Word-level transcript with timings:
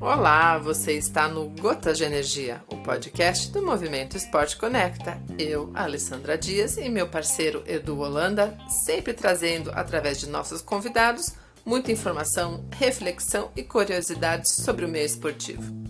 Olá, 0.00 0.58
você 0.58 0.94
está 0.94 1.28
no 1.28 1.48
Gotas 1.50 1.96
de 1.96 2.04
Energia, 2.04 2.62
o 2.68 2.76
podcast 2.78 3.50
do 3.52 3.64
Movimento 3.64 4.16
Esporte 4.16 4.56
Conecta. 4.56 5.22
Eu, 5.38 5.70
Alessandra 5.74 6.36
Dias 6.36 6.76
e 6.76 6.88
meu 6.88 7.08
parceiro 7.08 7.62
Edu 7.66 7.98
Holanda, 7.98 8.58
sempre 8.84 9.14
trazendo, 9.14 9.70
através 9.72 10.18
de 10.18 10.28
nossos 10.28 10.62
convidados, 10.62 11.34
muita 11.64 11.92
informação, 11.92 12.64
reflexão 12.72 13.50
e 13.54 13.62
curiosidades 13.62 14.52
sobre 14.56 14.84
o 14.84 14.88
meio 14.88 15.06
esportivo. 15.06 15.89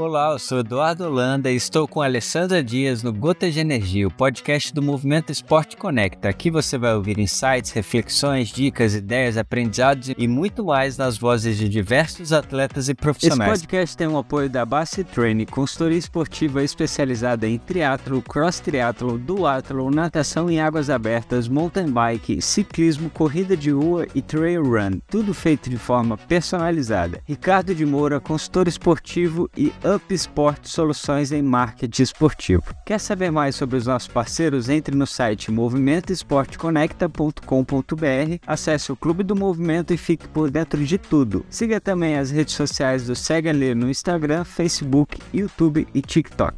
Olá, 0.00 0.32
eu 0.32 0.38
sou 0.38 0.60
Eduardo 0.60 1.04
Holanda 1.04 1.52
e 1.52 1.56
estou 1.56 1.86
com 1.86 2.00
Alessandra 2.00 2.64
Dias 2.64 3.02
no 3.02 3.12
Gotas 3.12 3.52
de 3.52 3.60
Energia, 3.60 4.08
o 4.08 4.10
podcast 4.10 4.72
do 4.72 4.80
Movimento 4.80 5.30
Esporte 5.30 5.76
Conecta. 5.76 6.26
Aqui 6.26 6.50
você 6.50 6.78
vai 6.78 6.94
ouvir 6.94 7.18
insights, 7.18 7.70
reflexões, 7.70 8.48
dicas, 8.48 8.94
ideias, 8.94 9.36
aprendizados 9.36 10.10
e 10.16 10.26
muito 10.26 10.64
mais 10.64 10.96
nas 10.96 11.18
vozes 11.18 11.58
de 11.58 11.68
diversos 11.68 12.32
atletas 12.32 12.88
e 12.88 12.94
profissionais. 12.94 13.52
Esse 13.52 13.60
podcast 13.60 13.94
tem 13.94 14.06
o 14.06 14.16
apoio 14.16 14.48
da 14.48 14.64
Base 14.64 15.04
Training, 15.04 15.44
consultoria 15.44 15.98
esportiva 15.98 16.64
especializada 16.64 17.46
em 17.46 17.58
triatlo, 17.58 18.22
cross 18.22 18.58
triatlo, 18.58 19.18
duatlo, 19.18 19.90
natação 19.90 20.50
em 20.50 20.62
águas 20.62 20.88
abertas, 20.88 21.46
mountain 21.46 21.90
bike, 21.90 22.40
ciclismo, 22.40 23.10
corrida 23.10 23.54
de 23.54 23.70
rua 23.70 24.06
e 24.14 24.22
trail 24.22 24.62
run. 24.62 24.98
Tudo 25.10 25.34
feito 25.34 25.68
de 25.68 25.76
forma 25.76 26.16
personalizada. 26.16 27.20
Ricardo 27.26 27.74
de 27.74 27.84
Moura, 27.84 28.18
consultor 28.18 28.66
esportivo 28.66 29.50
e 29.54 29.70
Up 29.90 30.14
Sport 30.14 30.66
Soluções 30.66 31.32
em 31.32 31.42
Marketing 31.42 32.02
Esportivo. 32.02 32.62
Quer 32.86 33.00
saber 33.00 33.32
mais 33.32 33.56
sobre 33.56 33.76
os 33.76 33.86
nossos 33.86 34.06
parceiros? 34.06 34.68
Entre 34.68 34.94
no 34.94 35.04
site 35.04 35.50
movimentoesporteconecta.com.br, 35.50 38.38
acesse 38.46 38.92
o 38.92 38.96
Clube 38.96 39.24
do 39.24 39.34
Movimento 39.34 39.92
e 39.92 39.96
fique 39.96 40.28
por 40.28 40.48
dentro 40.48 40.84
de 40.84 40.96
tudo. 40.96 41.44
Siga 41.50 41.80
também 41.80 42.16
as 42.16 42.30
redes 42.30 42.54
sociais 42.54 43.08
do 43.08 43.16
Segue 43.16 43.48
Ali 43.48 43.74
no 43.74 43.90
Instagram, 43.90 44.44
Facebook, 44.44 45.18
YouTube 45.34 45.88
e 45.92 46.00
TikTok. 46.00 46.54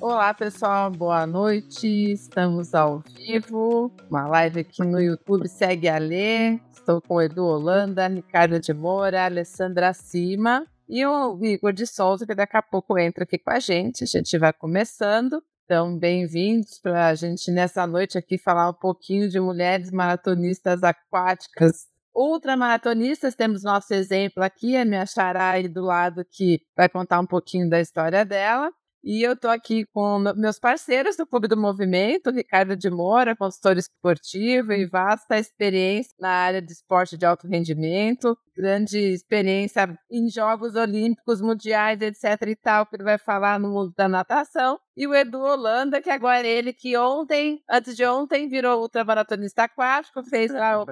Olá 0.00 0.32
pessoal, 0.32 0.90
boa 0.90 1.26
noite. 1.26 1.86
Estamos 2.12 2.74
ao 2.74 3.00
vivo, 3.00 3.92
uma 4.08 4.26
live 4.26 4.60
aqui 4.60 4.82
no 4.82 4.98
YouTube. 4.98 5.46
Segue 5.48 5.86
a 5.86 5.98
ler. 5.98 6.58
Estou 6.86 7.02
com 7.02 7.20
Edu 7.20 7.44
Holanda, 7.44 8.06
Ricardo 8.06 8.60
de 8.60 8.72
Moura, 8.72 9.24
Alessandra 9.24 9.92
Cima 9.92 10.64
e 10.88 11.04
o 11.04 11.36
Igor 11.44 11.72
de 11.72 11.84
Souza, 11.84 12.24
que 12.24 12.32
daqui 12.32 12.56
a 12.56 12.62
pouco 12.62 12.96
entra 12.96 13.24
aqui 13.24 13.38
com 13.38 13.50
a 13.50 13.58
gente. 13.58 14.04
A 14.04 14.06
gente 14.06 14.38
vai 14.38 14.52
começando. 14.52 15.42
Então, 15.64 15.98
bem-vindos 15.98 16.78
para 16.78 17.08
a 17.08 17.14
gente 17.16 17.50
nessa 17.50 17.88
noite 17.88 18.16
aqui 18.16 18.38
falar 18.38 18.70
um 18.70 18.72
pouquinho 18.72 19.28
de 19.28 19.40
mulheres 19.40 19.90
maratonistas 19.90 20.84
aquáticas. 20.84 21.88
Ultramaratonistas, 22.14 23.34
temos 23.34 23.64
nosso 23.64 23.92
exemplo 23.92 24.44
aqui, 24.44 24.76
a 24.76 24.84
minha 24.84 25.04
Xará 25.04 25.50
aí 25.50 25.66
do 25.66 25.82
lado 25.82 26.24
que 26.24 26.60
vai 26.76 26.88
contar 26.88 27.18
um 27.18 27.26
pouquinho 27.26 27.68
da 27.68 27.80
história 27.80 28.24
dela. 28.24 28.70
E 29.08 29.22
eu 29.22 29.34
estou 29.34 29.52
aqui 29.52 29.86
com 29.94 30.18
meus 30.36 30.58
parceiros 30.58 31.16
do 31.16 31.24
Clube 31.24 31.46
do 31.46 31.56
Movimento, 31.56 32.32
Ricardo 32.32 32.76
de 32.76 32.90
Moura, 32.90 33.36
consultor 33.36 33.76
esportivo 33.78 34.72
e 34.72 34.84
vasta 34.84 35.38
experiência 35.38 36.12
na 36.18 36.28
área 36.28 36.60
de 36.60 36.72
esporte 36.72 37.16
de 37.16 37.24
alto 37.24 37.46
rendimento, 37.46 38.36
grande 38.56 38.98
experiência 38.98 39.98
em 40.10 40.28
Jogos 40.30 40.74
Olímpicos, 40.74 41.40
Mundiais, 41.40 42.00
etc 42.00 42.48
e 42.48 42.56
tal, 42.56 42.86
que 42.86 42.96
ele 42.96 43.04
vai 43.04 43.18
falar 43.18 43.60
no 43.60 43.68
mundo 43.68 43.92
da 43.96 44.08
natação. 44.08 44.78
E 44.96 45.06
o 45.06 45.14
Edu 45.14 45.38
Holanda, 45.38 46.00
que 46.00 46.08
agora 46.08 46.46
é 46.46 46.50
ele 46.50 46.72
que 46.72 46.96
ontem, 46.96 47.60
antes 47.68 47.94
de 47.94 48.04
ontem, 48.06 48.48
virou 48.48 48.80
ultramaratonista 48.80 49.64
aquático, 49.64 50.24
fez 50.24 50.50
lá 50.50 50.82
o 50.82 50.86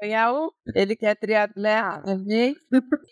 Canhaú, 0.00 0.50
ele 0.74 0.96
que 0.96 1.04
é 1.04 1.14
triatleta 1.14 2.00
também, 2.02 2.56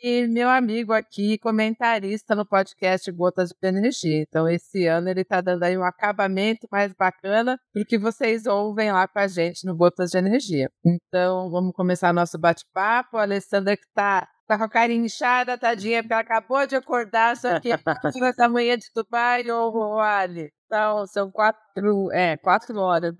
e 0.03 0.27
meu 0.27 0.49
amigo 0.49 0.95
aqui, 0.95 1.37
comentarista 1.37 2.35
no 2.35 2.47
podcast 2.47 3.13
Gotas 3.13 3.51
de 3.51 3.69
Energia. 3.69 4.23
Então, 4.27 4.49
esse 4.49 4.87
ano 4.87 5.11
ele 5.11 5.21
está 5.21 5.43
dando 5.43 5.65
aí 5.65 5.77
um 5.77 5.85
acabamento 5.85 6.67
mais 6.73 6.95
bacana 6.95 7.61
do 7.75 7.85
que 7.85 7.99
vocês 7.99 8.47
ouvem 8.47 8.91
lá 8.91 9.07
com 9.07 9.19
a 9.19 9.27
gente 9.27 9.67
no 9.67 9.77
Gotas 9.77 10.11
de 10.11 10.17
Energia. 10.17 10.71
Então, 10.83 11.51
vamos 11.51 11.75
começar 11.75 12.11
nosso 12.15 12.39
bate-papo. 12.39 13.19
A 13.19 13.23
Alessandra 13.23 13.77
que 13.77 13.85
está 13.99 14.29
tá 14.47 14.57
com 14.57 14.65
a 14.65 14.69
cara 14.69 14.93
inchada, 14.93 15.59
tadinha, 15.59 16.03
porque 16.03 16.13
ela 16.13 16.23
acabou 16.23 16.67
de 16.67 16.77
acordar, 16.77 17.37
só 17.37 17.61
que 17.61 17.71
essa 17.71 18.49
manhã 18.49 18.79
de 18.79 18.87
Dubai, 18.95 19.45
ô 19.51 19.99
Ali. 19.99 20.51
Então, 20.67 21.07
são 21.07 21.31
quatro, 21.31 22.13
é, 22.13 22.37
quatro 22.37 22.79
horas, 22.79 23.15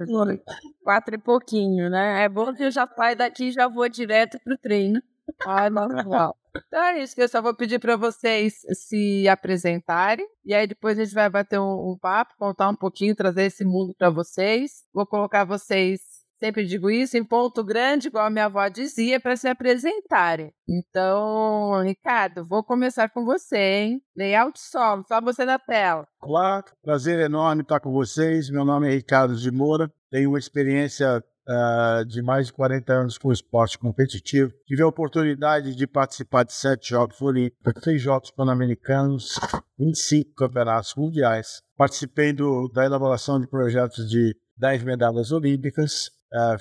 quatro 0.85 1.15
e 1.15 1.19
pouquinho, 1.19 1.89
né? 1.91 2.25
É 2.25 2.29
bom 2.29 2.55
que 2.55 2.63
eu 2.63 2.71
já 2.71 2.87
saio 2.87 3.17
daqui 3.17 3.49
e 3.49 3.53
já 3.53 3.67
vou 3.69 3.89
direto 3.89 4.39
pro 4.45 4.57
treino. 4.59 5.01
Ai, 5.47 5.69
normal. 5.71 6.37
Então 6.67 6.83
é 6.83 7.03
isso 7.03 7.15
que 7.15 7.23
eu 7.23 7.29
só 7.29 7.41
vou 7.41 7.55
pedir 7.55 7.79
para 7.79 7.97
vocês 7.97 8.55
se 8.73 9.29
apresentarem. 9.29 10.27
E 10.45 10.55
aí 10.55 10.67
depois 10.67 10.99
a 10.99 11.05
gente 11.05 11.15
vai 11.15 11.29
bater 11.29 11.59
um, 11.59 11.93
um 11.93 11.99
papo, 11.99 12.35
contar 12.39 12.69
um 12.69 12.75
pouquinho, 12.75 13.15
trazer 13.15 13.45
esse 13.45 13.65
mundo 13.65 13.95
para 13.97 14.11
vocês. 14.11 14.85
Vou 14.93 15.07
colocar 15.07 15.45
vocês 15.45 16.01
Sempre 16.41 16.65
digo 16.65 16.89
isso 16.89 17.17
em 17.17 17.25
ponto 17.25 17.65
grande, 17.65 18.07
igual 18.07 18.27
a 18.27 18.31
minha 18.31 18.45
avó 18.45 18.69
dizia, 18.69 19.19
para 19.19 19.37
se 19.37 19.49
apresentarem. 19.49 20.53
Então, 20.69 21.83
Ricardo, 21.83 22.45
vou 22.45 22.63
começar 22.63 23.09
com 23.09 23.25
você, 23.25 23.57
hein? 23.57 24.03
Layout 24.17 24.59
solo, 24.61 25.05
só 25.09 25.21
você 25.21 25.45
na 25.45 25.59
tela. 25.59 26.07
Olá, 26.23 26.65
prazer 26.81 27.19
enorme 27.19 27.63
estar 27.63 27.81
com 27.81 27.91
vocês. 27.91 28.51
Meu 28.51 28.65
nome 28.65 28.87
é 28.89 28.95
Ricardo 28.95 29.35
de 29.35 29.51
Moura, 29.51 29.93
tenho 30.13 30.31
uma 30.31 30.39
experiência 30.39 31.25
uh, 31.49 32.05
de 32.05 32.23
mais 32.23 32.47
de 32.47 32.53
40 32.53 32.93
anos 32.93 33.19
com 33.19 33.33
esporte 33.33 33.77
competitivo. 33.77 34.53
Tive 34.65 34.83
a 34.83 34.87
oportunidade 34.87 35.75
de 35.75 35.87
participar 35.89 36.45
de 36.45 36.53
sete 36.53 36.91
Jogos 36.91 37.21
Olímpicos, 37.21 37.83
seis 37.83 38.01
Jogos 38.01 38.31
Pan-Americanos, 38.31 39.41
25 39.77 40.35
campeonatos 40.37 40.95
mundiais. 40.95 41.63
Participei 41.77 42.33
do, 42.33 42.69
da 42.69 42.85
elaboração 42.85 43.41
de 43.41 43.49
projetos 43.49 44.09
de 44.09 44.37
10 44.57 44.85
medalhas 44.85 45.33
olímpicas 45.33 46.17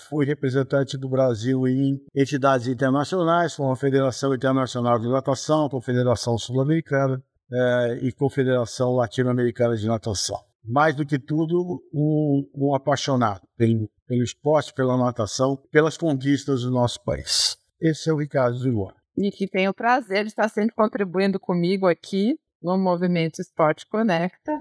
fui 0.09 0.25
representante 0.25 0.97
do 0.97 1.09
Brasil 1.09 1.67
em 1.67 1.99
entidades 2.15 2.67
internacionais, 2.67 3.55
como 3.55 3.71
a 3.71 3.75
Federação 3.75 4.33
Internacional 4.33 4.99
de 4.99 5.07
Natação, 5.07 5.69
Confederação 5.69 6.37
Sul-Americana 6.37 7.21
uh, 7.51 7.93
e 8.01 8.11
Confederação 8.11 8.91
Latino-Americana 8.91 9.75
de 9.75 9.87
Natação. 9.87 10.39
Mais 10.63 10.95
do 10.95 11.05
que 11.05 11.17
tudo, 11.17 11.81
um, 11.93 12.49
um 12.55 12.75
apaixonado 12.75 13.41
pelo, 13.57 13.89
pelo, 14.05 14.23
esporte, 14.23 14.73
pela 14.73 14.97
natação, 14.97 15.57
pelas 15.71 15.97
conquistas 15.97 16.63
do 16.63 16.71
nosso 16.71 17.01
país. 17.03 17.57
Esse 17.79 18.09
é 18.09 18.13
o 18.13 18.17
Ricardo 18.17 18.57
Zilua. 18.57 18.93
E 19.17 19.31
que 19.31 19.47
tem 19.47 19.67
o 19.67 19.73
prazer 19.73 20.23
de 20.23 20.29
estar 20.29 20.49
sempre 20.49 20.75
contribuindo 20.75 21.39
comigo 21.39 21.87
aqui 21.87 22.37
no 22.61 22.77
Movimento 22.77 23.39
Esporte 23.39 23.87
Conecta. 23.87 24.51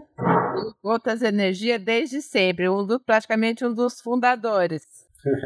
Gotas 0.82 1.22
Energia 1.22 1.78
desde 1.78 2.22
sempre, 2.22 2.68
um 2.68 2.86
do, 2.86 3.00
praticamente 3.00 3.64
um 3.64 3.72
dos 3.72 4.00
fundadores. 4.00 4.82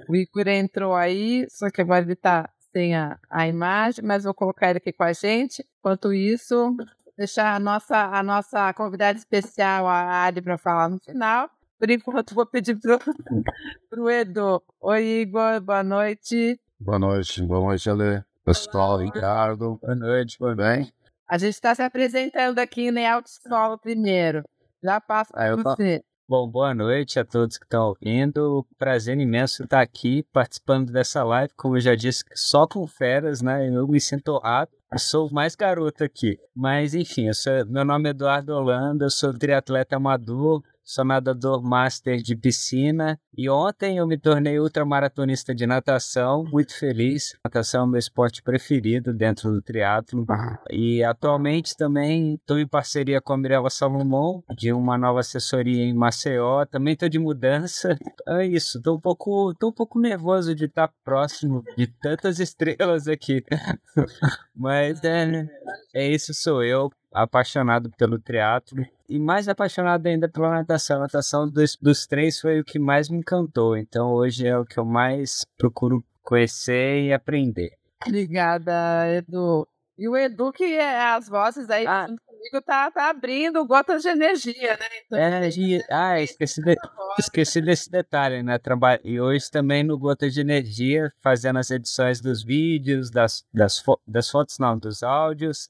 O 0.09 0.15
Igor 0.15 0.49
entrou 0.49 0.95
aí, 0.95 1.47
só 1.49 1.71
que 1.71 1.81
agora 1.81 2.03
ele 2.03 2.13
está 2.13 2.49
sem 2.73 2.95
a, 2.95 3.19
a 3.29 3.49
imagem, 3.49 4.05
mas 4.05 4.25
vou 4.25 4.35
colocar 4.35 4.71
ele 4.71 4.79
aqui 4.79 4.93
com 4.93 5.05
a 5.05 5.13
gente. 5.13 5.65
Enquanto 5.79 6.13
isso, 6.13 6.77
deixar 7.17 7.55
a 7.55 7.59
nossa, 7.59 7.97
a 7.97 8.23
nossa 8.23 8.73
convidada 8.75 9.19
especial, 9.19 9.87
a 9.87 10.25
Ali, 10.25 10.43
para 10.43 10.59
falar 10.59 10.89
no 10.89 10.99
final. 10.99 11.49
Por 11.79 11.91
enquanto, 11.91 12.35
vou 12.35 12.45
pedir 12.45 12.79
para 12.79 14.01
o 14.01 14.11
Edu. 14.11 14.63
Oi, 14.81 15.23
Igor, 15.23 15.61
boa 15.63 15.83
noite. 15.83 16.61
Boa 16.79 16.99
noite, 16.99 17.43
boa 17.43 17.61
noite, 17.61 17.89
Ale. 17.89 18.23
Pessoal, 18.45 18.99
Ricardo, 18.99 19.79
boa 19.81 19.95
noite, 19.95 20.39
tudo 20.39 20.57
bem? 20.57 20.93
A 21.31 21.39
gente 21.39 21.55
está 21.55 21.73
se 21.77 21.81
apresentando 21.81 22.59
aqui 22.59 22.89
em 22.89 23.07
Autoescola 23.07 23.79
primeiro. 23.79 24.43
Já 24.83 25.01
passo 25.01 25.31
para 25.31 25.55
você. 25.55 26.03
Bom, 26.29 26.51
boa 26.51 26.75
noite 26.75 27.21
a 27.21 27.25
todos 27.25 27.57
que 27.57 27.65
estão 27.65 27.87
ouvindo. 27.87 28.67
Prazer 28.77 29.17
imenso 29.17 29.63
estar 29.63 29.81
aqui 29.81 30.25
participando 30.33 30.91
dessa 30.91 31.23
live. 31.23 31.55
Como 31.57 31.77
eu 31.77 31.81
já 31.81 31.95
disse, 31.95 32.25
só 32.35 32.67
com 32.67 32.85
feras, 32.85 33.41
né? 33.43 33.69
Eu 33.69 33.87
me 33.87 34.01
sinto 34.01 34.33
honrado. 34.33 34.73
Eu 34.93 34.99
sou 34.99 35.31
mais 35.31 35.55
garoto 35.55 36.03
aqui. 36.03 36.37
Mas, 36.53 36.95
enfim, 36.95 37.33
sou, 37.33 37.65
meu 37.67 37.85
nome 37.85 38.09
é 38.09 38.11
Eduardo 38.11 38.53
Holanda, 38.53 39.05
eu 39.05 39.11
sou 39.11 39.33
triatleta 39.33 39.95
amador, 39.95 40.65
sou 40.85 41.05
nadador 41.05 41.63
master 41.63 42.21
de 42.23 42.37
piscina 42.37 43.19
e 43.37 43.49
ontem 43.49 43.99
eu 43.99 44.07
me 44.07 44.19
tornei 44.19 44.59
ultramaratonista 44.59 45.55
de 45.55 45.67
natação, 45.67 46.45
muito 46.45 46.77
feliz. 46.77 47.37
Natação 47.45 47.83
é 47.83 47.85
o 47.85 47.87
meu 47.87 47.99
esporte 47.99 48.43
preferido 48.43 49.15
dentro 49.15 49.51
do 49.51 49.63
triatlo 49.63 50.27
e 50.71 51.03
atualmente 51.03 51.77
também 51.77 52.35
estou 52.35 52.59
em 52.59 52.67
parceria 52.67 53.21
com 53.21 53.33
a 53.33 53.39
Mirella 53.39 53.71
Salomão 53.71 54.43
de 54.57 54.73
uma 54.73 54.99
nova 54.99 55.21
assessoria 55.21 55.85
em 55.85 55.95
Maceió. 55.95 56.65
Também 56.67 56.95
estou 56.95 57.09
de 57.09 57.19
mudança. 57.19 57.97
É 58.27 58.45
isso, 58.47 58.79
estou 58.79 58.97
um 58.97 59.01
pouco, 59.01 59.55
tô 59.55 59.69
um 59.69 59.73
pouco 59.73 59.99
nervoso 60.01 60.55
de 60.55 60.65
estar 60.65 60.93
próximo 61.05 61.63
de 61.77 61.87
tantas 61.87 62.39
estrelas 62.41 63.09
aqui. 63.09 63.45
Mas 64.55 65.03
é, 65.05 65.47
é 65.95 66.09
isso, 66.09 66.35
sou 66.35 66.63
eu. 66.63 66.91
Apaixonado 67.13 67.91
pelo 67.97 68.19
triatlo 68.19 68.85
e 69.09 69.19
mais 69.19 69.49
apaixonado 69.49 70.07
ainda 70.07 70.29
pela 70.29 70.51
natação. 70.51 70.99
A 70.99 71.01
natação 71.01 71.49
dos, 71.49 71.77
dos 71.77 72.07
três 72.07 72.41
foi 72.41 72.61
o 72.61 72.65
que 72.65 72.79
mais 72.79 73.09
me 73.09 73.19
encantou. 73.19 73.77
Então 73.77 74.13
hoje 74.13 74.47
é 74.47 74.57
o 74.57 74.65
que 74.65 74.79
eu 74.79 74.85
mais 74.85 75.45
procuro 75.59 76.05
conhecer 76.23 77.05
e 77.05 77.13
aprender. 77.13 77.73
Obrigada, 78.07 78.73
Edu. 79.09 79.67
E 79.99 80.09
o 80.09 80.17
Edu, 80.17 80.51
que 80.51 80.65
é 80.65 81.13
as 81.13 81.29
vozes 81.29 81.69
aí 81.69 81.87
ah. 81.87 82.07
comigo, 82.07 82.63
tá, 82.65 82.91
tá 82.91 83.11
abrindo 83.11 83.67
gotas 83.67 84.01
de 84.01 84.09
energia, 84.09 84.75
né? 84.79 84.87
Então, 85.05 85.19
energia. 85.19 85.85
Ah, 85.91 86.19
esqueci, 86.19 86.63
de, 86.63 86.75
esqueci 87.19 87.61
desse 87.61 87.91
detalhe, 87.91 88.43
né? 88.43 88.57
Traba... 88.59 88.99
E 89.05 89.21
hoje 89.21 89.51
também 89.51 89.85
no 89.85 89.99
Gotas 89.99 90.33
de 90.33 90.41
Energia, 90.41 91.13
fazendo 91.21 91.59
as 91.59 91.71
edições 91.71 92.19
dos 92.19 92.43
vídeos, 92.43 93.11
das, 93.11 93.45
das, 93.53 93.79
fo... 93.79 94.01
das 94.07 94.31
fotos, 94.31 94.59
não, 94.59 94.79
dos 94.79 95.03
áudios. 95.03 95.69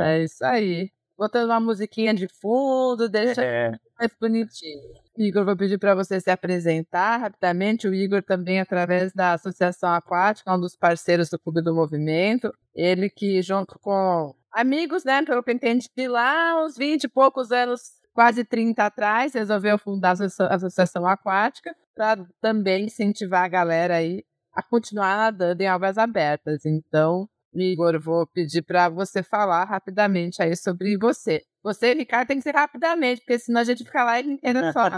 É 0.00 0.22
isso 0.22 0.44
aí. 0.44 0.90
Botando 1.16 1.50
uma 1.50 1.58
musiquinha 1.58 2.14
de 2.14 2.28
fundo, 2.28 3.08
deixa 3.08 3.42
é. 3.42 3.72
mais 3.98 4.12
bonitinho. 4.20 4.92
Igor, 5.16 5.44
vou 5.44 5.56
pedir 5.56 5.76
para 5.76 5.94
você 5.94 6.20
se 6.20 6.30
apresentar 6.30 7.16
rapidamente. 7.16 7.88
O 7.88 7.94
Igor 7.94 8.22
também, 8.22 8.60
através 8.60 9.12
da 9.12 9.32
Associação 9.32 9.92
Aquática, 9.92 10.54
um 10.54 10.60
dos 10.60 10.76
parceiros 10.76 11.28
do 11.28 11.38
Clube 11.38 11.60
do 11.60 11.74
Movimento. 11.74 12.52
Ele 12.72 13.10
que, 13.10 13.42
junto 13.42 13.76
com 13.80 14.32
amigos, 14.52 15.04
né, 15.04 15.24
pelo 15.24 15.42
que 15.42 15.50
eu 15.50 15.54
entendi, 15.54 15.88
lá 16.06 16.64
uns 16.64 16.76
20 16.76 17.04
e 17.04 17.08
poucos 17.08 17.50
anos, 17.50 17.80
quase 18.14 18.44
30 18.44 18.84
atrás, 18.84 19.34
resolveu 19.34 19.76
fundar 19.76 20.14
a 20.20 20.54
Associação 20.54 21.04
Aquática 21.04 21.74
para 21.96 22.24
também 22.40 22.84
incentivar 22.84 23.44
a 23.44 23.48
galera 23.48 23.96
aí 23.96 24.24
a 24.52 24.62
continuar 24.62 25.16
nadando 25.16 25.60
em 25.62 25.66
águas 25.66 25.98
abertas. 25.98 26.64
Então, 26.64 27.28
Igor, 27.60 28.00
vou 28.00 28.26
pedir 28.26 28.62
para 28.62 28.88
você 28.88 29.22
falar 29.22 29.64
rapidamente 29.64 30.42
aí 30.42 30.56
sobre 30.56 30.96
você. 30.96 31.42
Você, 31.62 31.92
Ricardo, 31.92 32.28
tem 32.28 32.38
que 32.38 32.42
ser 32.42 32.54
rapidamente, 32.54 33.20
porque 33.20 33.38
senão 33.38 33.60
a 33.60 33.64
gente 33.64 33.84
fica 33.84 34.04
lá 34.04 34.20
e 34.20 34.26
inteira 34.26 34.72
só. 34.72 34.88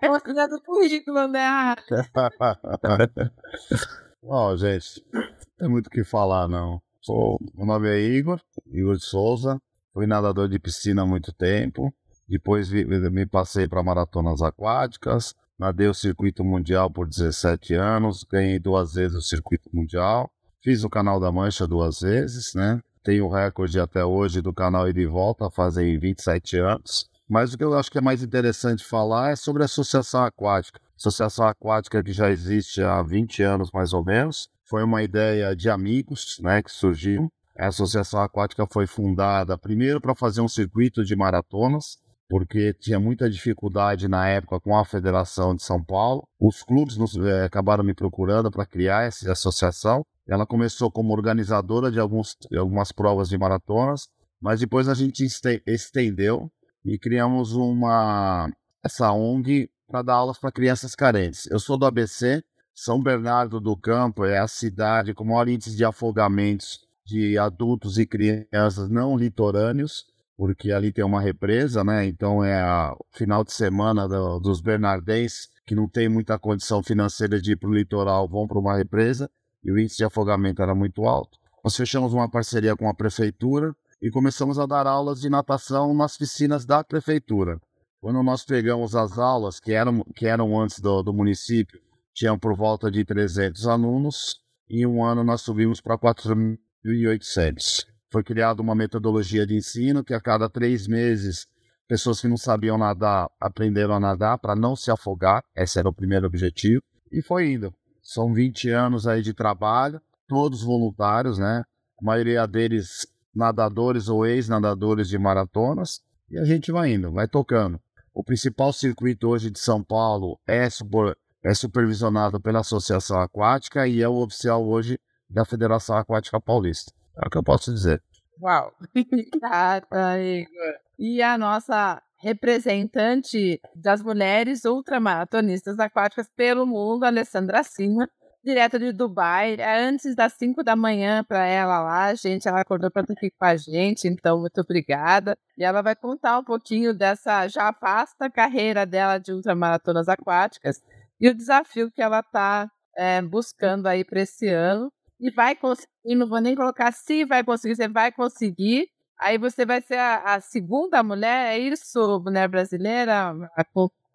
é 0.00 0.08
uma 0.08 0.20
coisa 0.20 0.48
do 0.48 0.62
currículo, 0.62 1.28
né? 1.28 1.74
Bom, 4.22 4.56
gente, 4.56 5.04
não 5.12 5.22
tem 5.58 5.68
muito 5.68 5.88
o 5.88 5.90
que 5.90 6.04
falar, 6.04 6.48
não. 6.48 6.80
Sou, 7.00 7.38
meu 7.54 7.66
nome 7.66 7.88
é 7.88 8.00
Igor, 8.00 8.40
Igor 8.68 8.96
de 8.96 9.04
Souza. 9.04 9.60
Fui 9.92 10.06
nadador 10.06 10.48
de 10.48 10.58
piscina 10.58 11.02
há 11.02 11.06
muito 11.06 11.32
tempo. 11.32 11.92
Depois 12.28 12.70
me 12.70 13.26
passei 13.26 13.66
para 13.66 13.82
maratonas 13.82 14.40
aquáticas. 14.40 15.34
Nadei 15.58 15.88
o 15.88 15.94
circuito 15.94 16.44
mundial 16.44 16.90
por 16.90 17.06
17 17.06 17.74
anos. 17.74 18.24
Ganhei 18.24 18.58
duas 18.58 18.94
vezes 18.94 19.16
o 19.16 19.20
circuito 19.20 19.68
mundial. 19.72 20.30
Fiz 20.62 20.84
o 20.84 20.88
canal 20.88 21.18
da 21.18 21.32
Mancha 21.32 21.66
duas 21.66 21.98
vezes, 21.98 22.54
né? 22.54 22.80
Tenho 23.02 23.26
o 23.26 23.28
recorde 23.28 23.80
até 23.80 24.04
hoje 24.04 24.40
do 24.40 24.54
canal 24.54 24.88
e 24.88 25.06
Volta, 25.06 25.50
fazem 25.50 25.98
27 25.98 26.56
anos. 26.56 27.10
Mas 27.28 27.52
o 27.52 27.58
que 27.58 27.64
eu 27.64 27.76
acho 27.76 27.90
que 27.90 27.98
é 27.98 28.00
mais 28.00 28.22
interessante 28.22 28.84
falar 28.84 29.32
é 29.32 29.36
sobre 29.36 29.62
a 29.62 29.64
Associação 29.64 30.22
Aquática. 30.22 30.78
Associação 30.96 31.48
Aquática 31.48 32.00
que 32.00 32.12
já 32.12 32.30
existe 32.30 32.80
há 32.80 33.02
20 33.02 33.42
anos 33.42 33.72
mais 33.72 33.92
ou 33.92 34.04
menos. 34.04 34.48
Foi 34.62 34.84
uma 34.84 35.02
ideia 35.02 35.56
de 35.56 35.68
amigos 35.68 36.38
né, 36.40 36.62
que 36.62 36.70
surgiu. 36.70 37.28
A 37.58 37.66
Associação 37.66 38.22
Aquática 38.22 38.64
foi 38.70 38.86
fundada 38.86 39.58
primeiro 39.58 40.00
para 40.00 40.14
fazer 40.14 40.42
um 40.42 40.48
circuito 40.48 41.04
de 41.04 41.16
maratonas, 41.16 41.98
porque 42.28 42.72
tinha 42.74 43.00
muita 43.00 43.28
dificuldade 43.28 44.06
na 44.06 44.28
época 44.28 44.60
com 44.60 44.78
a 44.78 44.84
Federação 44.84 45.56
de 45.56 45.64
São 45.64 45.82
Paulo. 45.82 46.22
Os 46.38 46.62
clubes 46.62 46.96
nos, 46.96 47.16
é, 47.16 47.46
acabaram 47.46 47.82
me 47.82 47.94
procurando 47.94 48.48
para 48.48 48.64
criar 48.64 49.02
essa 49.02 49.32
associação 49.32 50.06
ela 50.26 50.46
começou 50.46 50.90
como 50.90 51.12
organizadora 51.12 51.90
de, 51.90 51.98
alguns, 51.98 52.36
de 52.50 52.56
algumas 52.56 52.92
provas 52.92 53.28
de 53.28 53.38
maratonas, 53.38 54.08
mas 54.40 54.60
depois 54.60 54.88
a 54.88 54.94
gente 54.94 55.24
estendeu 55.66 56.50
e 56.84 56.98
criamos 56.98 57.52
uma 57.52 58.50
essa 58.84 59.12
ONG 59.12 59.70
para 59.86 60.02
dar 60.02 60.14
aulas 60.14 60.38
para 60.38 60.50
crianças 60.50 60.94
carentes. 60.94 61.46
Eu 61.50 61.60
sou 61.60 61.78
do 61.78 61.86
ABC, 61.86 62.42
São 62.74 63.00
Bernardo 63.00 63.60
do 63.60 63.76
Campo 63.76 64.24
é 64.24 64.38
a 64.38 64.48
cidade 64.48 65.14
com 65.14 65.24
maior 65.24 65.48
índice 65.48 65.76
de 65.76 65.84
afogamentos 65.84 66.80
de 67.04 67.36
adultos 67.38 67.98
e 67.98 68.06
crianças 68.06 68.88
não 68.88 69.16
litorâneos, 69.16 70.06
porque 70.36 70.72
ali 70.72 70.92
tem 70.92 71.04
uma 71.04 71.20
represa, 71.20 71.84
né? 71.84 72.06
Então 72.06 72.42
é 72.42 72.64
o 72.92 73.04
final 73.12 73.44
de 73.44 73.52
semana 73.52 74.08
do, 74.08 74.40
dos 74.40 74.60
bernardenses 74.60 75.48
que 75.64 75.74
não 75.74 75.88
tem 75.88 76.08
muita 76.08 76.38
condição 76.38 76.82
financeira 76.82 77.40
de 77.40 77.52
ir 77.52 77.56
para 77.56 77.68
o 77.68 77.74
litoral, 77.74 78.28
vão 78.28 78.48
para 78.48 78.58
uma 78.58 78.76
represa 78.76 79.30
e 79.64 79.70
o 79.70 79.78
índice 79.78 79.98
de 79.98 80.04
afogamento 80.04 80.62
era 80.62 80.74
muito 80.74 81.04
alto. 81.04 81.38
Nós 81.62 81.76
fechamos 81.76 82.12
uma 82.12 82.28
parceria 82.28 82.76
com 82.76 82.88
a 82.88 82.94
prefeitura 82.94 83.74
e 84.00 84.10
começamos 84.10 84.58
a 84.58 84.66
dar 84.66 84.86
aulas 84.86 85.20
de 85.20 85.30
natação 85.30 85.94
nas 85.94 86.16
piscinas 86.16 86.64
da 86.64 86.82
prefeitura. 86.82 87.60
Quando 88.00 88.20
nós 88.22 88.44
pegamos 88.44 88.96
as 88.96 89.16
aulas, 89.16 89.60
que 89.60 89.72
eram, 89.72 90.02
que 90.16 90.26
eram 90.26 90.60
antes 90.60 90.80
do, 90.80 91.02
do 91.04 91.12
município, 91.12 91.80
tinham 92.12 92.36
por 92.36 92.56
volta 92.56 92.90
de 92.90 93.04
300 93.04 93.68
alunos, 93.68 94.40
em 94.68 94.84
um 94.84 95.04
ano 95.04 95.22
nós 95.22 95.42
subimos 95.42 95.80
para 95.80 95.96
4.800. 95.96 97.86
Foi 98.10 98.24
criada 98.24 98.60
uma 98.60 98.74
metodologia 98.74 99.46
de 99.46 99.54
ensino 99.54 100.02
que 100.02 100.12
a 100.12 100.20
cada 100.20 100.50
três 100.50 100.88
meses 100.88 101.46
pessoas 101.86 102.20
que 102.20 102.28
não 102.28 102.36
sabiam 102.36 102.78
nadar 102.78 103.30
aprenderam 103.38 103.94
a 103.94 104.00
nadar 104.00 104.38
para 104.38 104.56
não 104.56 104.74
se 104.74 104.90
afogar. 104.90 105.44
Esse 105.54 105.78
era 105.78 105.88
o 105.88 105.92
primeiro 105.92 106.26
objetivo. 106.26 106.82
E 107.10 107.22
foi 107.22 107.52
indo. 107.52 107.72
São 108.12 108.34
20 108.34 108.68
anos 108.68 109.06
aí 109.06 109.22
de 109.22 109.32
trabalho, 109.32 109.98
todos 110.28 110.62
voluntários, 110.62 111.38
né? 111.38 111.64
A 111.98 112.04
maioria 112.04 112.46
deles 112.46 113.06
nadadores 113.34 114.06
ou 114.06 114.26
ex-nadadores 114.26 115.08
de 115.08 115.18
maratonas. 115.18 116.02
E 116.30 116.38
a 116.38 116.44
gente 116.44 116.70
vai 116.70 116.92
indo, 116.92 117.10
vai 117.10 117.26
tocando. 117.26 117.80
O 118.12 118.22
principal 118.22 118.70
circuito 118.70 119.28
hoje 119.28 119.50
de 119.50 119.58
São 119.58 119.82
Paulo 119.82 120.38
é, 120.46 120.68
super, 120.68 121.16
é 121.42 121.54
supervisionado 121.54 122.38
pela 122.38 122.60
Associação 122.60 123.18
Aquática 123.18 123.88
e 123.88 124.02
é 124.02 124.08
o 124.08 124.22
oficial 124.22 124.62
hoje 124.62 125.00
da 125.26 125.46
Federação 125.46 125.96
Aquática 125.96 126.38
Paulista. 126.38 126.92
É 127.16 127.26
o 127.26 127.30
que 127.30 127.38
eu 127.38 127.42
posso 127.42 127.72
dizer. 127.72 128.02
Uau! 128.42 128.74
Obrigada, 128.94 130.20
Igor. 130.20 130.74
E 130.98 131.22
a 131.22 131.38
nossa 131.38 132.02
representante 132.22 133.60
das 133.74 134.00
mulheres 134.00 134.64
ultramaratonistas 134.64 135.78
aquáticas 135.80 136.28
pelo 136.36 136.64
mundo, 136.64 137.04
Alessandra 137.04 137.64
Cima, 137.64 138.08
direto 138.44 138.78
de 138.78 138.92
Dubai, 138.92 139.56
é 139.58 139.82
antes 139.82 140.14
das 140.14 140.32
5 140.34 140.62
da 140.62 140.76
manhã 140.76 141.24
para 141.24 141.44
ela 141.46 141.80
lá, 141.80 142.14
gente, 142.14 142.48
ela 142.48 142.60
acordou 142.60 142.90
para 142.90 143.02
estar 143.02 143.14
aqui 143.14 143.30
com 143.30 143.44
a 143.44 143.56
gente, 143.56 144.06
então 144.06 144.40
muito 144.40 144.60
obrigada. 144.60 145.36
E 145.58 145.64
ela 145.64 145.82
vai 145.82 145.94
contar 145.96 146.38
um 146.38 146.44
pouquinho 146.44 146.94
dessa 146.94 147.46
já 147.48 147.70
vasta 147.72 148.30
carreira 148.30 148.86
dela 148.86 149.18
de 149.18 149.32
ultramaratonas 149.32 150.08
aquáticas 150.08 150.80
e 151.20 151.28
o 151.28 151.34
desafio 151.34 151.90
que 151.90 152.02
ela 152.02 152.20
está 152.20 152.70
é, 152.96 153.20
buscando 153.22 153.86
aí 153.86 154.04
para 154.04 154.22
esse 154.22 154.48
ano. 154.48 154.92
E 155.20 155.30
vai 155.30 155.54
conseguir, 155.54 156.16
não 156.16 156.28
vou 156.28 156.40
nem 156.40 156.56
colocar 156.56 156.92
se 156.92 157.24
vai 157.24 157.44
conseguir, 157.44 157.76
você 157.76 157.88
vai 157.88 158.10
conseguir, 158.10 158.88
Aí 159.22 159.38
você 159.38 159.64
vai 159.64 159.80
ser 159.80 159.98
a, 159.98 160.34
a 160.34 160.40
segunda 160.40 161.00
mulher, 161.00 161.52
é 161.54 161.58
isso, 161.58 162.20
mulher 162.24 162.48
brasileira, 162.48 163.32
a 163.56 163.64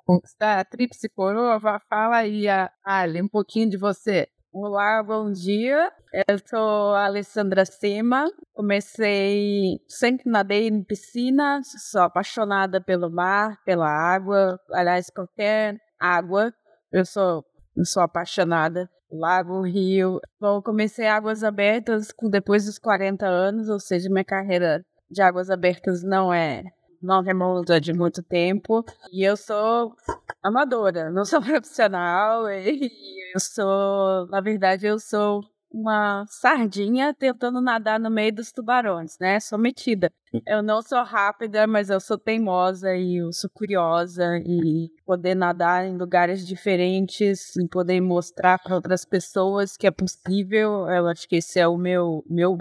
conquistar 0.06 0.60
a 0.60 0.66
tríplice 0.66 1.08
coroa? 1.08 1.62
Fala 1.90 2.18
aí, 2.18 2.44
Ali, 2.84 3.22
um 3.22 3.28
pouquinho 3.28 3.70
de 3.70 3.78
você. 3.78 4.28
Olá, 4.52 5.02
bom 5.02 5.32
dia. 5.32 5.90
Eu 6.28 6.38
sou 6.46 6.94
a 6.94 7.06
Alessandra 7.06 7.64
Sema. 7.64 8.30
Comecei, 8.54 9.80
sempre 9.88 10.30
nadei 10.30 10.68
em 10.68 10.84
piscina, 10.84 11.62
sou 11.64 12.02
apaixonada 12.02 12.82
pelo 12.82 13.10
mar, 13.10 13.58
pela 13.64 13.88
água, 13.88 14.60
aliás, 14.74 15.10
qualquer 15.10 15.80
água. 15.98 16.54
Eu 16.92 17.06
sou, 17.06 17.46
sou 17.86 18.04
apaixonada. 18.04 18.90
Lago, 19.10 19.62
rio. 19.62 20.20
Bom, 20.38 20.62
comecei 20.62 21.08
águas 21.08 21.46
abertas 21.46 22.10
depois 22.30 22.66
dos 22.66 22.78
40 22.78 23.26
anos, 23.26 23.70
ou 23.70 23.80
seja, 23.80 24.10
minha 24.10 24.26
carreira 24.26 24.86
de 25.10 25.22
águas 25.22 25.50
abertas 25.50 26.04
não 26.04 26.34
é 26.34 26.64
não 27.02 27.22
remonta 27.22 27.80
de 27.80 27.94
muito 27.94 28.24
tempo. 28.24 28.84
E 29.12 29.24
eu 29.24 29.38
sou 29.38 29.96
amadora, 30.42 31.10
não 31.10 31.26
sou 31.26 31.42
profissional. 31.42 32.50
E 32.50 33.34
eu 33.34 33.40
sou, 33.40 34.28
na 34.28 34.42
verdade, 34.42 34.88
eu 34.88 35.00
sou 35.00 35.42
uma 35.72 36.26
sardinha 36.28 37.14
tentando 37.14 37.62
nadar 37.62 38.00
no 38.00 38.10
meio 38.10 38.34
dos 38.34 38.52
tubarões, 38.52 39.18
né? 39.20 39.40
Sou 39.40 39.60
metida. 39.60 40.12
Eu 40.46 40.64
não 40.64 40.82
sou 40.82 41.04
rápida, 41.04 41.68
mas 41.68 41.90
eu 41.90 42.00
sou 42.00 42.18
teimosa 42.18 42.96
e 42.96 43.18
eu 43.18 43.32
sou 43.34 43.50
curiosa 43.50 44.38
e 44.46 44.90
poder 45.06 45.36
nadar 45.36 45.86
em 45.86 45.98
lugares 45.98 46.46
diferentes 46.46 47.56
e 47.58 47.68
poder 47.68 48.00
mostrar 48.02 48.60
para 48.60 48.76
outras 48.76 49.06
pessoas 49.06 49.76
que 49.76 49.88
é 49.88 49.92
possível. 49.92 50.88
Eu 50.90 51.08
acho 51.08 51.28
que 51.28 51.36
esse 51.36 51.60
é 51.60 51.68
o 51.68 51.78
meu 51.78 52.24
meu 52.30 52.58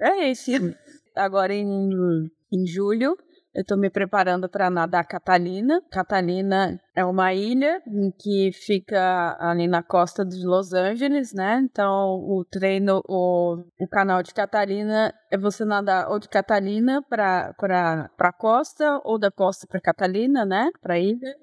É 0.00 0.30
esse 0.30 0.76
agora 1.18 1.52
em, 1.52 1.90
em 2.52 2.66
julho. 2.66 3.16
Eu 3.54 3.62
estou 3.62 3.76
me 3.76 3.90
preparando 3.90 4.48
para 4.48 4.70
nadar 4.70 5.04
Catalina. 5.04 5.82
Catalina 5.90 6.80
é 6.94 7.04
uma 7.04 7.34
ilha 7.34 7.82
que 8.20 8.52
fica 8.52 9.36
ali 9.40 9.66
na 9.66 9.82
costa 9.82 10.24
de 10.24 10.46
Los 10.46 10.72
Angeles, 10.72 11.32
né? 11.32 11.60
Então, 11.64 12.20
o 12.20 12.44
treino, 12.48 13.02
o, 13.08 13.56
o 13.80 13.88
canal 13.88 14.22
de 14.22 14.32
Catalina 14.32 15.12
é 15.30 15.36
você 15.36 15.64
nadar 15.64 16.08
ou 16.08 16.18
de 16.18 16.28
Catalina 16.28 17.02
para 17.02 17.54
a 18.18 18.32
costa 18.32 19.00
ou 19.02 19.18
da 19.18 19.30
costa 19.30 19.66
para 19.66 19.80
Catalina, 19.80 20.44
né? 20.44 20.70
Para 20.80 20.98
ilha. 20.98 21.34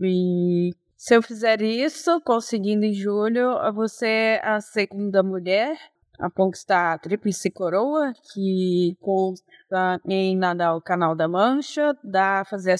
E 0.00 0.72
se 0.96 1.14
eu 1.14 1.22
fizer 1.22 1.62
isso, 1.62 2.20
conseguindo 2.22 2.84
em 2.84 2.92
julho, 2.92 3.52
eu 3.52 3.72
vou 3.72 3.88
ser 3.88 4.44
a 4.44 4.60
segunda 4.60 5.22
mulher 5.22 5.78
a 6.20 6.30
conquistar 6.30 6.92
a 6.92 6.98
Tríplice 6.98 7.50
Coroa, 7.50 8.12
que 8.32 8.96
consta 9.00 10.00
em 10.06 10.36
nadar 10.36 10.76
o 10.76 10.80
Canal 10.82 11.16
da 11.16 11.26
Mancha, 11.26 11.96
da 12.04 12.44
fazer 12.44 12.72
a 12.72 12.78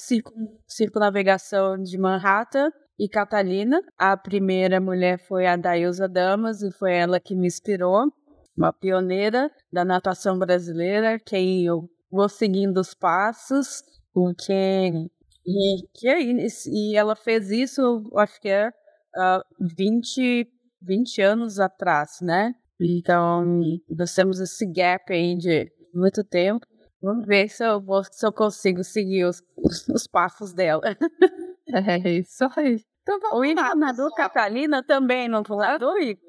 circunavegação 0.67 1.79
de 1.83 1.97
Manhattan 1.97 2.71
e 2.99 3.09
Catalina. 3.09 3.83
A 3.99 4.17
primeira 4.17 4.81
mulher 4.81 5.19
foi 5.19 5.47
a 5.47 5.57
Dailza 5.57 6.07
Damas 6.07 6.63
e 6.63 6.71
foi 6.71 6.95
ela 6.95 7.19
que 7.19 7.35
me 7.35 7.47
inspirou, 7.47 8.13
uma 8.57 8.73
pioneira 8.73 9.51
da 9.73 9.85
natação 9.85 10.39
brasileira, 10.39 11.19
quem 11.19 11.65
eu 11.65 11.89
vou 12.11 12.29
seguindo 12.29 12.79
os 12.79 12.93
passos, 12.93 13.83
com 14.13 14.35
quem 14.35 15.11
e, 15.47 15.89
que 15.95 16.09
é 16.09 16.21
e 16.21 16.97
ela 16.97 17.17
fez 17.17 17.51
isso, 17.51 18.11
acho 18.17 18.41
que 18.41 18.49
é 18.49 18.69
uh, 18.69 19.43
20, 19.59 20.47
20 20.83 21.23
anos 21.23 21.59
atrás, 21.59 22.19
né? 22.21 22.55
Então, 22.81 23.45
nós 23.91 24.15
temos 24.15 24.41
esse 24.41 24.65
gap 24.67 25.13
aí 25.13 25.37
de 25.37 25.71
muito 25.93 26.25
tempo. 26.25 26.67
Vamos 27.03 27.27
ver 27.27 27.49
se 27.49 27.65
eu, 27.65 27.81
vou, 27.81 28.03
se 28.05 28.27
eu 28.27 28.33
consigo 28.33 28.83
seguir 28.83 29.25
os, 29.25 29.43
os, 29.57 29.87
os 29.89 30.07
passos 30.07 30.55
dela. 30.55 30.83
é 31.69 32.09
isso 32.11 32.49
aí. 32.57 32.83
Então, 33.03 33.39
o 33.39 33.45
Igor 33.45 33.77
nadou 33.77 34.11
Catalina 34.15 34.83
também, 34.83 35.29
não 35.29 35.43
nadou, 35.49 35.99
Igor? 35.99 36.21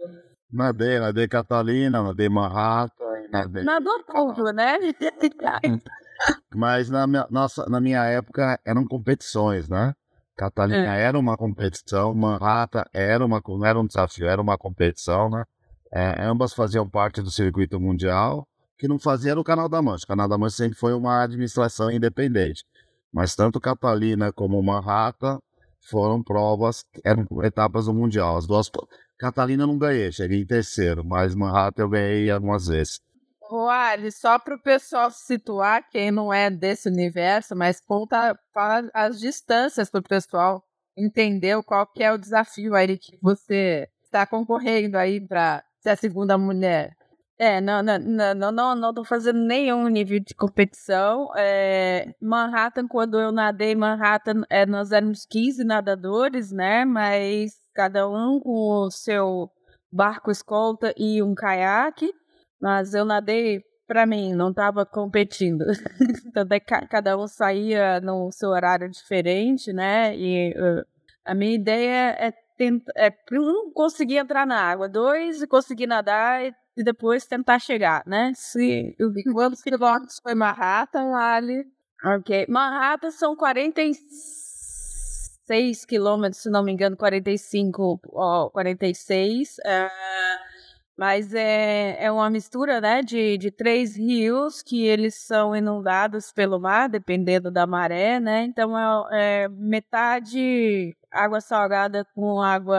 Nadei, 0.51 0.99
nadei 0.99 1.27
Catalina, 1.27 2.03
nadei 2.03 2.27
Manhattan, 2.27 3.27
nadei... 3.31 3.63
Nadou 3.63 4.03
tudo, 4.03 4.51
né? 4.51 4.77
Mas 6.53 6.89
na 6.89 7.07
minha, 7.07 7.25
nossa, 7.29 7.65
na 7.69 7.79
minha 7.79 8.03
época 8.05 8.59
eram 8.65 8.85
competições, 8.85 9.69
né? 9.69 9.93
Catalina 10.35 10.97
é. 10.97 11.03
era 11.03 11.17
uma 11.17 11.37
competição, 11.37 12.13
Manhattan 12.13 12.83
era, 12.93 13.25
uma, 13.25 13.41
não 13.45 13.65
era 13.65 13.79
um 13.79 13.85
desafio, 13.85 14.27
era 14.27 14.41
uma 14.41 14.57
competição, 14.57 15.29
né? 15.29 15.45
É, 15.93 16.23
ambas 16.23 16.53
faziam 16.53 16.89
parte 16.89 17.21
do 17.21 17.29
circuito 17.29 17.79
mundial, 17.79 18.47
que 18.77 18.87
não 18.87 18.97
fazia 18.97 19.31
era 19.31 19.39
o 19.39 19.43
Canal 19.43 19.67
da 19.67 19.81
Mancha. 19.81 20.05
O 20.05 20.07
Canal 20.07 20.27
da 20.27 20.37
Mancha 20.37 20.57
sempre 20.57 20.77
foi 20.77 20.93
uma 20.93 21.23
administração 21.23 21.91
independente. 21.91 22.63
Mas 23.13 23.35
tanto 23.35 23.59
Catalina 23.59 24.31
como 24.31 24.61
Manhattan 24.63 25.39
foram 25.89 26.23
provas, 26.23 26.85
eram 27.03 27.25
etapas 27.43 27.85
do 27.85 27.93
Mundial. 27.93 28.37
As 28.37 28.47
duas. 28.47 28.71
Catalina 29.19 29.67
não 29.67 29.77
ganhei, 29.77 30.11
cheguei 30.11 30.41
em 30.41 30.45
terceiro, 30.45 31.03
mas 31.03 31.35
Manhattan 31.35 31.83
eu 31.83 31.89
ganhei 31.89 32.31
algumas 32.31 32.67
vezes. 32.67 32.99
Roali, 33.41 34.11
só 34.13 34.39
para 34.39 34.55
o 34.55 34.61
pessoal 34.61 35.11
se 35.11 35.25
situar, 35.25 35.85
quem 35.89 36.09
não 36.09 36.33
é 36.33 36.49
desse 36.49 36.87
universo, 36.87 37.53
mas 37.53 37.81
conta 37.81 38.39
as 38.93 39.19
distâncias 39.19 39.89
para 39.89 39.99
o 39.99 40.03
pessoal 40.03 40.63
entender 40.97 41.61
qual 41.63 41.85
que 41.85 42.01
é 42.01 42.13
o 42.13 42.17
desafio 42.17 42.73
aí 42.73 42.97
que 42.97 43.17
você 43.21 43.89
está 44.05 44.25
concorrendo 44.25 44.97
aí 44.97 45.19
para 45.19 45.61
ser 45.81 45.89
a 45.89 45.95
segunda 45.95 46.37
mulher. 46.37 46.95
É, 47.37 47.59
não, 47.59 47.81
não, 47.81 47.97
não, 48.35 48.51
não, 48.51 48.75
não 48.75 48.93
tô 48.93 49.03
fazendo 49.03 49.39
nenhum 49.39 49.87
nível 49.87 50.19
de 50.19 50.35
competição. 50.35 51.27
É, 51.35 52.13
Manhattan, 52.21 52.87
quando 52.87 53.19
eu 53.19 53.31
nadei 53.31 53.73
Manhattan, 53.73 54.43
é, 54.47 54.63
nós 54.65 54.91
éramos 54.91 55.25
15 55.25 55.63
nadadores, 55.63 56.51
né? 56.51 56.85
Mas 56.85 57.53
cada 57.73 58.07
um 58.07 58.39
com 58.39 58.85
o 58.85 58.91
seu 58.91 59.49
barco 59.91 60.29
escolta 60.29 60.93
e 60.95 61.23
um 61.23 61.33
caiaque. 61.33 62.11
Mas 62.61 62.93
eu 62.93 63.03
nadei 63.03 63.63
para 63.87 64.05
mim, 64.05 64.33
não 64.33 64.51
estava 64.51 64.85
competindo. 64.85 65.65
então, 66.27 66.47
cada 66.89 67.17
um 67.17 67.27
saía 67.27 67.99
no 67.99 68.31
seu 68.31 68.49
horário 68.49 68.87
diferente, 68.89 69.73
né? 69.73 70.15
E 70.15 70.51
uh, 70.51 70.85
a 71.25 71.35
minha 71.35 71.55
ideia 71.55 72.15
é 72.19 72.31
tenta, 72.61 72.93
é, 72.95 73.11
um, 73.31 73.71
conseguir 73.73 74.17
entrar 74.17 74.45
na 74.45 74.61
água, 74.61 74.87
dois, 74.87 75.43
conseguir 75.45 75.87
nadar 75.87 76.45
e, 76.45 76.53
e 76.77 76.83
depois 76.83 77.25
tentar 77.25 77.57
chegar, 77.57 78.03
né? 78.05 78.31
Se, 78.35 78.95
quantos 79.33 79.63
quilômetros 79.63 80.19
foi 80.21 80.35
Manhattan, 80.35 81.15
Ali? 81.15 81.65
Ok. 82.05 82.45
Manhattan 82.47 83.09
são 83.09 83.35
46 83.35 85.85
quilômetros, 85.85 86.43
se 86.43 86.51
não 86.51 86.63
me 86.63 86.71
engano, 86.71 86.95
45 86.95 87.99
ou 88.09 88.51
46. 88.51 89.57
Uh, 89.57 90.50
mas 91.01 91.33
é, 91.33 91.97
é 91.99 92.11
uma 92.11 92.29
mistura 92.29 92.79
né, 92.79 93.01
de, 93.01 93.35
de 93.35 93.49
três 93.49 93.97
rios 93.97 94.61
que 94.61 94.85
eles 94.85 95.15
são 95.15 95.55
inundados 95.55 96.31
pelo 96.31 96.59
mar, 96.59 96.87
dependendo 96.87 97.49
da 97.49 97.65
maré, 97.65 98.19
né? 98.19 98.43
Então 98.43 98.77
é, 99.09 99.45
é 99.45 99.47
metade 99.49 100.95
água 101.11 101.41
salgada 101.41 102.05
com 102.13 102.39
água, 102.39 102.77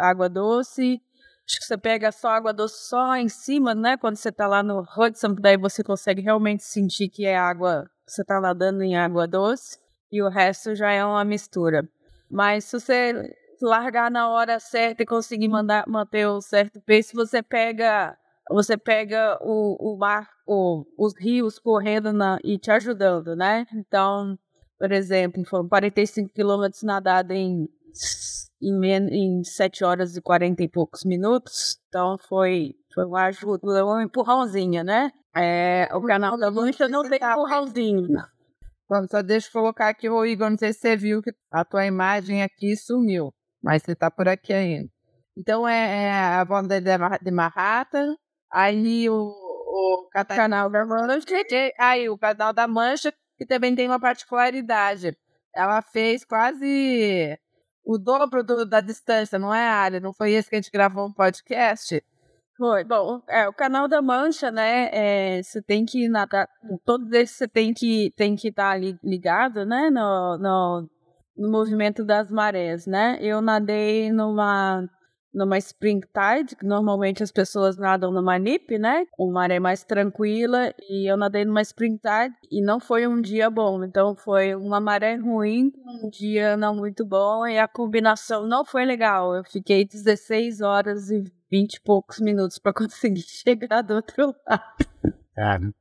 água 0.00 0.28
doce. 0.28 1.00
Acho 1.46 1.60
que 1.60 1.64
você 1.64 1.78
pega 1.78 2.10
só 2.10 2.30
água 2.30 2.52
doce 2.52 2.88
só 2.88 3.14
em 3.14 3.28
cima, 3.28 3.72
né? 3.72 3.96
Quando 3.96 4.16
você 4.16 4.30
está 4.30 4.48
lá 4.48 4.64
no 4.64 4.84
Hudson, 4.98 5.36
daí 5.38 5.56
você 5.56 5.84
consegue 5.84 6.22
realmente 6.22 6.64
sentir 6.64 7.08
que 7.08 7.24
é 7.24 7.38
água, 7.38 7.88
você 8.04 8.22
está 8.22 8.40
nadando 8.40 8.82
em 8.82 8.96
água 8.96 9.28
doce. 9.28 9.78
E 10.10 10.20
o 10.20 10.28
resto 10.28 10.74
já 10.74 10.90
é 10.90 11.04
uma 11.04 11.24
mistura. 11.24 11.88
Mas 12.28 12.64
se 12.64 12.80
você 12.80 13.32
largar 13.64 14.10
na 14.10 14.28
hora 14.28 14.58
certa 14.60 15.02
e 15.02 15.06
conseguir 15.06 15.48
mandar, 15.48 15.84
manter 15.86 16.26
o 16.26 16.40
certo 16.40 16.80
pace, 16.80 17.14
você 17.14 17.42
pega 17.42 18.16
você 18.50 18.76
pega 18.76 19.38
o, 19.40 19.94
o 19.94 19.96
mar, 19.96 20.28
o, 20.46 20.84
os 20.98 21.14
rios 21.16 21.58
correndo 21.58 22.12
na, 22.12 22.38
e 22.42 22.58
te 22.58 22.70
ajudando, 22.70 23.36
né? 23.36 23.64
Então, 23.72 24.36
por 24.78 24.90
exemplo, 24.90 25.44
foram 25.46 25.68
45 25.68 26.30
quilômetros 26.30 26.82
nadados 26.82 27.36
em, 27.36 27.68
em, 28.60 29.38
em 29.40 29.44
7 29.44 29.84
horas 29.84 30.16
e 30.16 30.20
40 30.20 30.62
e 30.64 30.68
poucos 30.68 31.04
minutos. 31.04 31.78
Então, 31.88 32.18
foi, 32.28 32.74
foi 32.92 33.04
uma 33.04 33.26
ajuda, 33.26 33.86
um 33.86 34.00
empurrãozinho, 34.00 34.82
né? 34.82 35.12
É, 35.36 35.88
o 35.94 36.02
canal 36.02 36.36
da 36.36 36.50
Mancha 36.50 36.88
não 36.88 37.08
tem 37.08 37.20
empurrãozinho. 37.22 38.08
Vamos, 38.88 39.10
só 39.12 39.22
deixa 39.22 39.46
eu 39.46 39.52
colocar 39.52 39.88
aqui, 39.88 40.08
o 40.08 40.26
Igor, 40.26 40.50
não 40.50 40.58
sei 40.58 40.72
se 40.72 40.80
você 40.80 40.96
viu 40.96 41.22
que 41.22 41.32
a 41.52 41.64
tua 41.64 41.86
imagem 41.86 42.42
aqui 42.42 42.74
sumiu 42.76 43.32
mas 43.62 43.82
você 43.82 43.92
está 43.92 44.10
por 44.10 44.28
aqui 44.28 44.52
ainda. 44.52 44.90
Então 45.36 45.66
é, 45.66 46.04
é 46.04 46.12
a 46.12 46.44
banda 46.44 46.80
de, 46.80 46.90
de 47.22 47.30
Manhattan, 47.30 48.16
aí 48.52 49.08
o, 49.08 49.14
o 49.14 50.08
canal 50.12 50.68
da 50.68 50.84
aí 51.78 52.08
o 52.08 52.18
canal 52.18 52.52
da 52.52 52.66
Mancha, 52.66 53.12
que 53.38 53.46
também 53.46 53.74
tem 53.74 53.86
uma 53.86 54.00
particularidade. 54.00 55.16
Ela 55.54 55.82
fez 55.82 56.24
quase 56.24 57.38
o 57.84 57.98
dobro 57.98 58.44
do, 58.44 58.64
da 58.66 58.80
distância, 58.80 59.38
não 59.38 59.52
é, 59.54 59.68
Ali? 59.68 60.00
Não 60.00 60.12
foi 60.12 60.32
esse 60.32 60.48
que 60.48 60.56
a 60.56 60.60
gente 60.60 60.70
gravou 60.70 61.06
um 61.06 61.12
podcast? 61.12 62.02
Foi. 62.56 62.84
Bom, 62.84 63.22
é, 63.28 63.48
o 63.48 63.52
canal 63.54 63.88
da 63.88 64.02
Mancha, 64.02 64.50
né? 64.50 64.90
É, 64.92 65.42
você 65.42 65.62
tem 65.62 65.84
que 65.86 66.08
nadar. 66.08 66.46
Todos 66.84 67.10
esses 67.12 67.36
você 67.36 67.48
tem 67.48 67.72
que 67.72 68.12
tem 68.14 68.36
que 68.36 68.48
estar 68.48 68.78
tá 68.78 68.96
ligado, 69.02 69.64
né? 69.64 69.88
No, 69.90 70.36
no, 70.36 70.90
no 71.36 71.50
movimento 71.50 72.04
das 72.04 72.30
marés, 72.30 72.86
né? 72.86 73.18
Eu 73.20 73.40
nadei 73.40 74.10
numa 74.12 74.88
numa 75.32 75.58
spring 75.58 76.00
tide, 76.00 76.56
que 76.56 76.66
normalmente 76.66 77.22
as 77.22 77.30
pessoas 77.30 77.76
nadam 77.76 78.10
numa 78.10 78.38
nip, 78.38 78.76
né? 78.78 79.06
Uma 79.18 79.40
maré 79.40 79.60
mais 79.60 79.84
tranquila, 79.84 80.74
e 80.88 81.10
eu 81.10 81.16
nadei 81.16 81.44
numa 81.44 81.62
spring 81.62 81.96
tide 81.96 82.34
e 82.50 82.60
não 82.60 82.80
foi 82.80 83.06
um 83.06 83.20
dia 83.20 83.48
bom, 83.48 83.84
então 83.84 84.16
foi 84.16 84.54
uma 84.54 84.80
maré 84.80 85.14
ruim, 85.16 85.72
um 85.86 86.10
dia 86.10 86.56
não 86.56 86.74
muito 86.74 87.04
bom 87.04 87.46
e 87.46 87.58
a 87.58 87.68
combinação 87.68 88.46
não 88.46 88.64
foi 88.64 88.84
legal. 88.84 89.34
Eu 89.34 89.44
fiquei 89.44 89.84
16 89.84 90.60
horas 90.60 91.10
e 91.10 91.22
20 91.50 91.74
e 91.74 91.80
poucos 91.80 92.20
minutos 92.20 92.58
para 92.58 92.72
conseguir 92.74 93.22
chegar 93.22 93.82
do 93.82 93.94
outro 93.94 94.34
lado. 94.46 94.62
Cara. 95.34 95.72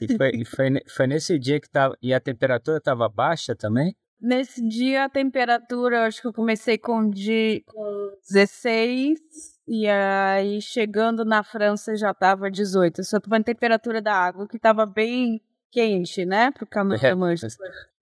E 0.00 0.16
foi, 0.16 0.44
foi, 0.46 0.82
foi 0.88 1.06
nesse 1.06 1.38
dia 1.38 1.60
que 1.60 1.68
tava, 1.68 1.94
e 2.00 2.14
a 2.14 2.20
temperatura 2.20 2.78
estava 2.78 3.06
baixa 3.06 3.54
também? 3.54 3.94
Nesse 4.22 4.66
dia 4.66 5.04
a 5.04 5.08
temperatura, 5.08 6.06
acho 6.06 6.20
que 6.20 6.28
eu 6.28 6.32
comecei 6.32 6.78
com, 6.78 7.10
de, 7.10 7.64
com 7.66 8.12
16 8.28 9.18
e 9.66 9.88
aí 9.88 10.60
chegando 10.60 11.24
na 11.24 11.42
França 11.42 11.96
já 11.96 12.14
tava 12.14 12.50
18. 12.50 13.02
Só 13.02 13.18
tô 13.18 13.34
a 13.34 13.42
temperatura 13.42 14.00
da 14.00 14.14
água 14.14 14.46
que 14.46 14.58
tava 14.58 14.86
bem 14.86 15.40
quente, 15.70 16.24
né, 16.24 16.50
pro 16.52 16.66
caminho 16.66 17.00
é, 17.02 17.14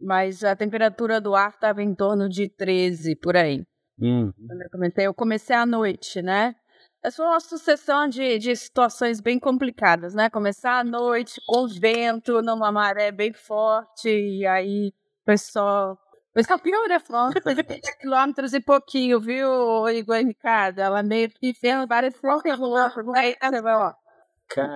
Mas 0.01 0.45
a 0.45 0.55
temperatura 0.55 1.21
do 1.21 1.35
ar 1.35 1.59
tava 1.59 1.83
em 1.83 1.95
torno 1.95 2.29
de 2.29 2.49
13 2.49 3.17
por 3.17 3.37
aí. 3.37 3.65
Hum. 3.99 4.33
Eu 4.39 4.71
comecei, 4.71 5.07
eu 5.07 5.15
comecei 5.15 5.57
à 5.57 5.65
noite, 5.65 6.21
né? 6.21 6.55
é 7.03 7.11
só 7.11 7.27
uma 7.27 7.41
sucessão 7.41 8.09
de, 8.09 8.39
de 8.39 8.55
situações 8.55 9.21
bem 9.21 9.39
complicadas, 9.39 10.15
né? 10.15 10.29
Começar 10.29 10.81
à 10.81 10.85
noite, 10.85 11.41
com 11.47 11.67
vento, 11.67 12.43
numa 12.43 12.71
maré 12.71 13.11
bem 13.11 13.33
forte, 13.33 14.09
e 14.09 14.47
aí 14.47 14.89
o 14.89 15.25
pessoal. 15.25 15.99
O 16.31 16.35
pessoal 16.35 16.59
pior, 16.61 16.89
né? 16.89 16.99
Depois 17.35 17.57
de 17.57 17.63
20 17.63 17.99
quilômetros 17.99 18.55
e 18.55 18.61
pouquinho, 18.61 19.21
viu, 19.21 19.89
Igor 19.89 20.17
Ricardo? 20.17 20.79
Ela 20.79 21.03
meio 21.03 21.29
que 21.29 21.53
fez 21.53 21.85
várias 21.89 22.17
flores, 22.17 22.43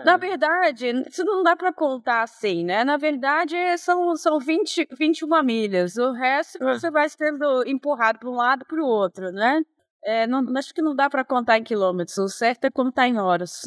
na 0.04 0.16
verdade, 0.16 0.88
isso 1.08 1.24
não 1.24 1.42
dá 1.42 1.56
para 1.56 1.72
contar 1.72 2.22
assim, 2.22 2.64
né? 2.64 2.84
Na 2.84 2.96
verdade, 2.96 3.56
são, 3.78 4.16
são 4.16 4.38
20, 4.38 4.86
21 4.96 5.42
milhas. 5.42 5.96
O 5.96 6.12
resto 6.12 6.58
você 6.60 6.90
vai 6.90 7.08
sendo 7.08 7.66
empurrado 7.66 8.20
para 8.20 8.30
um 8.30 8.36
lado 8.36 8.64
para 8.64 8.80
o 8.80 8.86
outro, 8.86 9.32
né? 9.32 9.62
É, 10.04 10.26
não, 10.26 10.44
acho 10.56 10.72
que 10.72 10.82
não 10.82 10.94
dá 10.94 11.10
para 11.10 11.24
contar 11.24 11.58
em 11.58 11.64
quilômetros. 11.64 12.16
O 12.18 12.28
certo 12.28 12.66
é 12.66 12.70
contar 12.70 13.08
em 13.08 13.18
horas. 13.18 13.62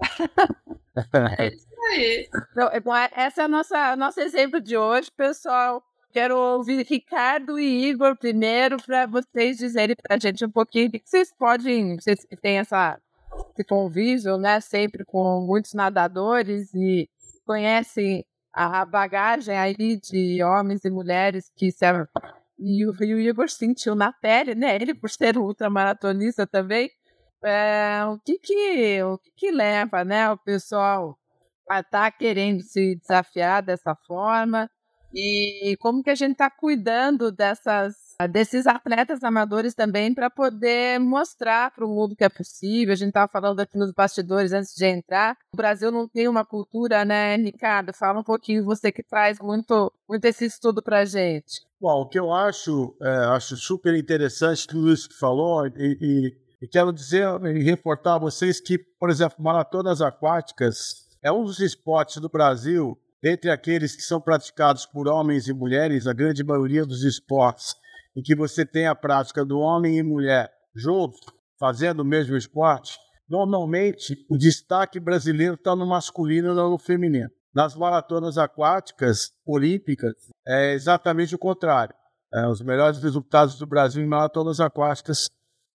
é 1.38 1.48
isso 1.48 1.66
aí. 1.90 2.28
Então, 2.52 2.68
é 2.72 2.80
bom, 2.80 2.94
esse 3.16 3.40
é 3.40 3.44
o 3.44 3.48
nosso, 3.48 3.74
nosso 3.98 4.20
exemplo 4.20 4.60
de 4.60 4.76
hoje, 4.76 5.10
pessoal. 5.10 5.82
Quero 6.14 6.38
ouvir 6.38 6.86
Ricardo 6.86 7.58
e 7.58 7.88
Igor 7.88 8.16
primeiro 8.16 8.76
para 8.80 9.04
vocês 9.04 9.58
dizerem 9.58 9.96
para 10.00 10.14
a 10.14 10.18
gente 10.20 10.44
um 10.44 10.50
pouquinho 10.50 10.86
o 10.86 10.92
que 10.92 11.02
vocês 11.04 11.32
podem, 11.36 11.96
vocês 11.96 12.24
que 12.24 12.36
têm 12.36 12.58
essa 12.58 13.00
esse 13.50 13.64
convívio, 13.64 14.38
né, 14.38 14.60
sempre 14.60 15.04
com 15.04 15.40
muitos 15.40 15.74
nadadores 15.74 16.72
e 16.72 17.10
conhecem 17.44 18.24
a 18.52 18.84
bagagem 18.84 19.58
aí 19.58 19.74
de 19.96 20.40
homens 20.44 20.84
e 20.84 20.90
mulheres 20.90 21.50
que 21.56 21.72
se 21.72 21.84
e 22.60 22.86
o, 22.86 22.94
e 23.02 23.14
o 23.14 23.18
Igor 23.18 23.50
sentiu 23.50 23.96
na 23.96 24.12
pele, 24.12 24.54
né? 24.54 24.76
Ele 24.76 24.94
por 24.94 25.10
ser 25.10 25.36
um 25.36 25.42
ultramaratonista 25.42 26.46
também, 26.46 26.92
é, 27.42 28.04
o 28.06 28.20
que 28.20 28.38
que 28.38 29.02
o 29.02 29.18
que, 29.18 29.32
que 29.36 29.50
leva, 29.50 30.04
né, 30.04 30.30
o 30.30 30.38
pessoal 30.38 31.18
a 31.68 31.80
estar 31.80 32.12
tá 32.12 32.12
querendo 32.12 32.62
se 32.62 32.94
desafiar 32.94 33.64
dessa 33.64 33.96
forma 34.06 34.70
e 35.14 35.76
como 35.78 36.02
que 36.02 36.10
a 36.10 36.14
gente 36.14 36.32
está 36.32 36.50
cuidando 36.50 37.30
dessas 37.30 37.94
desses 38.30 38.66
atletas 38.66 39.24
amadores 39.24 39.74
também 39.74 40.14
para 40.14 40.30
poder 40.30 41.00
mostrar 41.00 41.72
para 41.72 41.84
o 41.84 41.88
mundo 41.88 42.14
que 42.14 42.24
é 42.24 42.28
possível. 42.28 42.92
A 42.92 42.96
gente 42.96 43.08
estava 43.08 43.30
falando 43.30 43.60
aqui 43.60 43.76
nos 43.76 43.92
bastidores 43.92 44.52
antes 44.52 44.74
de 44.74 44.86
entrar. 44.86 45.36
O 45.52 45.56
Brasil 45.56 45.90
não 45.90 46.08
tem 46.08 46.28
uma 46.28 46.44
cultura, 46.44 47.04
né, 47.04 47.36
Ricardo? 47.36 47.92
Fala 47.92 48.20
um 48.20 48.24
pouquinho, 48.24 48.64
você 48.64 48.92
que 48.92 49.02
traz 49.02 49.40
muito, 49.40 49.92
muito 50.08 50.24
esse 50.24 50.44
estudo 50.44 50.82
para 50.82 51.00
a 51.00 51.04
gente. 51.04 51.62
Bom, 51.80 52.02
o 52.02 52.08
que 52.08 52.18
eu 52.18 52.32
acho, 52.32 52.96
é, 53.02 53.08
acho 53.34 53.56
super 53.56 53.94
interessante 53.94 54.66
tudo 54.66 54.92
isso 54.92 55.08
que 55.08 55.18
falou 55.18 55.66
e, 55.66 55.98
e, 56.00 56.36
e 56.62 56.68
quero 56.68 56.92
dizer 56.92 57.26
e 57.44 57.62
reportar 57.62 58.14
a 58.14 58.18
vocês 58.18 58.60
que, 58.60 58.78
por 58.78 59.10
exemplo, 59.10 59.42
maratonas 59.42 60.00
aquáticas 60.00 61.04
é 61.22 61.32
um 61.32 61.44
dos 61.44 61.58
esportes 61.58 62.18
do 62.18 62.28
Brasil 62.28 62.98
dentre 63.24 63.50
aqueles 63.50 63.96
que 63.96 64.02
são 64.02 64.20
praticados 64.20 64.84
por 64.84 65.08
homens 65.08 65.48
e 65.48 65.54
mulheres, 65.54 66.06
a 66.06 66.12
grande 66.12 66.44
maioria 66.44 66.84
dos 66.84 67.02
esportes 67.04 67.74
em 68.14 68.20
que 68.20 68.36
você 68.36 68.66
tem 68.66 68.86
a 68.86 68.94
prática 68.94 69.46
do 69.46 69.58
homem 69.60 69.96
e 69.96 70.02
mulher 70.02 70.52
juntos, 70.76 71.18
fazendo 71.58 72.00
o 72.00 72.04
mesmo 72.04 72.36
esporte, 72.36 72.98
normalmente 73.26 74.14
o 74.28 74.36
destaque 74.36 75.00
brasileiro 75.00 75.54
está 75.54 75.74
no 75.74 75.86
masculino 75.86 76.52
e 76.52 76.54
não 76.54 76.68
no 76.68 76.78
feminino. 76.78 77.30
Nas 77.54 77.74
maratonas 77.74 78.36
aquáticas 78.36 79.30
olímpicas, 79.46 80.12
é 80.46 80.74
exatamente 80.74 81.34
o 81.34 81.38
contrário. 81.38 81.94
É, 82.34 82.46
os 82.46 82.60
melhores 82.60 83.02
resultados 83.02 83.56
do 83.58 83.66
Brasil 83.66 84.04
em 84.04 84.06
maratonas 84.06 84.60
aquáticas 84.60 85.30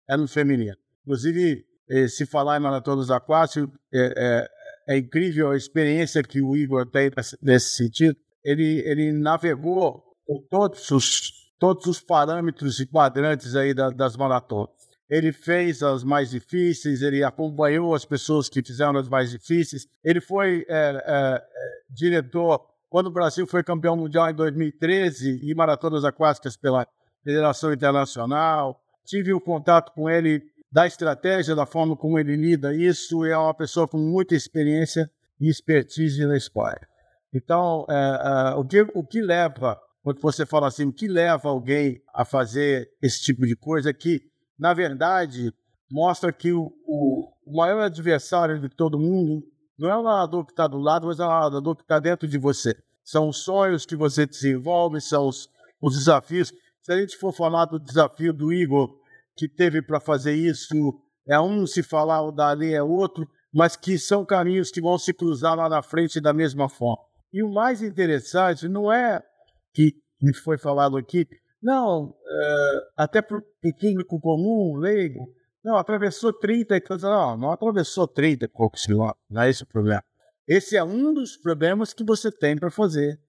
é 0.07 0.19
no 0.19 0.28
feminino. 0.28 0.76
Inclusive, 1.02 1.64
eh, 1.88 2.09
se 2.09 2.26
falar 2.26 2.59
em 2.59 2.62
maratonas 2.62 3.11
aquáticas, 3.11 3.71
é, 3.95 4.49
é, 4.88 4.95
é 4.95 4.99
incrível 4.99 5.50
a 5.50 5.57
experiência 5.57 6.23
que 6.23 6.40
o 6.40 6.57
Igor 6.57 6.87
tem 6.87 7.11
nesse 7.42 7.76
sentido. 7.76 8.16
Ele, 8.45 8.83
ele 8.87 9.12
navegou 9.12 10.02
por 10.26 10.42
todos 10.49 10.90
os 10.90 11.38
todos 11.59 11.87
os 11.87 12.00
parâmetros 12.00 12.78
e 12.80 12.87
quadrantes 12.87 13.54
aí 13.54 13.75
da, 13.75 13.90
das 13.90 14.16
maratonas. 14.16 14.71
Ele 15.11 15.33
fez 15.33 15.83
as 15.83 16.04
mais 16.04 16.30
difíceis, 16.30 17.02
ele 17.02 17.25
acompanhou 17.25 17.95
as 17.95 18.04
pessoas 18.04 18.49
que 18.49 18.62
fizeram 18.62 18.99
as 18.99 19.09
mais 19.09 19.30
difíceis. 19.30 19.87
Ele 20.04 20.21
foi 20.21 20.64
é, 20.68 21.02
é, 21.04 21.42
diretor 21.90 22.64
quando 22.88 23.07
o 23.07 23.12
Brasil 23.12 23.47
foi 23.47 23.62
campeão 23.62 23.97
mundial 23.97 24.30
em 24.30 24.35
2013 24.35 25.40
e 25.42 25.54
maratonas 25.54 26.04
aquáticas 26.04 26.57
pela 26.57 26.87
Federação 27.24 27.72
Internacional. 27.72 28.81
Tive 29.05 29.33
o 29.33 29.40
contato 29.40 29.92
com 29.92 30.09
ele 30.09 30.42
da 30.70 30.87
estratégia, 30.87 31.54
da 31.54 31.66
forma 31.66 31.96
como 31.96 32.18
ele 32.18 32.37
lida 32.37 32.74
isso. 32.74 33.24
É 33.24 33.37
uma 33.37 33.54
pessoa 33.54 33.88
com 33.88 33.98
muita 33.98 34.35
experiência 34.35 35.11
e 35.40 35.48
expertise 35.48 36.24
na 36.26 36.37
esporte. 36.37 36.87
Então, 37.33 37.87
é, 37.88 37.94
é, 37.94 38.54
o, 38.54 38.64
que, 38.64 38.81
o 38.94 39.04
que 39.04 39.20
leva 39.20 39.78
quando 40.02 40.20
você 40.20 40.46
fala 40.46 40.68
assim, 40.68 40.87
o 40.87 40.92
que 40.92 41.07
leva 41.07 41.48
alguém 41.48 42.00
a 42.14 42.24
fazer 42.24 42.90
esse 43.02 43.20
tipo 43.20 43.46
de 43.46 43.54
coisa, 43.54 43.92
que, 43.92 44.22
na 44.59 44.72
verdade, 44.72 45.52
mostra 45.90 46.33
que 46.33 46.50
o, 46.52 46.72
o 46.87 47.57
maior 47.57 47.83
adversário 47.83 48.59
de 48.59 48.68
todo 48.70 48.98
mundo 48.98 49.44
não 49.78 49.90
é 49.90 49.96
o 49.96 50.02
nadador 50.02 50.46
que 50.46 50.52
está 50.52 50.66
do 50.66 50.78
lado, 50.78 51.09
mas 51.09 51.20
é 51.20 51.24
o 51.24 51.28
nadador 51.28 51.76
que 51.76 51.83
está 51.83 51.98
dentro 51.98 52.26
de 52.26 52.38
você. 52.38 52.74
São 53.04 53.28
os 53.28 53.44
sonhos 53.44 53.85
que 53.85 53.94
você 53.94 54.26
desenvolve, 54.26 55.00
são 55.00 55.28
os, 55.28 55.48
os 55.81 55.94
desafios. 55.94 56.52
Se 56.83 56.92
a 56.92 56.98
gente 56.98 57.16
for 57.16 57.33
falar 57.33 57.66
do 57.66 57.78
desafio 57.78 58.33
do 58.33 58.52
Igor, 58.52 58.98
que 59.38 59.48
teve 59.48 59.81
para 59.81 60.01
fazer 60.01 60.35
isso, 60.35 60.74
é 61.29 61.38
um 61.40 61.64
se 61.64 61.81
falar, 61.81 62.22
o 62.22 62.33
dali 62.33 62.74
é 62.74 62.83
outro, 62.83 63.24
mas 63.55 63.77
que 63.77 63.96
são 63.96 64.24
caminhos 64.24 64.72
que 64.72 64.81
vão 64.81 64.98
se 64.98 65.14
cruzar 65.14 65.57
lá 65.57 65.68
na 65.68 65.81
frente 65.81 66.20
da 66.20 66.33
mesma 66.33 66.68
forma. 66.68 67.05
E 67.33 67.40
o 67.40 67.48
mais 67.48 67.81
interessante 67.81 68.66
não 68.66 68.92
é 68.92 69.22
que 69.72 69.94
me 70.20 70.35
foi 70.35 70.59
falado 70.59 70.96
aqui, 70.96 71.24
não, 71.62 72.07
uh, 72.07 72.81
até 72.96 73.22
para 73.22 73.38
o 73.38 73.42
público 73.81 74.20
comum, 74.20 74.77
leigo, 74.77 75.33
não, 75.62 75.77
atravessou 75.77 76.33
30 76.33 76.77
e 76.77 76.81
coisa, 76.81 77.09
não, 77.09 77.37
não 77.37 77.53
atravessou 77.53 78.09
30 78.09 78.46
e 78.46 78.48
poucos 78.48 78.87
quilômetros, 78.87 79.22
não 79.31 79.42
é 79.42 79.51
esse 79.51 79.62
o 79.62 79.66
problema. 79.66 80.03
Esse 80.48 80.77
é 80.77 80.83
um 80.83 81.14
dos 81.14 81.37
problemas 81.37 81.92
que 81.92 82.03
você 82.03 82.33
tem 82.33 82.57
para 82.57 82.70
fazer 82.70 83.20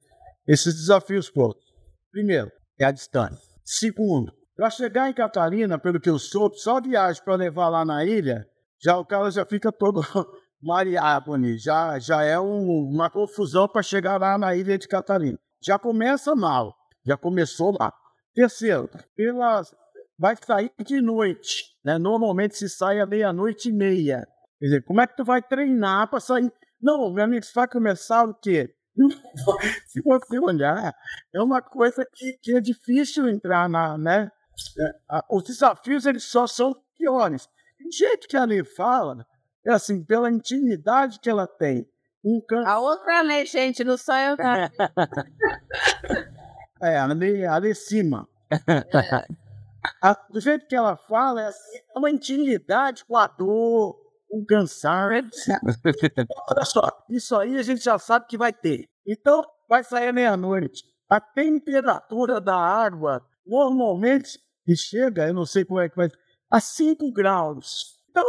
esses 0.48 0.74
desafios 0.74 1.30
todos. 1.30 1.64
Primeiro, 2.12 2.52
é 2.80 2.86
a 2.86 2.92
distância. 2.92 3.38
Segundo, 3.64 4.32
para 4.60 4.70
chegar 4.70 5.10
em 5.10 5.14
Catarina, 5.14 5.80
pelo 5.80 6.00
que 6.00 6.10
eu 6.10 6.20
soube, 6.20 6.60
só 6.60 6.82
viagem 6.82 7.24
para 7.24 7.36
levar 7.36 7.70
lá 7.70 7.86
na 7.86 8.04
ilha, 8.04 8.46
já 8.82 8.98
o 8.98 9.06
cara 9.06 9.32
já 9.32 9.46
fica 9.46 9.72
todo 9.72 10.02
mareado, 10.62 11.32
já, 11.58 11.98
já 11.98 12.24
é 12.24 12.40
um, 12.40 12.90
uma 12.92 13.10
confusão 13.10 13.68
para 13.68 13.82
chegar 13.82 14.20
lá 14.20 14.38
na 14.38 14.56
ilha 14.56 14.78
de 14.78 14.88
Catarina 14.88 15.40
já 15.62 15.78
começa 15.78 16.36
mal, 16.36 16.76
já 17.06 17.18
começou 17.18 17.76
lá. 17.78 17.94
Terceiro, 18.34 18.90
pelas, 19.16 19.74
vai 20.18 20.36
sair 20.36 20.72
de 20.86 21.02
noite, 21.02 21.66
né? 21.84 21.98
Normalmente 21.98 22.56
se 22.56 22.70
sai 22.70 23.00
à 23.00 23.06
meia-noite 23.06 23.70
e 23.70 23.74
meia. 23.74 24.28
Quer 24.60 24.66
dizer, 24.66 24.84
como 24.84 25.02
é 25.02 25.08
que 25.08 25.16
tu 25.16 25.24
vai 25.24 25.42
treinar 25.42 26.10
para 26.10 26.20
sair? 26.20 26.52
Não, 26.82 27.12
meu 27.12 27.24
amigo, 27.24 27.46
vai 27.54 27.68
começar 27.68 28.24
o 28.24 28.34
quê? 28.34 28.74
se 29.88 30.02
você 30.02 30.40
olhar, 30.40 30.94
é 31.34 31.42
uma 31.42 31.62
coisa 31.62 32.06
que, 32.14 32.34
que 32.42 32.56
é 32.56 32.62
difícil 32.62 33.28
entrar 33.30 33.70
na, 33.70 33.98
né? 33.98 34.32
É, 34.80 34.94
os 35.30 35.44
desafios 35.44 36.06
eles 36.06 36.24
só 36.24 36.48
são 36.48 36.76
piores. 36.98 37.48
Do 37.80 37.92
jeito 37.92 38.28
que 38.28 38.38
a 38.38 38.46
lei 38.46 38.64
fala, 38.64 39.26
é 39.66 39.72
assim, 39.72 40.04
pela 40.04 40.30
intimidade 40.30 41.20
que 41.20 41.30
ela 41.30 41.48
tem 41.48 41.88
um 42.24 42.42
can... 42.42 42.64
A 42.66 42.80
outra 42.80 43.22
lei, 43.22 43.46
gente, 43.46 43.84
não 43.84 43.98
sou 43.98 44.16
eu. 44.16 44.36
é, 46.82 46.98
a 46.98 47.06
lei, 47.08 47.46
a 47.46 47.58
lei 47.58 47.74
cima. 47.74 48.28
A, 50.02 50.14
do 50.30 50.42
jeito 50.42 50.68
que 50.68 50.76
ela 50.76 50.98
fala, 50.98 51.42
é, 51.42 51.48
assim, 51.48 51.78
é 51.96 51.98
uma 51.98 52.10
intimidade 52.10 53.06
com 53.06 53.16
a 53.16 53.28
dor, 53.28 53.98
um 54.32 54.46
cansaço. 54.46 55.10
Olha 56.50 56.66
só, 56.66 57.06
isso 57.10 57.36
aí 57.36 57.58
a 57.58 57.64
gente 57.64 57.84
já 57.84 57.98
sabe 57.98 58.28
que 58.28 58.38
vai 58.38 58.52
ter. 58.52 58.88
Então, 59.08 59.44
vai 59.68 59.84
sair 59.84 60.14
meia-noite. 60.14 60.84
A 61.10 61.20
temperatura 61.20 62.40
da 62.40 62.56
água, 62.56 63.26
normalmente, 63.46 64.40
que 64.70 64.76
chega, 64.76 65.28
eu 65.28 65.34
não 65.34 65.48
sei 65.48 65.66
como 65.66 65.80
é 65.80 65.90
que 65.90 65.96
vai, 65.96 66.10
a 66.52 66.60
5 66.60 67.12
graus. 67.12 67.98
Então, 68.12 68.24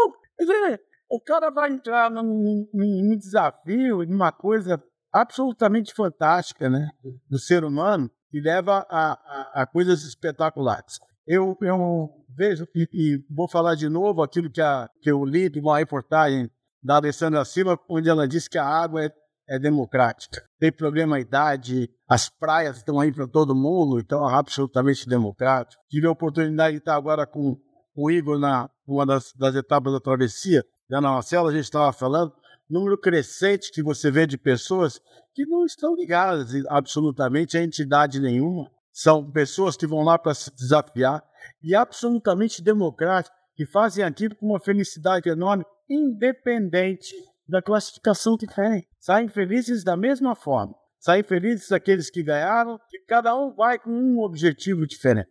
o 1.11 1.21
cara 1.21 1.51
vai 1.51 1.71
entrar 1.71 2.11
num, 2.11 2.67
num, 2.73 3.17
desafio, 3.19 4.07
numa 4.07 4.33
coisa 4.33 4.83
absolutamente 5.13 5.93
fantástica, 5.93 6.71
né? 6.71 6.89
Do 7.29 7.39
ser 7.39 7.63
humano, 7.63 8.11
e 8.33 8.41
leva 8.41 8.87
a, 8.89 9.13
a, 9.13 9.63
a 9.63 9.67
coisas 9.67 10.03
espetaculares. 10.05 10.99
Eu, 11.27 11.59
eu 11.61 12.09
vejo, 12.35 12.67
e, 12.75 12.89
e, 12.91 13.25
vou 13.29 13.47
falar 13.47 13.75
de 13.75 13.89
novo 13.91 14.23
aquilo 14.23 14.51
que, 14.51 14.63
a, 14.63 14.89
que 15.03 15.11
eu 15.11 15.23
li 15.25 15.51
de 15.51 15.61
uma 15.61 15.79
reportagem 15.79 16.51
da 16.83 16.97
Alessandra 16.97 17.45
Silva, 17.45 17.79
onde 17.87 18.09
ela 18.09 18.27
disse 18.27 18.49
que 18.49 18.57
a 18.57 18.65
água 18.65 19.05
é, 19.05 19.13
é 19.51 19.59
democrática. 19.59 20.43
Tem 20.61 20.71
problema 20.71 21.17
a 21.17 21.21
idade, 21.21 21.91
as 22.09 22.29
praias 22.29 22.77
estão 22.77 23.01
aí 23.01 23.13
para 23.13 23.27
todo 23.27 23.55
mundo, 23.55 23.99
então 23.99 24.29
é 24.31 24.33
absolutamente 24.33 25.09
democrático. 25.09 25.83
Tive 25.91 26.07
a 26.07 26.13
oportunidade 26.13 26.75
de 26.75 26.79
estar 26.79 26.95
agora 26.95 27.27
com 27.27 27.59
o 27.97 28.11
Igor 28.11 28.39
na 28.39 28.71
uma 28.87 29.05
das, 29.05 29.33
das 29.35 29.55
etapas 29.57 29.93
da 29.93 30.01
travessia, 30.01 30.65
da 30.89 31.01
Marcela, 31.01 31.51
a 31.51 31.53
gente 31.53 31.65
estava 31.65 31.93
falando, 31.93 32.33
número 32.69 32.99
crescente 32.99 33.71
que 33.73 33.83
você 33.83 34.11
vê 34.11 34.27
de 34.27 34.39
pessoas 34.39 35.01
que 35.35 35.45
não 35.47 35.65
estão 35.65 35.95
ligadas 35.95 36.53
absolutamente 36.69 37.57
a 37.57 37.63
entidade 37.63 38.21
nenhuma. 38.21 38.71
São 38.93 39.31
pessoas 39.31 39.77
que 39.77 39.87
vão 39.87 40.03
lá 40.03 40.19
para 40.19 40.35
se 40.35 40.55
desafiar 40.55 41.23
e 41.63 41.75
absolutamente 41.75 42.63
democráticas, 42.63 43.37
que 43.55 43.67
fazem 43.67 44.05
aquilo 44.05 44.35
com 44.37 44.47
uma 44.47 44.61
felicidade 44.61 45.29
enorme, 45.29 45.65
independente 45.89 47.15
da 47.51 47.61
classificação 47.61 48.37
que 48.37 48.47
tem. 48.47 48.87
Saem 48.99 49.29
felizes 49.29 49.85
da 49.85 49.97
mesma 49.97 50.35
forma. 50.35 50.75
Saem 50.99 51.23
felizes 51.23 51.73
aqueles 51.73 52.11
que 52.11 52.23
ganharam, 52.23 52.79
que 52.89 52.99
cada 53.01 53.35
um 53.35 53.55
vai 53.55 53.79
com 53.79 53.91
um 53.91 54.21
objetivo 54.21 54.87
diferente. 54.87 55.31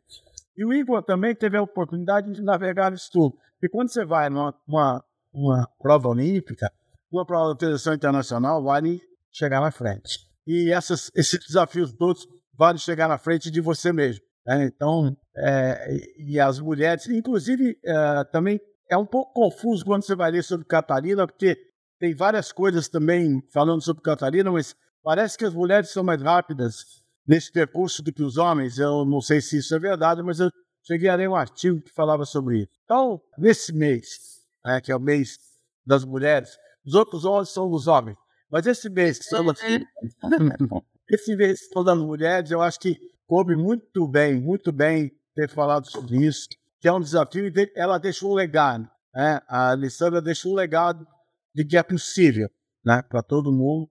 E 0.58 0.66
o 0.66 0.74
Igor 0.74 1.02
também 1.04 1.34
teve 1.34 1.58
a 1.58 1.62
oportunidade 1.62 2.32
de 2.34 2.42
navegar 2.42 2.92
isso 2.92 3.10
tudo. 3.12 3.38
E 3.62 3.70
quando 3.70 3.90
você 3.90 4.04
vai 4.04 4.30
numa 4.30 4.54
uma, 4.68 5.04
uma 5.32 5.70
prova 5.80 6.10
olímpica, 6.10 6.72
uma 7.12 7.26
prova 7.26 7.54
da 7.54 7.60
Federação 7.60 7.94
Internacional, 7.94 8.64
vale 8.64 9.00
chegar 9.32 9.62
na 9.62 9.72
frente. 9.72 10.20
E 10.46 10.72
essas, 10.72 11.12
esses 11.16 11.40
desafios 11.46 11.94
todos 11.94 12.28
vale 12.58 12.78
chegar 12.78 13.08
na 13.08 13.18
frente 13.18 13.50
de 13.50 13.62
você 13.62 13.94
mesmo. 13.94 14.24
Né? 14.46 14.66
Então, 14.66 15.16
é, 15.38 15.98
e 16.18 16.40
as 16.40 16.60
mulheres, 16.60 17.08
inclusive, 17.08 17.78
é, 17.84 18.24
também 18.26 18.60
é 18.90 18.98
um 18.98 19.06
pouco 19.06 19.32
confuso 19.34 19.86
quando 19.86 20.04
você 20.04 20.16
vai 20.16 20.32
ler 20.32 20.44
sobre 20.44 20.66
Catarina, 20.66 21.28
porque 21.28 21.58
tem 22.00 22.16
várias 22.16 22.52
coisas 22.52 22.88
também 22.88 23.44
falando 23.52 23.82
sobre 23.82 24.02
Catarina, 24.02 24.52
mas 24.52 24.76
parece 25.04 25.38
que 25.38 25.46
as 25.46 25.54
mulheres 25.54 25.90
são 25.90 26.04
mais 26.04 26.22
rápidas 26.22 27.04
nesse 27.28 27.52
percurso 27.52 28.02
do 28.02 28.12
que 28.12 28.24
os 28.24 28.38
homens. 28.38 28.80
Eu 28.80 29.06
não 29.06 29.22
sei 29.22 29.42
se 29.42 29.58
isso 29.58 29.76
é 29.76 29.80
verdade, 29.80 30.24
mas 30.24 30.40
eu 30.40 30.50
cheguei 30.82 31.10
a 31.10 31.16
ler 31.16 31.30
um 31.30 31.36
artigo 31.36 31.82
que 31.82 31.92
falava 31.92 32.26
sobre 32.26 32.60
isso. 32.60 32.72
Então, 32.86 33.22
nesse 33.38 33.74
mês, 33.74 34.42
né, 34.66 34.80
que 34.82 34.92
é 34.92 34.96
o 34.96 35.00
mês 35.00 35.38
das 35.86 36.06
mulheres, 36.06 36.58
os 36.86 36.94
outros 36.96 37.26
homens 37.26 37.50
são 37.50 37.70
os 37.70 37.88
homens. 37.88 38.18
Mas 38.50 38.66
esse 38.66 38.90
mês 38.90 39.20
que 39.20 39.26
estamos, 39.26 39.60
esse 41.10 41.36
mês 41.36 41.68
que 41.68 41.84
das 41.84 41.98
mulheres, 41.98 42.50
eu 42.50 42.62
acho 42.62 42.80
que 42.80 42.98
coube 43.28 43.56
muito 43.56 44.08
bem, 44.08 44.40
muito 44.40 44.72
bem 44.72 45.12
ter 45.36 45.50
falado 45.50 45.86
sobre 45.90 46.26
isso, 46.26 46.48
que 46.80 46.88
é 46.88 46.94
um 46.94 47.00
desafio 47.00 47.46
e 47.48 47.72
ela 47.76 48.00
deixou 48.00 48.32
um 48.32 48.36
legado. 48.36 48.90
Né? 49.14 49.42
A 49.48 49.72
Alessandra 49.72 50.22
deixou 50.22 50.54
um 50.54 50.56
legado 50.56 51.06
de 51.54 51.66
que 51.66 51.78
é 51.78 51.84
possível 51.84 52.50
né, 52.84 53.02
para 53.02 53.22
todo 53.22 53.52
mundo, 53.52 53.90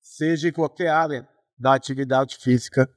seja 0.00 0.48
em 0.48 0.52
qualquer 0.52 0.88
área 0.88 1.28
da 1.58 1.74
atividade 1.74 2.36
física, 2.36 2.88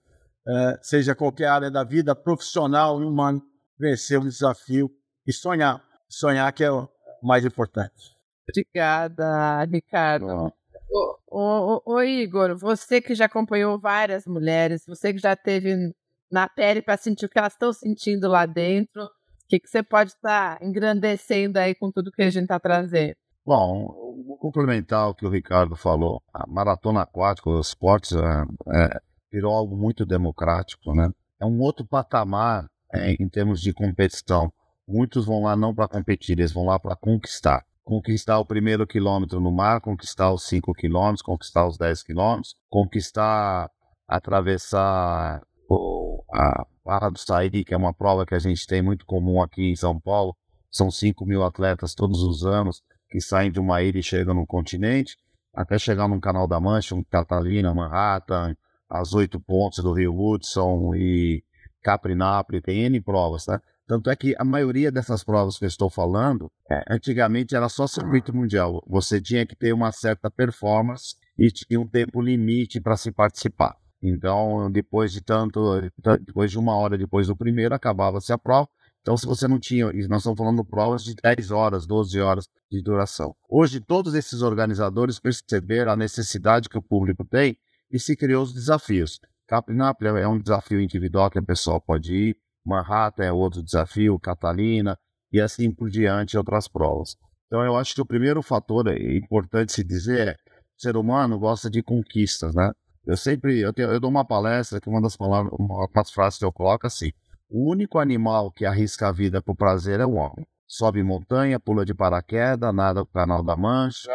uh, 0.48 0.78
seja 0.82 1.16
qualquer 1.16 1.48
área 1.48 1.72
da 1.72 1.84
vida 1.84 2.16
profissional 2.16 3.02
e 3.02 3.06
humana, 3.06 3.42
vencer 3.78 4.20
um 4.20 4.28
desafio 4.28 4.90
e 5.26 5.32
sonhar. 5.32 5.84
Sonhar 6.08 6.52
que 6.52 6.64
é 6.64 6.72
o 6.72 6.88
mais 7.22 7.46
importante. 7.46 8.18
Obrigada, 8.50 9.64
Ricardo. 9.66 10.52
Ô, 10.92 11.18
ô, 11.28 11.82
ô, 11.86 12.02
Igor, 12.02 12.58
você 12.58 13.00
que 13.00 13.14
já 13.14 13.26
acompanhou 13.26 13.80
várias 13.80 14.26
mulheres, 14.26 14.84
você 14.88 15.14
que 15.14 15.20
já 15.20 15.36
teve 15.36 15.94
na 16.32 16.50
pele 16.50 16.82
para 16.82 16.98
sentir 16.98 17.26
o 17.26 17.30
que 17.30 17.38
elas 17.38 17.54
estão 17.54 17.72
sentindo 17.72 18.28
lá 18.28 18.46
dentro, 18.46 19.04
o 19.04 19.10
que, 19.48 19.60
que 19.60 19.68
você 19.68 19.84
pode 19.84 20.12
estar 20.12 20.58
tá 20.58 20.66
engrandecendo 20.66 21.60
aí 21.60 21.76
com 21.76 21.92
tudo 21.92 22.12
que 22.12 22.24
a 22.24 22.30
gente 22.30 22.44
está 22.44 22.60
trazendo? 22.60 23.16
Bom, 23.50 23.88
vou 24.28 24.38
complementar 24.38 25.10
o 25.10 25.16
que 25.16 25.26
o 25.26 25.30
Ricardo 25.30 25.76
falou. 25.76 26.22
A 26.32 26.46
maratona 26.46 27.02
aquática, 27.02 27.50
os 27.50 27.70
esportes, 27.70 28.12
é, 28.12 28.44
é, 28.76 29.02
virou 29.32 29.52
algo 29.52 29.76
muito 29.76 30.06
democrático, 30.06 30.94
né? 30.94 31.10
É 31.42 31.46
um 31.48 31.60
outro 31.60 31.84
patamar 31.84 32.70
é, 32.94 33.14
em 33.14 33.28
termos 33.28 33.60
de 33.60 33.74
competição. 33.74 34.54
Muitos 34.88 35.26
vão 35.26 35.42
lá 35.42 35.56
não 35.56 35.74
para 35.74 35.88
competir, 35.88 36.38
eles 36.38 36.52
vão 36.52 36.66
lá 36.66 36.78
para 36.78 36.96
conquistar. 36.96 37.66
Conquistar 37.84 38.38
o 38.38 38.46
primeiro 38.46 38.86
quilômetro 38.86 39.40
no 39.40 39.52
mar, 39.52 39.82
conquistar 39.82 40.32
os 40.32 40.44
5 40.44 40.72
quilômetros, 40.76 41.24
conquistar 41.24 41.68
os 41.68 41.76
10 41.76 42.04
quilômetros, 42.04 42.56
conquistar, 42.70 43.68
atravessar 44.08 45.42
o, 45.68 46.24
a 46.32 46.68
Barra 46.86 47.10
do 47.10 47.18
Saíri, 47.18 47.66
que 47.66 47.74
é 47.74 47.78
uma 47.78 47.96
prova 47.96 48.28
que 48.28 48.36
a 48.36 48.40
gente 48.40 48.68
tem 48.68 48.84
muito 48.84 49.08
comum 49.08 49.42
aqui 49.42 49.72
em 49.72 49.76
São 49.76 50.00
Paulo. 50.00 50.38
São 50.70 50.92
5 50.92 51.26
mil 51.26 51.44
atletas 51.44 51.96
todos 51.96 52.22
os 52.22 52.46
anos 52.46 52.84
que 53.10 53.20
saem 53.20 53.52
de 53.52 53.60
uma 53.60 53.82
ilha 53.82 54.00
e 54.00 54.04
chegam 54.04 54.34
no 54.34 54.46
continente, 54.46 55.18
até 55.54 55.78
chegar 55.78 56.08
no 56.08 56.20
Canal 56.22 56.48
da 56.48 56.60
Mancha, 56.60 56.96
um 56.96 57.04
Catalina, 57.04 57.74
Manhattan, 57.74 58.56
as 58.90 59.14
oito 59.14 59.40
pontes 59.40 59.84
do 59.84 59.94
Rio 59.94 60.18
Hudson 60.18 60.94
e 60.96 61.44
Capri 61.82 62.16
Napoli, 62.16 62.62
tem 62.62 62.84
N 62.84 63.02
provas, 63.02 63.46
tá? 63.46 63.62
Tanto 63.88 64.10
é 64.12 64.16
que 64.16 64.36
a 64.38 64.46
maioria 64.46 64.92
dessas 64.92 65.24
provas 65.24 65.58
que 65.58 65.66
eu 65.66 65.68
estou 65.68 65.90
falando, 65.90 66.52
é, 66.70 66.84
antigamente 66.88 67.56
era 67.56 67.68
só 67.68 67.88
circuito 67.88 68.36
mundial. 68.36 68.84
Você 68.88 69.20
tinha 69.20 69.46
que 69.48 69.56
ter 69.56 69.74
uma 69.74 69.92
certa 69.92 70.30
performance 70.30 71.16
e 71.36 71.50
tinha 71.50 71.80
um 71.80 71.88
tempo 71.88 72.22
limite 72.22 72.80
para 72.80 72.96
se 72.96 73.12
participar. 73.12 73.76
Então, 74.02 74.72
depois 74.72 75.12
de 75.12 75.22
tanto, 75.22 75.82
depois 76.24 76.52
de 76.52 76.60
uma 76.60 76.76
hora 76.76 77.00
depois 77.00 77.28
do 77.28 77.36
primeiro, 77.36 77.74
acabava-se 77.74 78.32
a 78.32 78.38
prova. 78.38 78.70
Então, 79.02 79.16
se 79.18 79.26
você 79.26 79.48
não 79.48 79.60
tinha, 79.60 79.86
nós 79.86 80.22
estamos 80.22 80.38
falando 80.38 80.62
de 80.62 80.70
provas 80.70 81.04
de 81.04 81.16
10 81.16 81.52
horas, 81.52 81.88
12 81.88 82.20
horas 82.20 82.48
de 82.72 82.82
duração. 82.82 83.36
Hoje, 83.50 83.80
todos 83.80 84.14
esses 84.14 84.42
organizadores 84.42 85.20
perceberam 85.20 85.94
a 85.94 85.96
necessidade 85.96 86.70
que 86.70 86.78
o 86.78 86.82
público 86.82 87.24
tem 87.26 87.58
e 87.92 88.00
se 88.00 88.16
criou 88.16 88.44
os 88.44 88.54
desafios. 88.54 89.20
Capinap 89.48 90.02
é 90.04 90.28
um 90.28 90.40
desafio 90.40 90.80
individual 90.80 91.32
que 91.32 91.40
a 91.40 91.44
pessoa 91.44 91.82
pode 91.82 92.14
ir, 92.14 92.38
Manhattan 92.66 93.24
é 93.24 93.32
outro 93.32 93.64
desafio, 93.64 94.20
Catalina 94.20 94.98
e 95.32 95.40
assim 95.40 95.72
por 95.72 95.90
diante, 95.90 96.38
outras 96.38 96.68
provas. 96.68 97.16
Então, 97.48 97.64
eu 97.64 97.76
acho 97.76 97.96
que 97.96 98.02
o 98.02 98.06
primeiro 98.06 98.44
fator 98.44 98.88
importante 98.96 99.72
se 99.72 99.84
dizer 99.84 100.28
é: 100.28 100.32
o 100.34 100.82
ser 100.82 100.96
humano 100.96 101.40
gosta 101.40 101.70
de 101.70 101.82
conquistas, 101.82 102.54
né? 102.54 102.72
Eu 103.06 103.18
sempre, 103.18 103.60
eu, 103.60 103.74
tenho, 103.74 103.90
eu 103.90 104.00
dou 104.00 104.10
uma 104.10 104.24
palestra 104.24 104.80
que 104.80 104.88
uma 104.88 105.02
das 105.02 105.18
palavras, 105.18 105.52
uma, 105.58 105.88
das 105.96 106.12
frases 106.12 106.38
que 106.38 106.46
eu 106.46 106.52
coloco 106.52 106.86
assim: 106.86 107.12
o 107.50 107.70
único 107.70 107.98
animal 107.98 108.52
que 108.52 108.66
arrisca 108.66 109.08
a 109.08 109.12
vida 109.12 109.42
por 109.42 109.56
prazer 109.56 110.00
é 110.00 110.06
o 110.06 110.14
homem. 110.14 110.46
Sobe 110.68 111.02
montanha, 111.02 111.60
pula 111.60 111.84
de 111.84 111.96
paraquedas, 111.96 112.74
nada 112.74 113.00
no 113.00 113.08
canal 113.08 113.44
da 113.44 113.56
Mancha, 113.58 114.12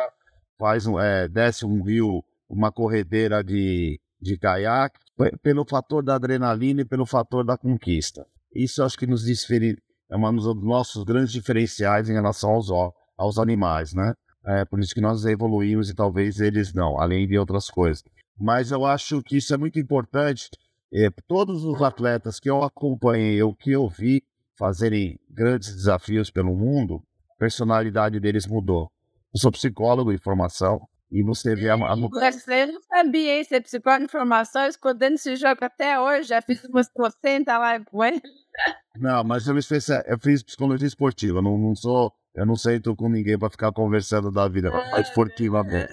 faz 0.57 0.87
um, 0.87 1.01
é, 1.01 1.29
desce 1.29 1.67
um 1.67 1.83
rio, 1.83 2.23
uma 2.49 2.71
corredeira 2.71 3.43
de, 3.43 4.01
de 4.21 4.39
caiaque, 4.39 5.01
pelo 5.43 5.65
fator 5.69 6.03
da 6.03 6.15
adrenalina 6.15 6.83
e 6.83 6.85
pelo 6.85 7.05
fator 7.05 7.45
da 7.45 7.59
conquista. 7.59 8.25
Isso 8.55 8.85
acho 8.85 8.97
que 8.97 9.07
nos 9.07 9.25
difere, 9.25 9.77
é 10.09 10.17
um 10.17 10.37
dos 10.37 10.63
nossos 10.63 11.03
grandes 11.03 11.33
diferenciais 11.33 12.09
em 12.09 12.13
relação 12.13 12.51
aos, 12.51 12.69
aos 13.19 13.39
animais, 13.39 13.93
né? 13.93 14.15
É 14.47 14.65
por 14.65 14.79
isso 14.79 14.95
que 14.95 15.01
nós 15.01 15.25
evoluímos 15.25 15.91
e 15.91 15.95
talvez 15.95 16.39
eles 16.39 16.73
não, 16.73 17.01
além 17.01 17.27
de 17.27 17.37
outras 17.37 17.69
coisas. 17.69 18.05
Mas 18.39 18.71
eu 18.71 18.85
acho 18.85 19.23
que 19.23 19.39
isso 19.39 19.55
é 19.55 19.57
muito 19.57 19.79
importante 19.79 20.51
é, 20.95 21.11
todos 21.27 21.65
os 21.65 21.83
atletas 21.83 22.39
que 22.39 22.49
eu 22.49 22.63
acompanhei, 22.63 23.43
o 23.43 23.55
que 23.55 23.73
eu 23.73 23.89
vi 23.89 24.23
fazerem 24.57 25.19
grandes 25.29 25.75
desafios 25.75 26.31
pelo 26.31 26.55
mundo, 26.55 27.03
a 27.31 27.35
personalidade 27.39 28.21
deles 28.21 28.47
mudou. 28.47 28.91
Eu 29.35 29.41
sou 29.41 29.51
psicólogo 29.51 30.13
em 30.13 30.19
formação 30.19 30.81
e 31.11 31.23
você 31.23 31.57
vê 31.57 31.69
a. 31.69 31.75
a... 31.75 31.97
Você 31.97 32.67
não 32.67 32.81
sabia, 32.83 33.39
hein? 33.39 33.45
Você 33.45 33.57
é 33.57 33.61
psicólogo 33.61 34.05
em 34.05 34.09
formação, 34.09 34.67
escondendo 34.67 35.15
esse 35.15 35.35
jogo 35.35 35.59
até 35.65 35.99
hoje. 35.99 36.29
Já 36.29 36.41
fiz 36.41 36.65
umas 36.65 36.89
60 36.97 37.59
live 37.59 37.85
com 37.87 38.05
ele. 38.05 38.23
Não, 38.97 39.25
mas 39.25 39.49
eu, 39.49 39.55
me 39.55 39.63
fiz, 39.63 39.89
eu 39.89 40.19
fiz 40.21 40.45
psicologia 40.45 40.87
esportiva. 40.87 41.43
Não, 41.43 41.59
não 41.59 41.75
sou. 41.75 42.13
Eu 42.35 42.47
não 42.47 42.57
sento 42.57 42.95
com 42.97 43.09
ninguém 43.09 43.39
para 43.39 43.51
ficar 43.51 43.73
conversando 43.73 44.31
da 44.31 44.49
vida 44.49 44.71
esportivamente. 44.99 45.93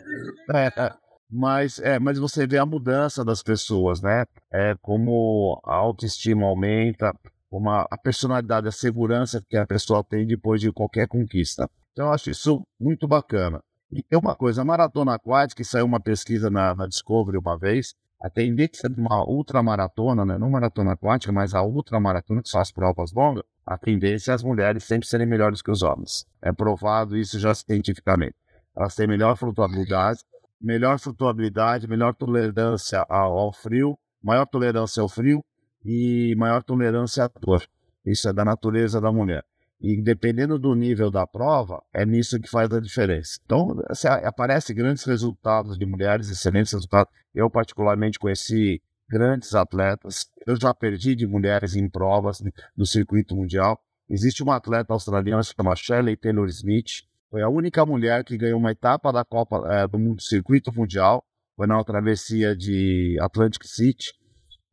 É, 0.54 0.68
é. 0.76 1.01
Mas, 1.32 1.80
é, 1.80 1.98
mas 1.98 2.20
você 2.20 2.46
vê 2.46 2.58
a 2.58 2.66
mudança 2.66 3.24
das 3.24 3.42
pessoas, 3.42 4.02
né? 4.02 4.26
É 4.52 4.76
como 4.82 5.62
a 5.66 5.76
autoestima 5.76 6.46
aumenta, 6.46 7.16
como 7.50 7.70
a, 7.70 7.88
a 7.90 7.98
personalidade, 7.98 8.68
a 8.68 8.72
segurança 8.72 9.42
que 9.50 9.56
a 9.56 9.66
pessoa 9.66 10.04
tem 10.04 10.28
depois 10.28 10.60
de 10.60 10.72
qualquer 10.72 11.08
conquista. 11.08 11.70
Então, 11.94 12.08
eu 12.08 12.14
acho 12.14 12.30
isso 12.30 12.62
muito 12.80 13.08
bacana. 13.08 13.62
E 13.92 14.02
tem 14.04 14.18
uma 14.18 14.36
coisa, 14.36 14.62
a 14.62 14.66
maratona 14.66 15.16
aquática, 15.16 15.62
que 15.62 15.68
saiu 15.68 15.86
uma 15.86 16.00
pesquisa 16.00 16.50
na, 16.50 16.74
na 16.74 16.88
Discovery 16.88 17.38
uma 17.38 17.58
vez, 17.58 17.94
a 18.22 18.30
tendência 18.30 18.90
de 18.90 19.00
uma 19.00 19.26
ultramaratona, 19.26 20.24
né? 20.24 20.38
não 20.38 20.50
maratona 20.50 20.94
aquática, 20.94 21.32
mas 21.32 21.54
a 21.54 21.64
ultramaratona, 21.64 22.42
que 22.42 22.58
as 22.58 22.72
provas 22.72 23.12
longas, 23.12 23.44
a 23.66 23.78
tendência 23.78 24.32
é 24.32 24.36
as 24.36 24.44
mulheres 24.44 24.84
sempre 24.84 25.08
serem 25.08 25.28
melhores 25.28 25.62
que 25.62 25.72
os 25.72 25.82
homens. 25.82 26.26
É 26.42 26.52
provado 26.54 27.18
isso 27.18 27.40
já 27.40 27.54
cientificamente. 27.54 28.36
Elas 28.76 28.96
têm 28.96 29.08
melhor 29.08 29.36
flutuabilidade, 29.36 30.20
melhor 30.62 31.00
flutuabilidade, 31.00 31.88
melhor 31.88 32.14
tolerância 32.14 33.06
ao, 33.10 33.52
frio, 33.52 33.98
maior 34.22 34.46
tolerância 34.46 35.02
ao 35.02 35.10
frio 35.10 35.44
e 35.84 36.36
maior 36.38 36.64
tolerância 36.64 37.26
à 37.26 37.28
dor. 37.40 37.66
Isso 38.06 38.30
é 38.30 38.34
da 38.34 38.46
natureza 38.46 39.02
da 39.02 39.12
mulher. 39.12 39.44
E 39.80 40.00
dependendo 40.00 40.60
do 40.60 40.76
nível 40.76 41.10
da 41.10 41.26
prova, 41.26 41.82
é 41.92 42.06
nisso 42.06 42.40
que 42.40 42.48
faz 42.48 42.72
a 42.72 42.80
diferença. 42.80 43.40
Então, 43.44 43.82
assim, 43.90 44.08
aparece 44.08 44.74
grandes 44.76 45.04
resultados 45.04 45.78
de 45.78 45.86
mulheres, 45.88 46.30
excelentes 46.30 46.72
resultados. 46.72 47.12
Eu, 47.34 47.50
particularmente, 47.50 48.20
conheci 48.20 48.80
grandes 49.10 49.56
atletas. 49.56 50.30
Eu 50.46 50.56
já 50.56 50.72
perdi 50.72 51.16
de 51.16 51.26
mulheres 51.26 51.76
em 51.76 51.90
provas 51.90 52.44
no 52.78 52.86
circuito 52.86 53.36
mundial. 53.36 53.82
Existe 54.08 54.44
uma 54.44 54.56
atleta 54.56 54.94
australiana 54.94 55.42
que 55.42 55.48
se 55.48 55.54
chama 55.56 55.76
Shelley 55.76 56.16
Taylor 56.16 56.48
Smith. 56.48 57.04
Foi 57.32 57.42
a 57.42 57.48
única 57.48 57.86
mulher 57.86 58.26
que 58.26 58.38
ganhou 58.38 58.60
uma 58.60 58.72
etapa 58.72 59.10
da 59.10 59.24
Copa 59.24 59.64
é, 59.74 59.88
do 59.88 59.98
mundo, 59.98 60.22
Circuito 60.22 60.70
Mundial. 60.76 61.24
Foi 61.56 61.66
na 61.66 61.82
travessia 61.82 62.54
de 62.54 63.18
Atlantic 63.22 63.64
City. 63.64 64.12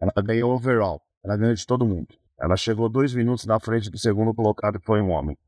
Ela 0.01 0.13
ganhou 0.21 0.53
overall. 0.53 1.01
Ela 1.25 1.37
ganhou 1.37 1.55
de 1.55 1.65
todo 1.65 1.87
mundo. 1.87 2.09
Ela 2.41 2.57
chegou 2.57 2.89
dois 2.89 3.15
minutos 3.15 3.47
na 3.47 3.61
frente 3.61 3.89
do 3.89 3.97
segundo 3.97 4.35
colocado, 4.35 4.81
que 4.81 4.85
foi 4.87 5.01
um 5.01 5.11
homem. 5.11 5.39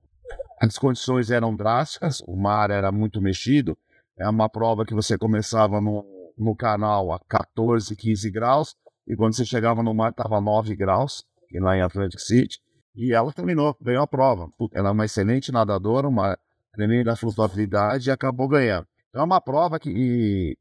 As 0.63 0.79
condições 0.79 1.33
eram 1.33 1.57
drásticas, 1.57 2.23
o 2.29 2.37
mar 2.37 2.71
era 2.71 2.93
muito 2.93 3.21
mexido. 3.21 3.77
É 4.17 4.29
uma 4.29 4.49
prova 4.49 4.85
que 4.85 4.95
você 4.95 5.19
começava 5.19 5.81
no, 5.81 6.05
no 6.39 6.55
canal 6.55 7.13
a 7.13 7.19
14, 7.29 7.97
15 7.97 8.31
graus, 8.31 8.77
e 9.09 9.17
quando 9.17 9.35
você 9.35 9.45
chegava 9.45 9.83
no 9.83 9.93
mar 9.93 10.11
estava 10.11 10.41
9 10.41 10.77
graus, 10.77 11.25
lá 11.55 11.77
em 11.77 11.83
Atlantic 11.83 12.21
City. 12.21 12.61
E 12.95 13.13
ela 13.13 13.33
terminou, 13.33 13.77
ganhou 13.81 14.03
a 14.03 14.07
prova. 14.07 14.49
Ela 14.73 14.91
é 14.91 14.93
uma 14.93 15.05
excelente 15.05 15.51
nadadora, 15.51 16.07
uma 16.07 16.39
tremenda 16.73 17.17
flutuabilidade 17.17 18.09
e 18.09 18.13
acabou 18.13 18.49
ganhando. 18.49 18.87
Então 19.09 19.23
é 19.23 19.25
uma 19.25 19.41
prova 19.41 19.79
que, 19.79 20.57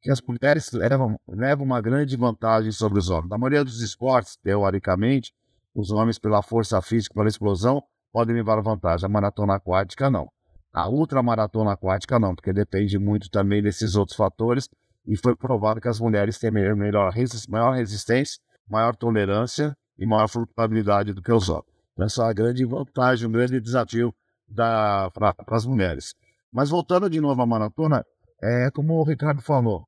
que 0.00 0.10
as 0.10 0.20
mulheres 0.20 0.70
levam, 0.72 1.18
levam 1.28 1.64
uma 1.64 1.80
grande 1.80 2.16
vantagem 2.16 2.70
sobre 2.70 2.98
os 2.98 3.08
homens. 3.08 3.30
Na 3.30 3.38
maioria 3.38 3.64
dos 3.64 3.80
esportes, 3.80 4.36
teoricamente, 4.36 5.32
os 5.74 5.90
homens, 5.90 6.18
pela 6.18 6.42
força 6.42 6.80
física, 6.80 7.14
pela 7.14 7.28
explosão, 7.28 7.82
podem 8.12 8.36
levar 8.36 8.60
vantagem. 8.60 9.06
A 9.06 9.08
maratona 9.08 9.56
aquática, 9.56 10.08
não. 10.08 10.28
A 10.72 10.88
ultramaratona 10.88 11.72
aquática, 11.72 12.18
não, 12.18 12.34
porque 12.34 12.52
depende 12.52 12.98
muito 12.98 13.30
também 13.30 13.62
desses 13.62 13.96
outros 13.96 14.16
fatores. 14.16 14.68
E 15.06 15.16
foi 15.16 15.34
provado 15.34 15.80
que 15.80 15.88
as 15.88 15.98
mulheres 15.98 16.38
têm 16.38 16.50
melhor, 16.50 17.12
maior 17.48 17.74
resistência, 17.74 18.40
maior 18.68 18.94
tolerância 18.94 19.76
e 19.98 20.06
maior 20.06 20.28
flutuabilidade 20.28 21.12
do 21.12 21.22
que 21.22 21.32
os 21.32 21.48
homens. 21.48 21.66
Então, 21.92 22.06
essa 22.06 22.24
é 22.24 22.30
a 22.30 22.32
grande 22.32 22.64
vantagem, 22.64 23.28
um 23.28 23.32
grande 23.32 23.60
desafio 23.60 24.14
para 24.52 25.34
as 25.48 25.66
mulheres. 25.66 26.14
Mas 26.52 26.70
voltando 26.70 27.10
de 27.10 27.20
novo 27.20 27.42
à 27.42 27.46
maratona, 27.46 28.04
é 28.42 28.70
como 28.70 28.94
o 28.94 29.04
Ricardo 29.04 29.42
falou, 29.42 29.86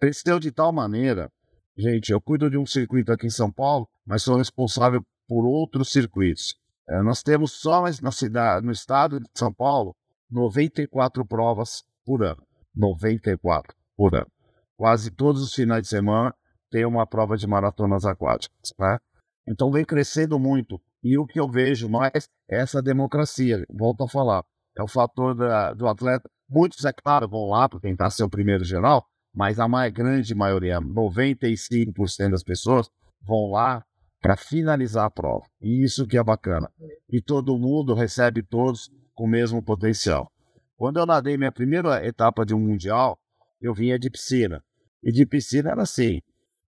cresceu 0.00 0.38
de 0.38 0.50
tal 0.50 0.72
maneira, 0.72 1.30
gente, 1.76 2.12
eu 2.12 2.20
cuido 2.20 2.50
de 2.50 2.56
um 2.56 2.66
circuito 2.66 3.12
aqui 3.12 3.26
em 3.26 3.30
São 3.30 3.50
Paulo, 3.50 3.88
mas 4.06 4.22
sou 4.22 4.36
responsável 4.36 5.02
por 5.28 5.44
outros 5.44 5.92
circuitos. 5.92 6.56
É, 6.88 7.02
nós 7.02 7.22
temos 7.22 7.52
só 7.52 7.84
na 8.02 8.10
cidade, 8.10 8.64
no 8.64 8.72
estado 8.72 9.20
de 9.20 9.26
São 9.34 9.52
Paulo 9.52 9.94
94 10.30 11.24
provas 11.26 11.84
por 12.04 12.22
ano. 12.22 12.42
94 12.74 13.76
por 13.96 14.14
ano. 14.14 14.30
Quase 14.76 15.10
todos 15.10 15.42
os 15.42 15.52
finais 15.52 15.82
de 15.82 15.88
semana 15.88 16.34
tem 16.70 16.84
uma 16.84 17.06
prova 17.06 17.36
de 17.36 17.46
maratonas 17.46 18.04
aquáticas. 18.04 18.72
Né? 18.78 18.98
Então 19.46 19.70
vem 19.70 19.84
crescendo 19.84 20.38
muito. 20.38 20.80
E 21.08 21.16
o 21.16 21.24
que 21.24 21.40
eu 21.40 21.48
vejo 21.48 21.88
mais 21.88 22.28
é 22.50 22.60
essa 22.60 22.82
democracia. 22.82 23.64
Volto 23.70 24.04
a 24.04 24.08
falar. 24.08 24.44
É 24.76 24.82
o 24.82 24.86
fator 24.86 25.34
da, 25.34 25.72
do 25.72 25.88
atleta. 25.88 26.28
Muitos, 26.46 26.84
é 26.84 26.92
claro, 26.92 27.26
vão 27.26 27.48
lá 27.48 27.66
para 27.66 27.80
tentar 27.80 28.10
ser 28.10 28.24
o 28.24 28.28
primeiro 28.28 28.62
geral, 28.62 29.06
mas 29.34 29.58
a 29.58 29.66
mais 29.66 29.90
grande 29.90 30.34
maioria, 30.34 30.78
95% 30.82 32.30
das 32.30 32.42
pessoas, 32.42 32.90
vão 33.22 33.52
lá 33.52 33.82
para 34.20 34.36
finalizar 34.36 35.06
a 35.06 35.10
prova. 35.10 35.46
E 35.62 35.82
isso 35.82 36.06
que 36.06 36.18
é 36.18 36.22
bacana. 36.22 36.70
E 37.10 37.22
todo 37.22 37.58
mundo 37.58 37.94
recebe 37.94 38.42
todos 38.42 38.90
com 39.14 39.24
o 39.24 39.28
mesmo 39.28 39.62
potencial. 39.62 40.30
Quando 40.76 40.98
eu 40.98 41.06
nadei 41.06 41.38
minha 41.38 41.50
primeira 41.50 42.06
etapa 42.06 42.44
de 42.44 42.54
um 42.54 42.60
mundial, 42.60 43.18
eu 43.62 43.72
vinha 43.72 43.98
de 43.98 44.10
piscina. 44.10 44.62
E 45.02 45.10
de 45.10 45.24
piscina 45.24 45.70
era 45.70 45.82
assim: 45.84 46.20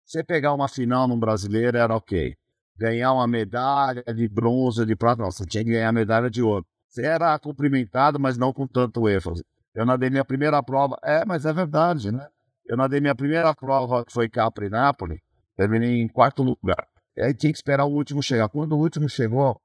você 0.03 0.25
pegar 0.25 0.55
uma 0.55 0.67
final 0.67 1.07
no 1.07 1.19
brasileiro 1.19 1.77
era 1.77 1.95
ok. 1.95 2.35
Ganhar 2.81 3.13
uma 3.13 3.27
medalha 3.27 4.03
de 4.03 4.27
bronze, 4.27 4.87
de 4.87 4.97
prata, 4.97 5.23
não, 5.23 5.31
você 5.31 5.45
tinha 5.45 5.63
que 5.63 5.71
ganhar 5.71 5.93
medalha 5.93 6.31
de 6.31 6.43
ouro. 6.43 6.65
Você 6.89 7.05
era 7.05 7.39
cumprimentado, 7.39 8.19
mas 8.19 8.39
não 8.39 8.55
com 8.55 8.67
tanto 8.67 9.07
ênfase. 9.07 9.45
Eu 9.75 9.85
nadei 9.85 10.09
minha 10.09 10.25
primeira 10.25 10.63
prova, 10.63 10.97
é, 11.05 11.23
mas 11.27 11.45
é 11.45 11.53
verdade, 11.53 12.11
né? 12.11 12.27
Eu 12.67 12.79
nadei 12.79 12.99
minha 12.99 13.15
primeira 13.15 13.55
prova, 13.55 14.03
que 14.03 14.13
foi 14.13 14.31
Capri 14.31 14.71
Napoli, 14.71 15.21
terminei 15.57 16.01
em 16.01 16.09
quarto 16.09 16.43
lugar. 16.43 16.89
E 17.15 17.23
aí 17.23 17.35
tinha 17.35 17.53
que 17.53 17.59
esperar 17.59 17.85
o 17.85 17.93
último 17.93 18.23
chegar. 18.23 18.49
Quando 18.49 18.73
o 18.73 18.79
último 18.79 19.09
chegou, 19.09 19.61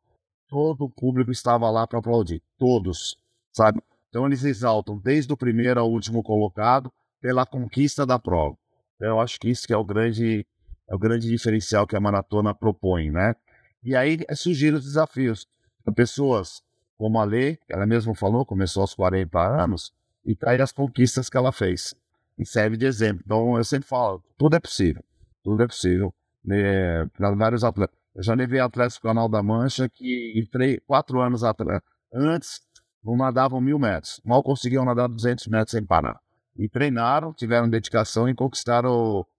todo 0.49 0.85
o 0.85 0.89
público 0.89 1.31
estava 1.31 1.69
lá 1.69 1.87
para 1.87 1.99
aplaudir. 1.99 2.43
Todos, 2.57 3.15
sabe? 3.53 3.81
Então 4.09 4.25
eles 4.25 4.43
exaltam 4.43 4.97
desde 4.97 5.31
o 5.31 5.37
primeiro 5.37 5.79
ao 5.79 5.89
último 5.89 6.21
colocado 6.21 6.91
pela 7.21 7.45
conquista 7.45 8.05
da 8.05 8.19
prova. 8.19 8.57
Então, 8.95 9.09
eu 9.09 9.19
acho 9.19 9.39
que 9.39 9.49
isso 9.49 9.65
que 9.65 9.73
é 9.73 9.77
o 9.77 9.83
grande, 9.83 10.45
é 10.87 10.95
o 10.95 10.99
grande 10.99 11.27
diferencial 11.27 11.87
que 11.87 11.95
a 11.95 11.99
maratona 11.99 12.53
propõe, 12.53 13.11
né? 13.11 13.35
E 13.83 13.95
aí 13.95 14.19
é, 14.27 14.35
surgiram 14.35 14.77
os 14.77 14.83
desafios. 14.83 15.47
Pessoas 15.95 16.63
como 16.97 17.19
a 17.19 17.23
Lê, 17.23 17.57
ela 17.69 17.85
mesma 17.85 18.15
falou, 18.15 18.45
começou 18.45 18.81
aos 18.81 18.93
40 18.93 19.39
anos, 19.39 19.93
e 20.25 20.35
tá 20.35 20.51
as 20.51 20.71
conquistas 20.71 21.29
que 21.29 21.37
ela 21.37 21.51
fez. 21.51 21.93
E 22.37 22.45
serve 22.45 22.77
de 22.77 22.85
exemplo. 22.85 23.21
Então 23.25 23.57
eu 23.57 23.63
sempre 23.63 23.87
falo, 23.87 24.23
tudo 24.37 24.55
é 24.55 24.59
possível. 24.59 25.03
Tudo 25.43 25.63
é 25.63 25.67
possível 25.67 26.13
né, 26.43 27.05
para 27.15 27.31
vários 27.31 27.63
atletas. 27.63 27.95
Eu 28.15 28.23
já 28.23 28.33
levei 28.33 28.59
atletas 28.59 28.97
para 28.97 29.07
o 29.07 29.13
Canal 29.13 29.29
da 29.29 29.43
Mancha 29.43 29.87
que 29.89 30.33
em 30.35 30.45
três, 30.45 30.79
quatro 30.87 31.19
anos 31.19 31.43
atrás, 31.43 31.81
antes 32.13 32.61
não 33.03 33.15
nadavam 33.15 33.61
mil 33.61 33.77
metros, 33.77 34.19
mal 34.25 34.41
conseguiam 34.41 34.83
nadar 34.83 35.07
200 35.07 35.47
metros 35.47 35.71
sem 35.71 35.85
parar. 35.85 36.19
E 36.57 36.67
treinaram, 36.67 37.33
tiveram 37.33 37.69
dedicação 37.69 38.27
e 38.27 38.33
conquistaram, 38.33 38.91
conquist, 38.93 39.34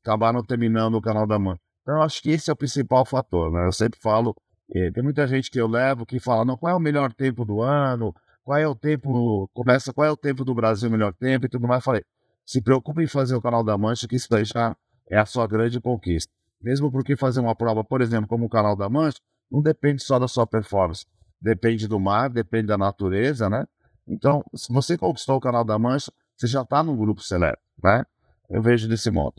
acabaram 0.00 0.42
terminando 0.42 0.94
o 0.94 1.02
Canal 1.02 1.26
da 1.26 1.38
Mancha. 1.38 1.60
Então 1.82 1.96
eu 1.96 2.02
acho 2.02 2.22
que 2.22 2.30
esse 2.30 2.50
é 2.50 2.52
o 2.52 2.56
principal 2.56 3.04
fator, 3.04 3.52
né? 3.52 3.66
Eu 3.66 3.72
sempre 3.72 4.00
falo, 4.00 4.34
eh, 4.74 4.90
tem 4.90 5.02
muita 5.02 5.26
gente 5.26 5.50
que 5.50 5.60
eu 5.60 5.66
levo 5.66 6.06
que 6.06 6.18
fala, 6.18 6.44
não, 6.44 6.56
qual 6.56 6.72
é 6.72 6.76
o 6.76 6.80
melhor 6.80 7.12
tempo 7.12 7.44
do 7.44 7.60
ano? 7.60 8.14
Qual 8.42 8.58
é 8.58 8.66
o 8.66 8.74
tempo, 8.74 9.48
começa, 9.54 9.92
qual 9.92 10.06
é 10.06 10.10
o 10.10 10.16
tempo 10.16 10.44
do 10.44 10.54
Brasil, 10.54 10.88
o 10.88 10.92
melhor 10.92 11.14
tempo 11.14 11.46
e 11.46 11.48
tudo 11.48 11.66
mais. 11.66 11.80
Eu 11.80 11.84
falei, 11.84 12.04
se 12.44 12.60
preocupe 12.60 13.02
em 13.02 13.06
fazer 13.06 13.34
o 13.34 13.40
Canal 13.40 13.64
da 13.64 13.76
Mancha, 13.76 14.06
que 14.06 14.16
isso 14.16 14.28
daí 14.28 14.44
já 14.44 14.76
é 15.08 15.18
a 15.18 15.26
sua 15.26 15.46
grande 15.46 15.80
conquista. 15.80 16.30
Mesmo 16.60 16.90
porque 16.90 17.16
fazer 17.16 17.40
uma 17.40 17.54
prova, 17.54 17.84
por 17.84 18.00
exemplo, 18.00 18.28
como 18.28 18.46
o 18.46 18.48
Canal 18.48 18.76
da 18.76 18.88
Mancha, 18.88 19.18
não 19.50 19.62
depende 19.62 20.02
só 20.02 20.18
da 20.18 20.28
sua 20.28 20.46
performance. 20.46 21.06
Depende 21.40 21.86
do 21.86 22.00
mar, 22.00 22.30
depende 22.30 22.66
da 22.66 22.78
natureza, 22.78 23.48
né? 23.48 23.66
Então, 24.06 24.42
se 24.54 24.72
você 24.72 24.96
conquistou 24.96 25.36
o 25.36 25.40
Canal 25.40 25.64
da 25.64 25.78
Mancha, 25.78 26.12
você 26.36 26.46
já 26.46 26.62
está 26.62 26.82
no 26.82 26.96
grupo 26.96 27.22
seleto, 27.22 27.60
né? 27.82 28.04
Eu 28.48 28.62
vejo 28.62 28.88
desse 28.88 29.10
modo. 29.10 29.34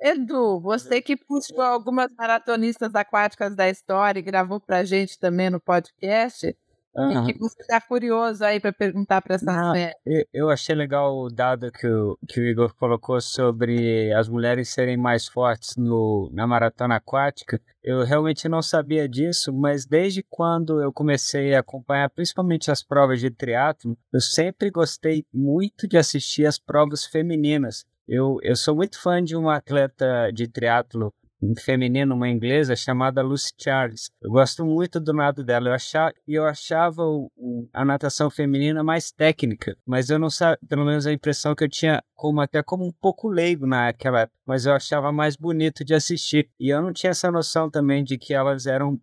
Edu, 0.00 0.60
você 0.60 1.02
que 1.02 1.16
puxou 1.16 1.60
algumas 1.60 2.10
maratonistas 2.16 2.94
aquáticas 2.94 3.54
da 3.54 3.68
história 3.68 4.18
e 4.18 4.22
gravou 4.22 4.58
pra 4.58 4.82
gente 4.82 5.18
também 5.18 5.50
no 5.50 5.60
podcast, 5.60 6.56
Uhum. 6.94 7.28
E 7.28 7.32
que 7.32 7.38
você 7.38 7.60
está 7.62 7.80
curioso 7.80 8.44
aí 8.44 8.58
para 8.58 8.72
perguntar 8.72 9.22
para 9.22 9.36
essa 9.36 9.68
mulher. 9.68 9.94
Eu 10.32 10.50
achei 10.50 10.74
legal 10.74 11.16
o 11.16 11.28
dado 11.28 11.70
que 11.70 11.86
o, 11.86 12.18
que 12.28 12.40
o 12.40 12.44
Igor 12.44 12.74
colocou 12.74 13.20
sobre 13.20 14.12
as 14.12 14.28
mulheres 14.28 14.70
serem 14.70 14.96
mais 14.96 15.28
fortes 15.28 15.76
no, 15.76 16.28
na 16.32 16.46
maratona 16.46 16.96
aquática. 16.96 17.60
Eu 17.82 18.04
realmente 18.04 18.48
não 18.48 18.60
sabia 18.60 19.08
disso, 19.08 19.52
mas 19.52 19.86
desde 19.86 20.22
quando 20.28 20.82
eu 20.82 20.92
comecei 20.92 21.54
a 21.54 21.60
acompanhar 21.60 22.10
principalmente 22.10 22.70
as 22.70 22.82
provas 22.82 23.20
de 23.20 23.30
triatlo, 23.30 23.96
eu 24.12 24.20
sempre 24.20 24.68
gostei 24.70 25.24
muito 25.32 25.86
de 25.86 25.96
assistir 25.96 26.44
as 26.44 26.58
provas 26.58 27.06
femininas. 27.06 27.86
Eu, 28.12 28.40
eu 28.42 28.56
sou 28.56 28.74
muito 28.74 29.00
fã 29.00 29.22
de 29.22 29.36
uma 29.36 29.54
atleta 29.54 30.32
de 30.32 30.48
triatlo 30.48 31.14
feminino, 31.58 32.14
uma 32.14 32.28
inglesa 32.28 32.76
chamada 32.76 33.22
Lucy 33.22 33.52
Charles. 33.58 34.10
Eu 34.22 34.30
gosto 34.30 34.64
muito 34.64 35.00
do 35.00 35.12
nado 35.12 35.44
dela. 35.44 35.68
Eu 35.68 35.74
achava, 35.74 36.14
eu 36.26 36.44
achava 36.44 37.02
o, 37.02 37.30
o, 37.36 37.68
a 37.72 37.84
natação 37.84 38.30
feminina 38.30 38.82
mais 38.82 39.10
técnica, 39.10 39.76
mas 39.86 40.10
eu 40.10 40.18
não 40.18 40.30
sabia, 40.30 40.58
pelo 40.68 40.84
menos 40.84 41.06
a 41.06 41.12
impressão 41.12 41.54
que 41.54 41.64
eu 41.64 41.68
tinha 41.68 42.02
como 42.20 42.42
até 42.42 42.62
como 42.62 42.84
um 42.84 42.92
pouco 42.92 43.28
leigo 43.28 43.66
naquela 43.66 44.20
época, 44.20 44.36
mas 44.46 44.66
eu 44.66 44.74
achava 44.74 45.10
mais 45.10 45.36
bonito 45.36 45.82
de 45.82 45.94
assistir. 45.94 46.50
E 46.60 46.68
eu 46.68 46.82
não 46.82 46.92
tinha 46.92 47.12
essa 47.12 47.30
noção 47.30 47.70
também 47.70 48.04
de 48.04 48.18
que 48.18 48.34
elas 48.34 48.66
eram 48.66 49.00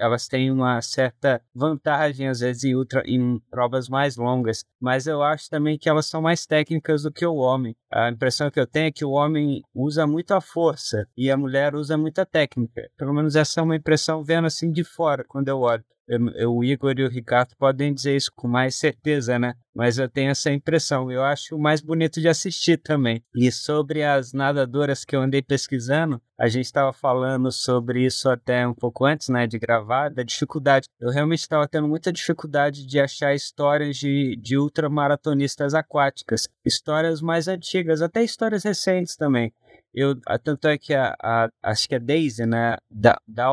elas 0.00 0.26
têm 0.26 0.50
uma 0.50 0.82
certa 0.82 1.40
vantagem 1.54 2.26
às 2.26 2.40
vezes 2.40 2.64
em 2.64 2.74
ultra 2.74 3.04
em 3.06 3.38
provas 3.48 3.88
mais 3.88 4.16
longas, 4.16 4.64
mas 4.80 5.06
eu 5.06 5.22
acho 5.22 5.48
também 5.48 5.78
que 5.78 5.88
elas 5.88 6.06
são 6.06 6.20
mais 6.20 6.46
técnicas 6.46 7.04
do 7.04 7.12
que 7.12 7.24
o 7.24 7.36
homem. 7.36 7.76
A 7.92 8.10
impressão 8.10 8.50
que 8.50 8.58
eu 8.58 8.66
tenho 8.66 8.88
é 8.88 8.92
que 8.92 9.04
o 9.04 9.12
homem 9.12 9.62
usa 9.72 10.04
muito 10.04 10.32
a 10.32 10.40
força 10.40 11.06
e 11.16 11.30
a 11.30 11.36
mulher 11.36 11.67
usa 11.74 11.96
muita 11.96 12.24
técnica. 12.24 12.88
Pelo 12.96 13.12
menos 13.12 13.36
essa 13.36 13.60
é 13.60 13.62
uma 13.62 13.76
impressão 13.76 14.22
vendo 14.22 14.46
assim 14.46 14.70
de 14.70 14.84
fora 14.84 15.24
quando 15.24 15.48
eu 15.48 15.60
olho. 15.60 15.84
Eu, 16.08 16.56
o 16.56 16.64
Igor 16.64 16.94
e 16.96 17.04
o 17.04 17.08
Ricardo 17.08 17.54
podem 17.58 17.92
dizer 17.92 18.16
isso 18.16 18.32
com 18.34 18.48
mais 18.48 18.74
certeza, 18.74 19.38
né? 19.38 19.54
Mas 19.74 19.98
eu 19.98 20.08
tenho 20.08 20.30
essa 20.30 20.50
impressão. 20.50 21.12
Eu 21.12 21.22
acho 21.22 21.58
mais 21.58 21.82
bonito 21.82 22.18
de 22.18 22.28
assistir 22.28 22.78
também. 22.78 23.22
E 23.36 23.52
sobre 23.52 24.02
as 24.02 24.32
nadadoras 24.32 25.04
que 25.04 25.14
eu 25.14 25.20
andei 25.20 25.42
pesquisando, 25.42 26.18
a 26.38 26.48
gente 26.48 26.64
estava 26.64 26.94
falando 26.94 27.52
sobre 27.52 28.06
isso 28.06 28.30
até 28.30 28.66
um 28.66 28.72
pouco 28.72 29.04
antes, 29.04 29.28
né, 29.28 29.46
de 29.46 29.58
gravar, 29.58 30.08
da 30.08 30.22
dificuldade. 30.22 30.88
Eu 30.98 31.10
realmente 31.10 31.40
estava 31.40 31.68
tendo 31.68 31.86
muita 31.86 32.10
dificuldade 32.10 32.86
de 32.86 32.98
achar 32.98 33.34
histórias 33.34 33.96
de, 33.98 34.34
de 34.40 34.56
ultramaratonistas 34.56 35.74
aquáticas, 35.74 36.48
histórias 36.64 37.20
mais 37.20 37.48
antigas, 37.48 38.00
até 38.00 38.24
histórias 38.24 38.64
recentes 38.64 39.14
também. 39.14 39.52
Eu, 40.00 40.14
tanto 40.44 40.68
é 40.68 40.78
que 40.78 40.94
a, 40.94 41.16
a, 41.20 41.50
acho 41.60 41.88
que 41.88 41.96
a 41.96 41.98
Daisy, 41.98 42.46
né, 42.46 42.76
da, 42.88 43.20
da, 43.26 43.48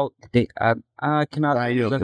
a 0.60 0.75
Ah, 0.97 1.25
que 1.25 1.39
na 1.39 1.53
Da 1.53 1.69
Ilza. 1.71 1.99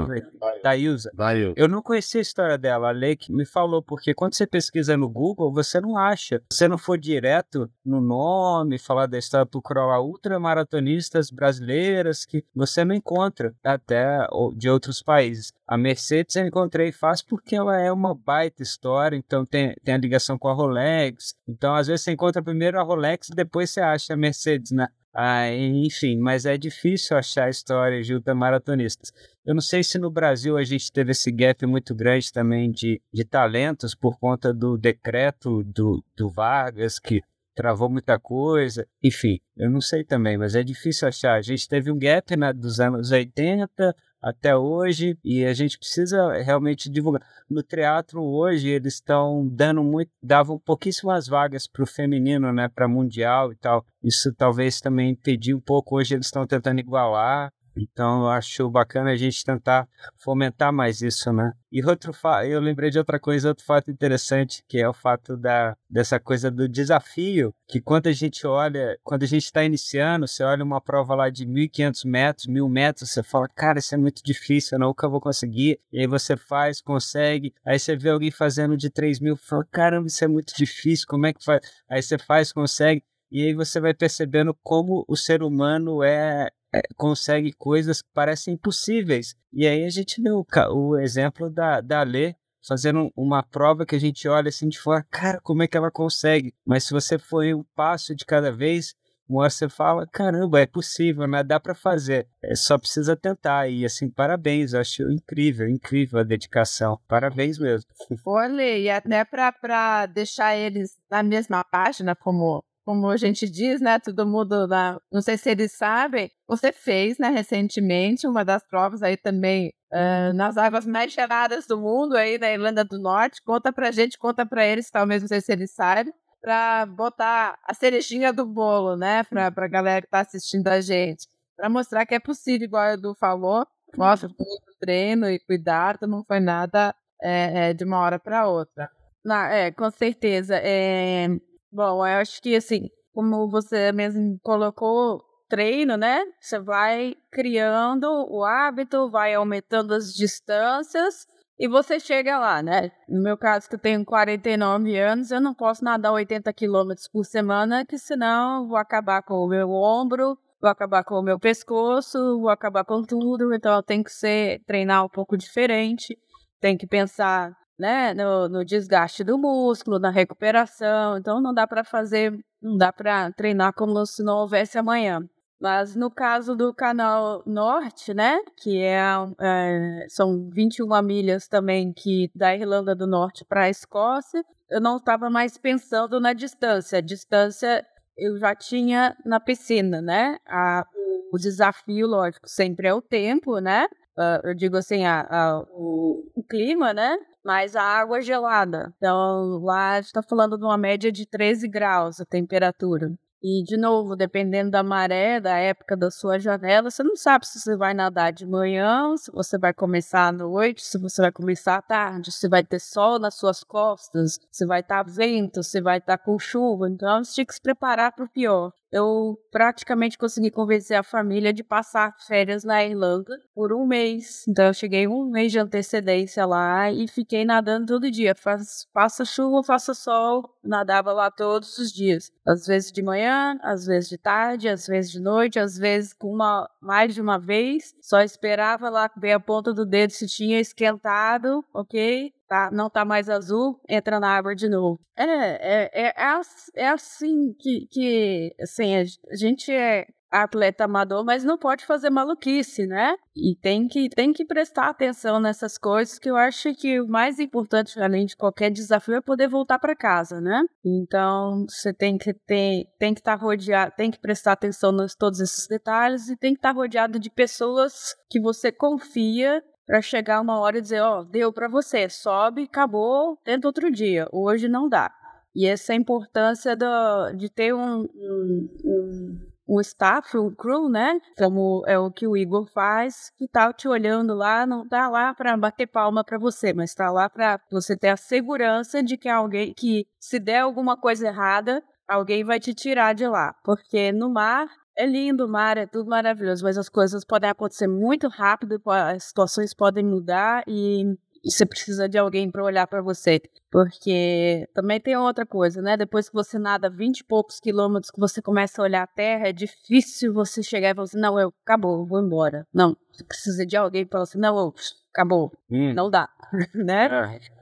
da 0.63 0.75
Ilza. 0.77 1.11
Daí, 1.13 1.53
Eu 1.55 1.67
não 1.67 1.81
conhecia 1.81 2.19
a 2.19 2.21
história 2.21 2.57
dela, 2.57 2.89
a 2.89 2.91
Lei 2.91 3.15
que 3.15 3.31
me 3.31 3.45
falou, 3.45 3.81
porque 3.81 4.13
quando 4.13 4.35
você 4.35 4.45
pesquisa 4.45 4.97
no 4.97 5.09
Google, 5.09 5.51
você 5.53 5.79
não 5.79 5.97
acha. 5.97 6.41
Se 6.51 6.57
você 6.57 6.67
não 6.67 6.77
for 6.77 6.97
direto 6.97 7.69
no 7.85 8.01
nome, 8.01 8.77
falar 8.77 9.05
da 9.05 9.17
história, 9.17 9.45
procurar 9.45 9.85
lá 9.85 10.01
ultramaratonistas 10.01 11.29
brasileiras, 11.31 12.25
que 12.25 12.43
você 12.53 12.83
não 12.83 12.93
encontra 12.93 13.53
até 13.63 14.27
de 14.55 14.69
outros 14.69 15.01
países. 15.01 15.53
A 15.67 15.77
Mercedes 15.77 16.35
eu 16.35 16.45
encontrei 16.45 16.91
fácil 16.91 17.25
porque 17.29 17.55
ela 17.55 17.79
é 17.79 17.91
uma 17.91 18.13
baita 18.13 18.61
história, 18.61 19.15
então 19.15 19.45
tem, 19.45 19.73
tem 19.83 19.95
a 19.95 19.97
ligação 19.97 20.37
com 20.37 20.49
a 20.49 20.53
Rolex. 20.53 21.33
Então, 21.47 21.73
às 21.75 21.87
vezes, 21.87 22.03
você 22.03 22.11
encontra 22.11 22.43
primeiro 22.43 22.77
a 22.77 22.83
Rolex 22.83 23.29
e 23.29 23.35
depois 23.35 23.69
você 23.69 23.79
acha 23.79 24.13
a 24.13 24.17
Mercedes, 24.17 24.71
né? 24.71 24.87
Ah, 25.13 25.51
enfim, 25.51 26.17
mas 26.17 26.45
é 26.45 26.57
difícil 26.57 27.17
achar 27.17 27.49
histórias 27.49 28.07
de 28.07 28.13
ultramaratonistas. 28.13 29.11
Eu 29.45 29.53
não 29.53 29.61
sei 29.61 29.83
se 29.83 29.99
no 29.99 30.09
Brasil 30.09 30.57
a 30.57 30.63
gente 30.63 30.91
teve 30.91 31.11
esse 31.11 31.29
gap 31.31 31.65
muito 31.65 31.93
grande 31.93 32.31
também 32.31 32.71
de, 32.71 33.01
de 33.13 33.25
talentos 33.25 33.93
por 33.93 34.17
conta 34.17 34.53
do 34.53 34.77
decreto 34.77 35.63
do, 35.63 36.03
do 36.15 36.29
Vargas, 36.29 36.97
que 36.97 37.21
travou 37.53 37.89
muita 37.89 38.17
coisa. 38.17 38.87
Enfim, 39.03 39.39
eu 39.57 39.69
não 39.69 39.81
sei 39.81 40.03
também, 40.05 40.37
mas 40.37 40.55
é 40.55 40.63
difícil 40.63 41.07
achar. 41.07 41.35
A 41.35 41.41
gente 41.41 41.67
teve 41.67 41.91
um 41.91 41.99
gap 41.99 42.33
dos 42.55 42.79
anos 42.79 43.11
80 43.11 43.95
até 44.21 44.55
hoje 44.55 45.17
e 45.23 45.43
a 45.43 45.53
gente 45.53 45.77
precisa 45.77 46.33
realmente 46.43 46.89
divulgar. 46.89 47.21
No 47.49 47.63
teatro 47.63 48.21
hoje 48.23 48.69
eles 48.69 48.95
estão 48.95 49.47
dando 49.47 49.83
muito, 49.83 50.11
davam 50.21 50.59
pouquíssimas 50.59 51.27
vagas 51.27 51.67
para 51.67 51.83
o 51.83 51.87
feminino, 51.87 52.53
né, 52.53 52.69
para 52.69 52.87
mundial 52.87 53.51
e 53.51 53.55
tal. 53.55 53.85
Isso 54.03 54.33
talvez 54.33 54.79
também 54.79 55.11
impediu 55.11 55.57
um 55.57 55.61
pouco. 55.61 55.97
Hoje 55.97 56.15
eles 56.15 56.27
estão 56.27 56.45
tentando 56.45 56.79
igualar. 56.79 57.51
Então 57.75 58.21
eu 58.21 58.29
acho 58.29 58.69
bacana 58.69 59.11
a 59.11 59.15
gente 59.15 59.43
tentar 59.43 59.87
fomentar 60.17 60.73
mais 60.73 61.01
isso, 61.01 61.31
né? 61.31 61.53
E 61.71 61.83
outro 61.85 62.11
fato, 62.11 62.45
eu 62.45 62.59
lembrei 62.59 62.89
de 62.89 62.97
outra 62.97 63.17
coisa, 63.19 63.47
outro 63.47 63.63
fato 63.65 63.89
interessante, 63.89 64.63
que 64.67 64.77
é 64.77 64.87
o 64.87 64.93
fato 64.93 65.37
da, 65.37 65.75
dessa 65.89 66.19
coisa 66.19 66.51
do 66.51 66.67
desafio, 66.67 67.53
que 67.67 67.79
quando 67.79 68.07
a 68.07 68.11
gente 68.11 68.45
olha, 68.45 68.97
quando 69.03 69.23
a 69.23 69.27
gente 69.27 69.45
está 69.45 69.63
iniciando, 69.63 70.27
você 70.27 70.43
olha 70.43 70.63
uma 70.63 70.81
prova 70.81 71.15
lá 71.15 71.29
de 71.29 71.45
1.500 71.45 72.05
metros, 72.05 72.47
1.000 72.47 72.67
metros, 72.67 73.09
você 73.09 73.23
fala, 73.23 73.47
cara, 73.47 73.79
isso 73.79 73.95
é 73.95 73.97
muito 73.97 74.21
difícil, 74.23 74.75
eu 74.75 74.85
nunca 74.85 75.07
vou 75.07 75.21
conseguir. 75.21 75.79
E 75.93 75.99
aí 76.01 76.07
você 76.07 76.35
faz, 76.35 76.81
consegue, 76.81 77.53
aí 77.65 77.79
você 77.79 77.95
vê 77.95 78.09
alguém 78.09 78.31
fazendo 78.31 78.75
de 78.75 78.89
3.000, 78.89 79.37
fala, 79.37 79.65
caramba, 79.71 80.07
isso 80.07 80.23
é 80.23 80.27
muito 80.27 80.53
difícil, 80.55 81.05
como 81.07 81.25
é 81.25 81.33
que 81.33 81.43
faz? 81.43 81.61
Aí 81.89 82.01
você 82.01 82.17
faz, 82.17 82.51
consegue, 82.51 83.01
e 83.31 83.43
aí 83.43 83.53
você 83.53 83.79
vai 83.79 83.93
percebendo 83.93 84.53
como 84.61 85.05
o 85.07 85.15
ser 85.15 85.41
humano 85.41 86.03
é, 86.03 86.49
é, 86.73 86.81
consegue 86.95 87.51
coisas 87.53 88.01
que 88.01 88.09
parecem 88.13 88.53
impossíveis. 88.53 89.35
E 89.51 89.67
aí 89.67 89.83
a 89.85 89.89
gente 89.89 90.21
deu 90.21 90.45
o, 90.69 90.97
exemplo 90.97 91.49
da, 91.49 91.81
da 91.81 92.03
Lê 92.03 92.35
fazendo 92.67 93.11
uma 93.15 93.41
prova 93.41 93.85
que 93.85 93.95
a 93.95 93.99
gente 93.99 94.27
olha 94.27 94.49
assim 94.49 94.69
de 94.69 94.79
fora, 94.79 95.05
cara, 95.09 95.39
como 95.41 95.63
é 95.63 95.67
que 95.67 95.75
ela 95.75 95.89
consegue? 95.89 96.53
Mas 96.65 96.83
se 96.83 96.93
você 96.93 97.17
for 97.17 97.43
um 97.43 97.65
passo 97.75 98.15
de 98.15 98.23
cada 98.23 98.51
vez, 98.51 98.93
uma 99.27 99.41
hora 99.41 99.49
você 99.49 99.69
fala, 99.69 100.05
caramba, 100.05 100.59
é 100.59 100.65
possível, 100.65 101.25
né? 101.25 101.41
Dá 101.41 101.59
para 101.59 101.73
fazer. 101.73 102.27
É, 102.43 102.53
só 102.53 102.77
precisa 102.77 103.15
tentar. 103.15 103.69
E 103.69 103.85
assim, 103.85 104.09
parabéns, 104.09 104.73
eu 104.73 104.81
acho 104.81 105.09
incrível, 105.09 105.69
incrível 105.69 106.19
a 106.19 106.23
dedicação. 106.23 106.99
Parabéns 107.07 107.57
mesmo. 107.57 107.89
Olha, 108.25 108.77
e 108.77 108.89
até 108.89 109.23
para 109.23 110.05
deixar 110.07 110.55
eles 110.55 110.97
na 111.09 111.23
mesma 111.23 111.63
página, 111.63 112.13
como, 112.13 112.63
como 112.91 113.07
a 113.09 113.15
gente 113.15 113.49
diz, 113.49 113.79
né? 113.79 113.99
Todo 113.99 114.27
mundo, 114.27 114.67
na, 114.67 114.99
não 115.09 115.21
sei 115.21 115.37
se 115.37 115.49
eles 115.49 115.71
sabem, 115.71 116.29
você 116.45 116.73
fez, 116.73 117.17
né, 117.17 117.29
recentemente, 117.29 118.27
uma 118.27 118.43
das 118.43 118.61
provas 118.67 119.01
aí 119.01 119.15
também 119.15 119.71
ah, 119.93 120.33
nas 120.33 120.57
águas 120.57 120.85
mais 120.85 121.13
geladas 121.13 121.65
do 121.65 121.79
mundo, 121.79 122.17
aí 122.17 122.37
na 122.37 122.51
Irlanda 122.51 122.83
do 122.83 122.99
Norte. 122.99 123.41
Conta 123.43 123.71
pra 123.71 123.91
gente, 123.91 124.17
conta 124.19 124.45
pra 124.45 124.65
eles, 124.65 124.91
talvez, 124.91 125.21
não 125.21 125.29
sei 125.29 125.39
se 125.39 125.53
eles 125.53 125.71
sabem, 125.71 126.13
para 126.41 126.85
botar 126.85 127.57
a 127.63 127.73
cerejinha 127.73 128.33
do 128.33 128.45
bolo, 128.45 128.97
né, 128.97 129.23
pra, 129.23 129.49
pra 129.49 129.69
galera 129.69 130.01
que 130.01 130.09
tá 130.09 130.19
assistindo 130.19 130.67
a 130.67 130.81
gente. 130.81 131.27
Para 131.55 131.69
mostrar 131.69 132.05
que 132.05 132.13
é 132.15 132.19
possível, 132.19 132.65
igual 132.65 132.89
o 132.89 132.93
Edu 132.93 133.15
falou, 133.17 133.65
mostra 133.95 134.27
com 134.27 134.43
muito 134.43 134.65
treino 134.81 135.29
e 135.29 135.39
cuidado, 135.39 136.05
não 136.07 136.25
foi 136.25 136.41
nada 136.41 136.93
é, 137.21 137.69
é, 137.69 137.73
de 137.73 137.85
uma 137.85 137.99
hora 137.99 138.19
para 138.19 138.49
outra. 138.49 138.89
Na- 139.23 139.49
é, 139.49 139.71
com 139.71 139.89
certeza. 139.91 140.55
É, 140.57 141.27
bom, 141.71 142.05
eu 142.05 142.19
acho 142.19 142.41
que 142.41 142.55
assim, 142.55 142.89
como 143.13 143.49
você 143.49 143.91
mesmo 143.91 144.39
colocou, 144.41 145.23
treino, 145.51 145.97
né? 145.97 146.23
Você 146.39 146.59
vai 146.59 147.15
criando 147.29 148.05
o 148.29 148.43
hábito, 148.45 149.11
vai 149.11 149.33
aumentando 149.33 149.93
as 149.93 150.13
distâncias 150.13 151.27
e 151.59 151.67
você 151.67 151.99
chega 151.99 152.39
lá, 152.39 152.63
né? 152.63 152.91
No 153.07 153.21
meu 153.21 153.37
caso, 153.37 153.67
que 153.69 153.75
eu 153.75 153.79
tenho 153.79 154.03
49 154.05 154.97
anos, 154.97 155.29
eu 155.29 155.41
não 155.41 155.53
posso 155.53 155.83
nadar 155.83 156.13
80 156.13 156.51
quilômetros 156.53 157.07
por 157.07 157.25
semana, 157.25 157.85
que 157.85 157.97
senão 157.97 158.67
vou 158.67 158.77
acabar 158.77 159.21
com 159.21 159.35
o 159.35 159.47
meu 159.47 159.69
ombro, 159.69 160.37
vou 160.59 160.69
acabar 160.71 161.03
com 161.03 161.15
o 161.15 161.21
meu 161.21 161.37
pescoço, 161.37 162.17
vou 162.39 162.49
acabar 162.49 162.85
com 162.85 163.03
tudo. 163.03 163.53
Então, 163.53 163.83
tenho 163.83 164.03
que 164.03 164.11
ser, 164.11 164.63
treinar 164.65 165.05
um 165.05 165.09
pouco 165.09 165.37
diferente, 165.37 166.17
tem 166.59 166.77
que 166.77 166.87
pensar 166.87 167.51
né, 167.81 168.13
no, 168.13 168.47
no 168.47 168.63
desgaste 168.63 169.23
do 169.23 169.39
músculo, 169.39 169.97
na 169.97 170.11
recuperação. 170.11 171.17
Então 171.17 171.41
não 171.41 171.51
dá 171.51 171.65
para 171.65 171.83
fazer, 171.83 172.31
não 172.61 172.77
dá 172.77 172.93
para 172.93 173.31
treinar 173.31 173.73
como 173.73 174.05
se 174.05 174.23
não 174.23 174.37
houvesse 174.37 174.77
amanhã. 174.77 175.27
Mas 175.59 175.95
no 175.95 176.11
caso 176.11 176.55
do 176.55 176.71
canal 176.73 177.41
Norte, 177.43 178.13
né, 178.13 178.39
que 178.55 178.77
é, 178.83 179.01
é 179.39 180.05
são 180.09 180.47
21 180.51 181.01
milhas 181.01 181.47
também 181.47 181.91
que 181.91 182.29
da 182.35 182.55
Irlanda 182.55 182.95
do 182.95 183.07
Norte 183.07 183.43
para 183.43 183.63
a 183.63 183.69
Escócia, 183.69 184.43
eu 184.69 184.79
não 184.79 184.97
estava 184.97 185.27
mais 185.29 185.57
pensando 185.57 186.19
na 186.19 186.33
distância. 186.33 186.99
A 186.99 187.01
distância 187.01 187.83
eu 188.15 188.37
já 188.37 188.53
tinha 188.55 189.17
na 189.25 189.39
piscina, 189.39 190.01
né? 190.01 190.37
A, 190.47 190.85
o 191.33 191.37
desafio, 191.37 192.05
lógico, 192.05 192.47
sempre 192.47 192.87
é 192.87 192.93
o 192.93 193.01
tempo, 193.01 193.59
né? 193.59 193.87
Uh, 194.17 194.49
eu 194.49 194.55
digo 194.55 194.77
assim, 194.77 195.03
a, 195.05 195.21
a, 195.21 195.59
o, 195.71 196.29
o 196.35 196.43
clima, 196.43 196.93
né? 196.93 197.17
Mas 197.43 197.75
a 197.75 197.83
água 197.83 198.19
é 198.19 198.21
gelada. 198.21 198.93
Então, 198.97 199.59
lá 199.63 199.99
está 199.99 200.21
falando 200.21 200.57
de 200.57 200.63
uma 200.63 200.77
média 200.77 201.11
de 201.11 201.25
13 201.25 201.67
graus 201.67 202.19
a 202.19 202.25
temperatura. 202.25 203.11
E, 203.43 203.63
de 203.63 203.75
novo, 203.75 204.15
dependendo 204.15 204.69
da 204.69 204.83
maré, 204.83 205.39
da 205.39 205.57
época 205.57 205.97
da 205.97 206.11
sua 206.11 206.37
janela, 206.37 206.91
você 206.91 207.01
não 207.01 207.15
sabe 207.15 207.47
se 207.47 207.59
você 207.59 207.75
vai 207.75 207.91
nadar 207.91 208.31
de 208.31 208.45
manhã, 208.45 209.17
se 209.17 209.31
você 209.31 209.57
vai 209.57 209.73
começar 209.73 210.27
à 210.27 210.31
noite, 210.31 210.85
se 210.85 210.99
você 210.99 211.23
vai 211.23 211.31
começar 211.31 211.77
à 211.77 211.81
tarde, 211.81 212.31
se 212.31 212.47
vai 212.47 212.63
ter 212.63 212.79
sol 212.79 213.17
nas 213.17 213.33
suas 213.33 213.63
costas, 213.63 214.37
se 214.51 214.63
vai 214.63 214.81
estar 214.81 215.01
vento, 215.03 215.63
se 215.63 215.81
vai 215.81 215.97
estar 215.97 216.19
com 216.19 216.37
chuva. 216.37 216.87
Então, 216.87 217.23
você 217.23 217.33
tinha 217.33 217.45
que 217.45 217.53
se 217.55 217.61
preparar 217.61 218.11
para 218.11 218.25
o 218.25 218.29
pior. 218.29 218.71
Eu 218.91 219.39
praticamente 219.49 220.17
consegui 220.17 220.51
convencer 220.51 220.97
a 220.97 221.03
família 221.03 221.53
de 221.53 221.63
passar 221.63 222.13
férias 222.27 222.65
na 222.65 222.83
Irlanda 222.83 223.39
por 223.55 223.71
um 223.71 223.85
mês. 223.85 224.45
Então, 224.47 224.65
eu 224.65 224.73
cheguei 224.73 225.07
um 225.07 225.29
mês 225.29 225.51
de 225.51 225.59
antecedência 225.59 226.45
lá 226.45 226.91
e 226.91 227.07
fiquei 227.07 227.45
nadando 227.45 227.85
todo 227.85 228.11
dia. 228.11 228.35
Faz, 228.35 228.85
faça 228.93 229.23
chuva, 229.23 229.63
faça 229.63 229.93
sol, 229.93 230.57
nadava 230.61 231.13
lá 231.13 231.31
todos 231.31 231.77
os 231.77 231.89
dias. 231.91 232.31
Às 232.45 232.65
vezes 232.67 232.91
de 232.91 233.01
manhã, 233.01 233.57
às 233.63 233.85
vezes 233.85 234.09
de 234.09 234.17
tarde, 234.17 234.67
às 234.67 234.85
vezes 234.85 235.11
de 235.11 235.21
noite, 235.21 235.57
às 235.57 235.77
vezes 235.77 236.13
com 236.13 236.27
uma, 236.33 236.69
mais 236.81 237.13
de 237.13 237.21
uma 237.21 237.39
vez. 237.39 237.95
Só 238.01 238.19
esperava 238.19 238.89
lá 238.89 239.09
ver 239.17 239.31
a 239.31 239.39
ponta 239.39 239.73
do 239.73 239.85
dedo 239.85 240.11
se 240.11 240.27
tinha 240.27 240.59
esquentado, 240.59 241.63
ok? 241.73 242.33
Tá, 242.51 242.69
não 242.69 242.89
tá 242.89 243.05
mais 243.05 243.29
azul, 243.29 243.79
entra 243.87 244.19
na 244.19 244.35
água 244.35 244.53
de 244.53 244.67
novo. 244.67 244.99
É, 245.15 245.23
é, 245.23 245.89
é, 245.93 246.07
é, 246.07 246.41
é 246.75 246.87
assim 246.89 247.53
que, 247.57 247.87
que 247.89 248.53
assim, 248.59 248.93
a 248.93 249.05
gente 249.37 249.71
é 249.71 250.05
atleta 250.29 250.83
amador, 250.83 251.23
mas 251.23 251.45
não 251.45 251.57
pode 251.57 251.85
fazer 251.85 252.09
maluquice, 252.09 252.85
né? 252.85 253.15
E 253.33 253.55
tem 253.55 253.87
que, 253.87 254.09
tem 254.09 254.33
que 254.33 254.43
prestar 254.43 254.89
atenção 254.89 255.39
nessas 255.39 255.77
coisas, 255.77 256.19
que 256.19 256.29
eu 256.29 256.35
acho 256.35 256.75
que 256.75 256.99
o 256.99 257.07
mais 257.07 257.39
importante, 257.39 257.97
além 258.01 258.25
de 258.25 258.35
qualquer 258.35 258.69
desafio, 258.69 259.15
é 259.15 259.21
poder 259.21 259.47
voltar 259.47 259.79
para 259.79 259.95
casa, 259.95 260.41
né? 260.41 260.61
Então, 260.83 261.65
você 261.69 261.93
tem 261.93 262.17
que 262.17 262.33
ter, 262.33 262.83
tem 262.99 263.13
que 263.13 263.21
estar 263.21 263.35
rodeado, 263.35 263.93
tem 263.95 264.11
que 264.11 264.19
prestar 264.19 264.51
atenção 264.51 264.91
nos 264.91 265.15
todos 265.15 265.39
esses 265.39 265.67
detalhes 265.67 266.27
e 266.27 266.35
tem 266.35 266.53
que 266.53 266.59
estar 266.59 266.71
rodeado 266.71 267.17
de 267.17 267.29
pessoas 267.29 268.13
que 268.29 268.41
você 268.41 268.73
confia 268.73 269.63
para 269.85 270.01
chegar 270.01 270.41
uma 270.41 270.59
hora 270.59 270.77
e 270.77 270.81
dizer, 270.81 271.01
ó, 271.01 271.23
deu 271.23 271.51
para 271.51 271.67
você, 271.67 272.09
sobe, 272.09 272.63
acabou, 272.63 273.37
tenta 273.43 273.67
outro 273.67 273.91
dia. 273.91 274.27
Hoje 274.31 274.67
não 274.67 274.87
dá. 274.87 275.11
E 275.53 275.67
essa 275.67 275.93
importância 275.93 276.75
do, 276.75 277.33
de 277.35 277.49
ter 277.49 277.73
um, 277.73 278.07
um, 278.13 279.39
um 279.67 279.81
staff, 279.81 280.37
um 280.37 280.53
crew, 280.53 280.89
né? 280.89 281.19
Como 281.37 281.83
é 281.87 281.99
o 281.99 282.09
que 282.09 282.25
o 282.25 282.37
Igor 282.37 282.65
faz, 282.73 283.31
que 283.37 283.47
tá 283.47 283.71
te 283.73 283.87
olhando 283.87 284.33
lá, 284.33 284.65
não 284.65 284.87
tá 284.87 285.09
lá 285.09 285.33
para 285.33 285.55
bater 285.57 285.87
palma 285.87 286.23
para 286.23 286.37
você, 286.37 286.73
mas 286.73 286.93
tá 286.93 287.11
lá 287.11 287.29
para 287.29 287.59
você 287.69 287.97
ter 287.97 288.09
a 288.09 288.17
segurança 288.17 289.03
de 289.03 289.17
que 289.17 289.27
alguém 289.27 289.73
que 289.73 290.07
se 290.19 290.39
der 290.39 290.59
alguma 290.59 290.95
coisa 290.95 291.27
errada, 291.27 291.83
alguém 292.07 292.43
vai 292.43 292.59
te 292.59 292.73
tirar 292.73 293.13
de 293.13 293.27
lá. 293.27 293.53
Porque 293.63 294.11
no 294.11 294.29
mar 294.29 294.69
é 294.97 295.05
lindo, 295.05 295.45
o 295.45 295.49
mar 295.49 295.77
é 295.77 295.85
tudo 295.85 296.09
maravilhoso, 296.09 296.63
mas 296.63 296.77
as 296.77 296.89
coisas 296.89 297.23
podem 297.23 297.49
acontecer 297.49 297.87
muito 297.87 298.27
rápido, 298.27 298.81
as 298.85 299.25
situações 299.25 299.73
podem 299.73 300.05
mudar 300.05 300.63
e 300.67 301.17
você 301.43 301.65
precisa 301.65 302.07
de 302.07 302.17
alguém 302.17 302.51
para 302.51 302.63
olhar 302.63 302.85
para 302.87 303.01
você. 303.01 303.41
Porque 303.71 304.67
também 304.73 304.99
tem 304.99 305.17
outra 305.17 305.45
coisa, 305.45 305.81
né? 305.81 305.97
Depois 305.97 306.29
que 306.29 306.35
você 306.35 306.59
nada 306.59 306.89
20 306.89 307.19
e 307.19 307.23
poucos 307.23 307.59
quilômetros, 307.59 308.11
que 308.11 308.19
você 308.19 308.41
começa 308.41 308.81
a 308.81 308.85
olhar 308.85 309.03
a 309.03 309.07
terra, 309.07 309.47
é 309.47 309.53
difícil 309.53 310.33
você 310.33 310.61
chegar 310.61 310.89
e 310.89 310.93
falar 310.93 311.05
assim: 311.05 311.19
não, 311.19 311.39
eu 311.39 311.53
acabou, 311.63 312.05
vou 312.05 312.21
embora. 312.21 312.67
Não, 312.73 312.95
você 313.11 313.23
precisa 313.23 313.65
de 313.65 313.77
alguém 313.77 314.05
para 314.05 314.17
falar 314.17 314.23
assim: 314.23 314.39
não, 314.39 314.57
eu, 314.57 314.73
acabou. 315.13 315.51
Hum. 315.69 315.93
Não 315.93 316.09
dá, 316.09 316.29
né? 316.75 317.37
É. 317.37 317.60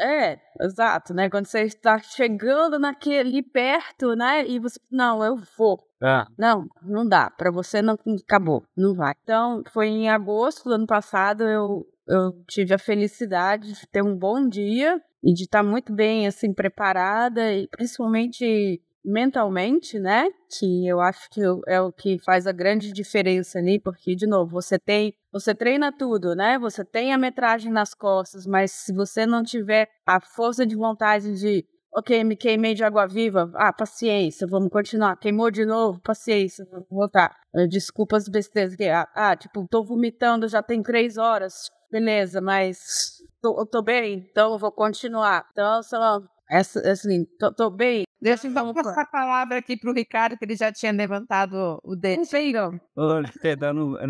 é, 0.00 0.40
exato, 0.60 1.12
né? 1.14 1.28
Quando 1.28 1.46
você 1.46 1.62
está 1.62 1.98
chegando 1.98 2.78
naquele 2.78 3.42
perto, 3.42 4.14
né? 4.14 4.46
E 4.46 4.58
você, 4.58 4.80
não, 4.90 5.22
eu 5.22 5.36
vou. 5.56 5.86
Ah. 6.02 6.26
Não, 6.38 6.66
não 6.82 7.06
dá. 7.06 7.30
Para 7.30 7.50
você 7.50 7.82
não 7.82 7.96
acabou, 8.24 8.64
não 8.76 8.94
vai. 8.94 9.14
Então, 9.22 9.62
foi 9.70 9.88
em 9.88 10.08
agosto 10.08 10.64
do 10.64 10.74
ano 10.74 10.86
passado 10.86 11.44
eu 11.44 11.86
eu 12.10 12.32
tive 12.48 12.74
a 12.74 12.78
felicidade 12.78 13.72
de 13.72 13.86
ter 13.86 14.02
um 14.02 14.16
bom 14.16 14.48
dia 14.48 15.00
e 15.22 15.32
de 15.32 15.44
estar 15.44 15.62
muito 15.62 15.92
bem 15.92 16.26
assim 16.26 16.52
preparada 16.52 17.52
e 17.54 17.68
principalmente 17.68 18.82
mentalmente, 19.04 19.98
né? 19.98 20.28
Que 20.58 20.86
eu 20.86 21.00
acho 21.00 21.28
que 21.30 21.40
é 21.66 21.80
o 21.80 21.92
que 21.92 22.18
faz 22.18 22.46
a 22.46 22.52
grande 22.52 22.92
diferença 22.92 23.58
ali, 23.58 23.78
porque 23.78 24.14
de 24.14 24.26
novo, 24.26 24.50
você 24.50 24.78
tem, 24.78 25.14
você 25.32 25.54
treina 25.54 25.92
tudo, 25.92 26.34
né? 26.34 26.58
Você 26.58 26.84
tem 26.84 27.12
a 27.12 27.18
metragem 27.18 27.72
nas 27.72 27.94
costas, 27.94 28.46
mas 28.46 28.70
se 28.72 28.92
você 28.92 29.26
não 29.26 29.42
tiver 29.42 29.88
a 30.06 30.20
força 30.20 30.66
de 30.66 30.76
vontade 30.76 31.38
de 31.38 31.64
Ok, 31.92 32.22
me 32.22 32.36
queimei 32.36 32.72
de 32.72 32.84
água 32.84 33.04
viva. 33.04 33.50
Ah, 33.56 33.72
paciência, 33.72 34.46
vamos 34.46 34.70
continuar. 34.70 35.16
Queimou 35.16 35.50
de 35.50 35.66
novo, 35.66 36.00
paciência, 36.00 36.64
vamos 36.70 36.86
voltar. 36.88 37.36
Desculpa 37.68 38.16
as 38.16 38.28
besteiras. 38.28 38.76
Ah, 38.80 39.08
ah, 39.12 39.36
tipo, 39.36 39.66
tô 39.68 39.82
vomitando 39.82 40.46
já 40.46 40.62
tem 40.62 40.84
três 40.84 41.16
horas 41.16 41.68
beleza, 41.90 42.40
mas 42.40 43.22
tô, 43.42 43.58
eu 43.58 43.66
tô 43.66 43.82
bem, 43.82 44.28
então 44.30 44.52
eu 44.52 44.58
vou 44.58 44.72
continuar. 44.72 45.46
Então, 45.52 45.82
só, 45.82 46.22
essa, 46.48 46.80
assim, 46.90 47.24
tô, 47.38 47.52
tô 47.52 47.70
bem. 47.70 48.04
Deixa 48.20 48.46
eu 48.46 48.50
então 48.50 48.74
passar 48.74 49.02
a 49.02 49.06
palavra 49.06 49.58
aqui 49.58 49.76
pro 49.76 49.94
Ricardo, 49.94 50.36
que 50.36 50.44
ele 50.44 50.54
já 50.54 50.70
tinha 50.70 50.92
levantado 50.92 51.80
o 51.82 51.96
dedo. 51.96 52.18
Não 52.18 52.24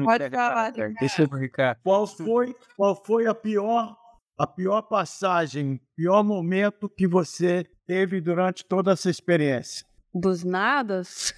Pode 0.04 0.30
falar, 0.30 0.72
Deixa 0.98 1.22
eu 1.22 1.28
Ricardo. 1.28 1.78
Qual 1.82 2.06
foi, 2.06 2.54
qual 2.76 3.04
foi 3.04 3.26
a 3.26 3.34
pior, 3.34 3.96
a 4.36 4.46
pior 4.46 4.82
passagem, 4.82 5.80
pior 5.96 6.24
momento 6.24 6.88
que 6.88 7.06
você 7.06 7.64
teve 7.86 8.20
durante 8.20 8.64
toda 8.64 8.92
essa 8.92 9.08
experiência? 9.08 9.86
Dos 10.12 10.42
nadas? 10.42 11.32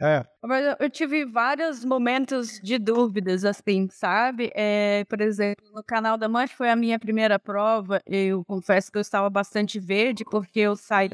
É. 0.00 0.24
Mas 0.42 0.76
eu 0.78 0.90
tive 0.90 1.24
vários 1.24 1.84
momentos 1.84 2.60
de 2.62 2.78
dúvidas, 2.78 3.44
assim, 3.44 3.88
sabe? 3.90 4.50
É, 4.54 5.04
por 5.08 5.20
exemplo, 5.20 5.64
no 5.72 5.82
canal 5.82 6.18
da 6.18 6.28
Mancha 6.28 6.54
foi 6.54 6.68
a 6.68 6.76
minha 6.76 6.98
primeira 6.98 7.38
prova. 7.38 8.00
Eu 8.04 8.44
confesso 8.44 8.90
que 8.90 8.98
eu 8.98 9.02
estava 9.02 9.30
bastante 9.30 9.78
verde, 9.78 10.24
porque 10.24 10.60
eu 10.60 10.76
saí 10.76 11.08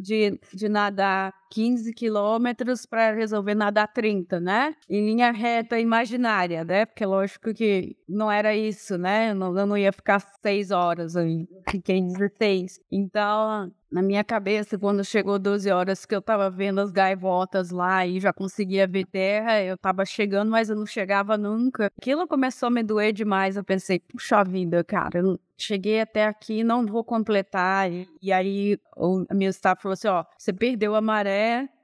de, 0.00 0.40
de 0.52 0.68
nadar 0.68 1.34
15 1.50 1.92
quilômetros 1.92 2.86
para 2.86 3.12
resolver 3.12 3.54
nadar 3.54 3.88
30, 3.88 4.40
né? 4.40 4.74
Em 4.88 5.04
linha 5.04 5.32
reta 5.32 5.78
imaginária, 5.78 6.64
né? 6.64 6.86
Porque 6.86 7.04
lógico 7.04 7.52
que 7.52 7.96
não 8.08 8.30
era 8.30 8.54
isso, 8.56 8.96
né? 8.96 9.30
Eu 9.30 9.34
não, 9.34 9.58
eu 9.58 9.66
não 9.66 9.76
ia 9.76 9.92
ficar 9.92 10.20
seis 10.42 10.70
horas, 10.70 11.16
aí. 11.16 11.48
fiquei 11.68 12.00
16. 12.00 12.80
Então, 12.90 13.70
na 13.90 14.02
minha 14.02 14.22
cabeça, 14.22 14.78
quando 14.78 15.04
chegou 15.04 15.38
12 15.38 15.70
horas 15.70 16.06
que 16.06 16.14
eu 16.14 16.22
tava 16.22 16.48
vendo 16.48 16.80
as 16.80 16.92
gaivotas 16.92 17.70
lá 17.70 18.06
e 18.06 18.20
já 18.20 18.32
conseguia 18.32 18.86
ver 18.86 19.04
terra, 19.06 19.60
eu 19.62 19.76
tava 19.76 20.04
chegando, 20.04 20.50
mas 20.50 20.70
eu 20.70 20.76
não 20.76 20.86
chegava 20.86 21.36
nunca. 21.36 21.90
Aquilo 21.98 22.28
começou 22.28 22.68
a 22.68 22.70
me 22.70 22.82
doer 22.82 23.12
demais. 23.12 23.56
Eu 23.56 23.64
pensei, 23.64 23.98
puxa 23.98 24.44
vida, 24.44 24.84
cara, 24.84 25.18
eu 25.18 25.40
cheguei 25.58 26.00
até 26.00 26.24
aqui, 26.26 26.62
não 26.62 26.86
vou 26.86 27.04
completar. 27.04 27.90
E, 27.90 28.08
e 28.22 28.32
aí 28.32 28.78
o 28.96 29.24
meu 29.34 29.50
staff 29.50 29.82
falou 29.82 29.94
assim: 29.94 30.08
ó, 30.08 30.24
você 30.38 30.52
perdeu 30.52 30.94
a 30.94 31.00
maré, 31.00 31.39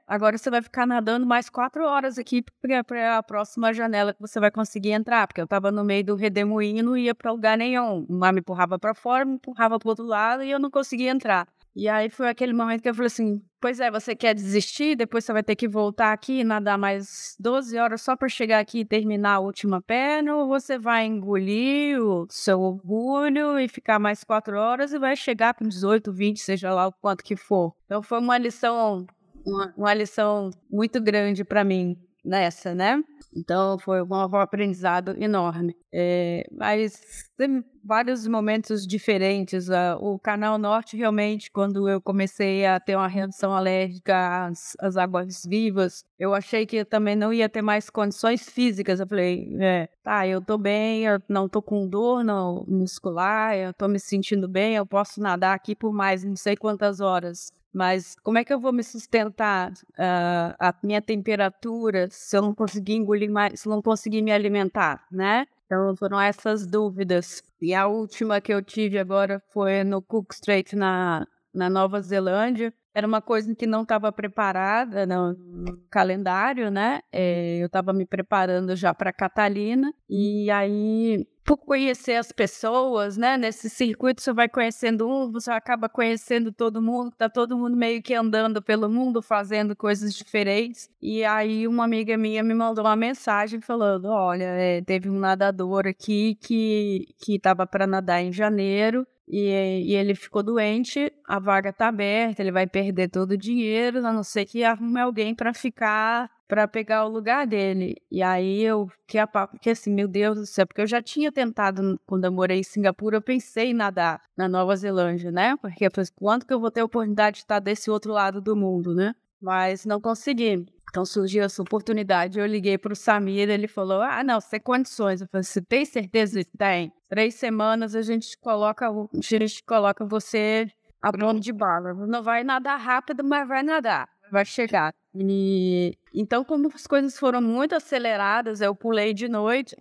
agora 0.07 0.37
você 0.37 0.49
vai 0.49 0.61
ficar 0.61 0.87
nadando 0.87 1.25
mais 1.25 1.49
quatro 1.49 1.85
horas 1.85 2.17
aqui 2.17 2.43
para 2.61 3.17
a 3.17 3.23
próxima 3.23 3.73
janela 3.73 4.13
que 4.13 4.21
você 4.21 4.39
vai 4.39 4.49
conseguir 4.49 4.91
entrar, 4.91 5.27
porque 5.27 5.41
eu 5.41 5.45
estava 5.45 5.71
no 5.71 5.83
meio 5.83 6.03
do 6.03 6.15
redemoinho 6.15 6.79
e 6.79 6.81
não 6.81 6.97
ia 6.97 7.13
para 7.13 7.31
lugar 7.31 7.57
nenhum. 7.57 8.05
O 8.09 8.13
mar 8.13 8.31
me 8.31 8.39
empurrava 8.39 8.79
para 8.79 8.95
fora, 8.95 9.25
me 9.25 9.35
empurrava 9.35 9.77
para 9.77 9.89
outro 9.89 10.05
lado 10.05 10.43
e 10.43 10.49
eu 10.49 10.59
não 10.59 10.71
conseguia 10.71 11.11
entrar. 11.11 11.47
E 11.79 11.87
aí 11.87 12.09
foi 12.09 12.27
aquele 12.27 12.53
momento 12.53 12.81
que 12.81 12.89
eu 12.89 12.95
falei 12.95 13.05
assim: 13.05 13.39
Pois 13.61 13.79
é, 13.79 13.91
você 13.91 14.15
quer 14.15 14.33
desistir? 14.33 14.95
Depois 14.95 15.23
você 15.23 15.31
vai 15.31 15.43
ter 15.43 15.55
que 15.55 15.67
voltar 15.67 16.11
aqui 16.11 16.39
e 16.39 16.43
nadar 16.43 16.75
mais 16.75 17.35
12 17.39 17.77
horas 17.77 18.01
só 18.01 18.15
para 18.15 18.27
chegar 18.27 18.59
aqui 18.59 18.79
e 18.79 18.85
terminar 18.85 19.35
a 19.35 19.39
última 19.39 19.79
perna? 19.79 20.35
Ou 20.35 20.47
você 20.47 20.79
vai 20.79 21.05
engolir 21.05 22.01
o 22.01 22.25
seu 22.31 22.59
orgulho 22.59 23.59
e 23.59 23.67
ficar 23.67 23.99
mais 23.99 24.23
4 24.23 24.57
horas 24.57 24.91
e 24.91 24.97
vai 24.97 25.15
chegar 25.15 25.53
com 25.53 25.67
18, 25.67 26.11
20, 26.11 26.39
seja 26.39 26.73
lá 26.73 26.87
o 26.87 26.93
quanto 26.93 27.23
que 27.23 27.35
for? 27.35 27.75
Então 27.85 28.01
foi 28.01 28.17
uma 28.17 28.39
lição, 28.39 29.05
uma, 29.47 29.73
uma 29.77 29.93
lição 29.93 30.51
muito 30.69 31.01
grande 31.01 31.43
para 31.43 31.63
mim 31.63 31.97
nessa, 32.23 32.75
né? 32.75 33.01
Então 33.35 33.77
foi 33.79 34.01
um, 34.01 34.13
aprendizado 34.13 35.15
enorme. 35.21 35.75
É, 35.93 36.45
mas 36.51 37.29
tem 37.37 37.63
vários 37.83 38.27
momentos 38.27 38.85
diferentes. 38.85 39.69
Uh, 39.69 39.97
o 40.01 40.19
Canal 40.19 40.57
Norte, 40.57 40.97
realmente, 40.97 41.49
quando 41.51 41.87
eu 41.87 42.01
comecei 42.01 42.65
a 42.65 42.79
ter 42.79 42.95
uma 42.95 43.07
reação 43.07 43.53
alérgica 43.53 44.47
às, 44.47 44.75
às 44.79 44.97
águas 44.97 45.43
vivas, 45.47 46.03
eu 46.19 46.33
achei 46.33 46.65
que 46.65 46.77
eu 46.77 46.85
também 46.85 47.15
não 47.15 47.31
ia 47.31 47.47
ter 47.47 47.61
mais 47.61 47.89
condições 47.89 48.49
físicas. 48.49 48.99
Eu 48.99 49.07
falei, 49.07 49.47
é, 49.59 49.87
tá, 50.03 50.27
eu 50.27 50.41
tô 50.41 50.57
bem, 50.57 51.05
eu 51.05 51.21
não 51.29 51.47
tô 51.47 51.61
com 51.61 51.87
dor 51.87 52.23
não, 52.23 52.65
muscular, 52.67 53.55
eu 53.55 53.73
tô 53.73 53.87
me 53.87 53.99
sentindo 53.99 54.47
bem, 54.47 54.75
eu 54.75 54.85
posso 54.85 55.21
nadar 55.21 55.55
aqui 55.55 55.75
por 55.75 55.93
mais 55.93 56.23
não 56.23 56.35
sei 56.35 56.57
quantas 56.57 56.99
horas. 56.99 57.51
Mas 57.77 58.15
como 58.23 58.39
é 58.39 58.43
que 58.43 58.51
eu 58.51 58.59
vou 58.59 58.73
me 58.73 58.83
sustentar 58.83 59.71
uh, 59.71 60.55
a 60.57 60.73
minha 60.81 60.99
temperatura 60.99 62.07
se 62.09 62.35
eu 62.35 62.41
não 62.41 62.55
conseguir 62.55 62.95
engolir 62.95 63.29
mais, 63.29 63.59
se 63.59 63.67
eu 63.67 63.71
não 63.71 63.83
conseguir 63.83 64.23
me 64.23 64.31
alimentar, 64.31 65.05
né? 65.11 65.45
Então 65.67 65.95
foram 65.95 66.19
essas 66.19 66.65
dúvidas. 66.65 67.43
E 67.61 67.75
a 67.75 67.85
última 67.85 68.41
que 68.41 68.51
eu 68.51 68.63
tive 68.63 68.97
agora 68.97 69.39
foi 69.53 69.83
no 69.83 70.01
Cook 70.01 70.33
Strait 70.33 70.75
na, 70.75 71.27
na 71.53 71.69
Nova 71.69 72.01
Zelândia. 72.01 72.73
Era 72.97 73.05
uma 73.05 73.21
coisa 73.21 73.53
que 73.53 73.67
não 73.67 73.83
estava 73.83 74.11
preparada 74.11 75.05
no, 75.05 75.33
no, 75.33 75.77
calendário, 75.87 76.71
né? 76.71 77.01
É, 77.11 77.59
eu 77.61 77.67
estava 77.67 77.93
me 77.93 78.07
preparando 78.07 78.75
já 78.75 78.91
para 78.91 79.13
Catalina 79.13 79.93
e 80.09 80.49
aí 80.49 81.23
por 81.45 81.57
conhecer 81.57 82.15
as 82.15 82.31
pessoas, 82.31 83.15
né? 83.15 83.37
Nesse 83.37 83.69
circuito 83.69 84.19
você 84.23 84.33
vai 84.33 84.49
conhecendo 84.49 85.07
um, 85.07 85.31
você 85.31 85.51
acaba 85.51 85.87
conhecendo 85.87 86.51
todo 86.51 86.81
mundo, 86.81 87.11
tá 87.15 87.29
todo 87.29 87.55
mundo 87.55 87.77
meio 87.77 88.01
que 88.01 88.15
andando 88.15 88.63
pelo 88.63 88.89
mundo, 88.89 89.21
fazendo 89.21 89.75
coisas 89.75 90.11
diferentes. 90.15 90.89
E 90.99 91.23
aí 91.23 91.67
uma 91.67 91.83
amiga 91.83 92.17
minha 92.17 92.41
me 92.41 92.55
mandou 92.55 92.83
uma 92.83 92.95
mensagem 92.95 93.61
falando: 93.61 94.05
olha, 94.05 94.45
é, 94.45 94.81
teve 94.81 95.07
um 95.07 95.19
nadador 95.19 95.85
aqui 95.85 96.33
que 96.41 97.13
que 97.19 97.35
estava 97.35 97.67
para 97.67 97.85
nadar 97.85 98.23
em 98.23 98.33
janeiro 98.33 99.05
e, 99.27 99.83
e, 99.85 99.93
ele 99.93 100.15
ficou 100.15 100.41
doente, 100.41 101.11
a 101.27 101.37
vaga 101.37 101.73
tá 101.73 101.89
aberta, 101.89 102.41
ele 102.41 102.51
vai 102.51 102.65
perder 102.65 103.09
todo 103.09 103.31
o 103.31 103.37
dinheiro, 103.37 104.05
a 104.05 104.13
não 104.13 104.23
ser 104.23 104.45
que 104.45 104.63
arrume 104.63 104.99
alguém 105.01 105.35
para 105.35 105.53
ficar, 105.53 106.31
para 106.47 106.67
pegar 106.67 107.05
o 107.05 107.09
lugar 107.09 107.45
dele. 107.45 107.97
E 108.09 108.23
aí 108.23 108.63
eu 108.63 108.87
fiquei 109.01 109.19
a 109.19 109.27
papo, 109.27 109.57
porque 109.57 109.71
assim, 109.71 109.93
meu 109.93 110.07
Deus 110.07 110.37
do 110.37 110.45
céu, 110.45 110.65
porque 110.65 110.81
eu 110.81 110.87
já 110.87 111.01
tinha 111.01 111.31
tentado, 111.31 111.99
quando 112.05 112.23
eu 112.23 112.31
morei 112.31 112.59
em 112.59 112.63
Singapura, 112.63 113.17
eu 113.17 113.21
pensei 113.21 113.71
em 113.71 113.73
nadar 113.73 114.21
na 114.35 114.47
Nova 114.47 114.75
Zelândia, 114.75 115.31
né? 115.31 115.57
Porque 115.57 115.89
falei, 115.89 116.09
quanto 116.15 116.45
que 116.47 116.53
eu 116.53 116.59
vou 116.59 116.71
ter 116.71 116.81
a 116.81 116.85
oportunidade 116.85 117.37
de 117.37 117.43
estar 117.43 117.59
desse 117.59 117.91
outro 117.91 118.13
lado 118.13 118.41
do 118.41 118.55
mundo, 118.55 118.95
né? 118.95 119.13
Mas 119.41 119.85
não 119.85 119.99
consegui. 119.99 120.65
Então 120.89 121.05
surgiu 121.05 121.43
essa 121.43 121.61
oportunidade, 121.61 122.39
eu 122.39 122.45
liguei 122.45 122.77
para 122.77 122.93
o 122.93 122.95
Samir, 122.95 123.49
ele 123.49 123.67
falou: 123.67 124.01
Ah, 124.01 124.23
não, 124.23 124.39
você 124.39 124.51
tem 124.51 124.59
condições. 124.61 125.21
Eu 125.21 125.27
falei: 125.27 125.43
Você 125.43 125.61
tem 125.61 125.85
certeza 125.85 126.41
tem? 126.57 126.91
Três 127.09 127.35
semanas 127.35 127.95
a 127.95 128.01
gente 128.01 128.37
coloca, 128.37 128.89
a 128.89 129.07
gente 129.21 129.63
coloca 129.63 130.05
você 130.05 130.67
a 131.01 131.11
dono 131.11 131.39
de 131.39 131.53
bala. 131.53 131.93
Não 131.93 132.23
vai 132.23 132.43
nadar 132.43 132.79
rápido, 132.79 133.23
mas 133.23 133.47
vai 133.47 133.63
nadar, 133.63 134.09
vai 134.31 134.45
chegar. 134.45 134.93
E 135.15 135.97
então, 136.13 136.43
como 136.43 136.67
as 136.73 136.87
coisas 136.87 137.17
foram 137.17 137.41
muito 137.41 137.75
aceleradas, 137.75 138.61
eu 138.61 138.75
pulei 138.75 139.13
de 139.13 139.27
noite. 139.27 139.75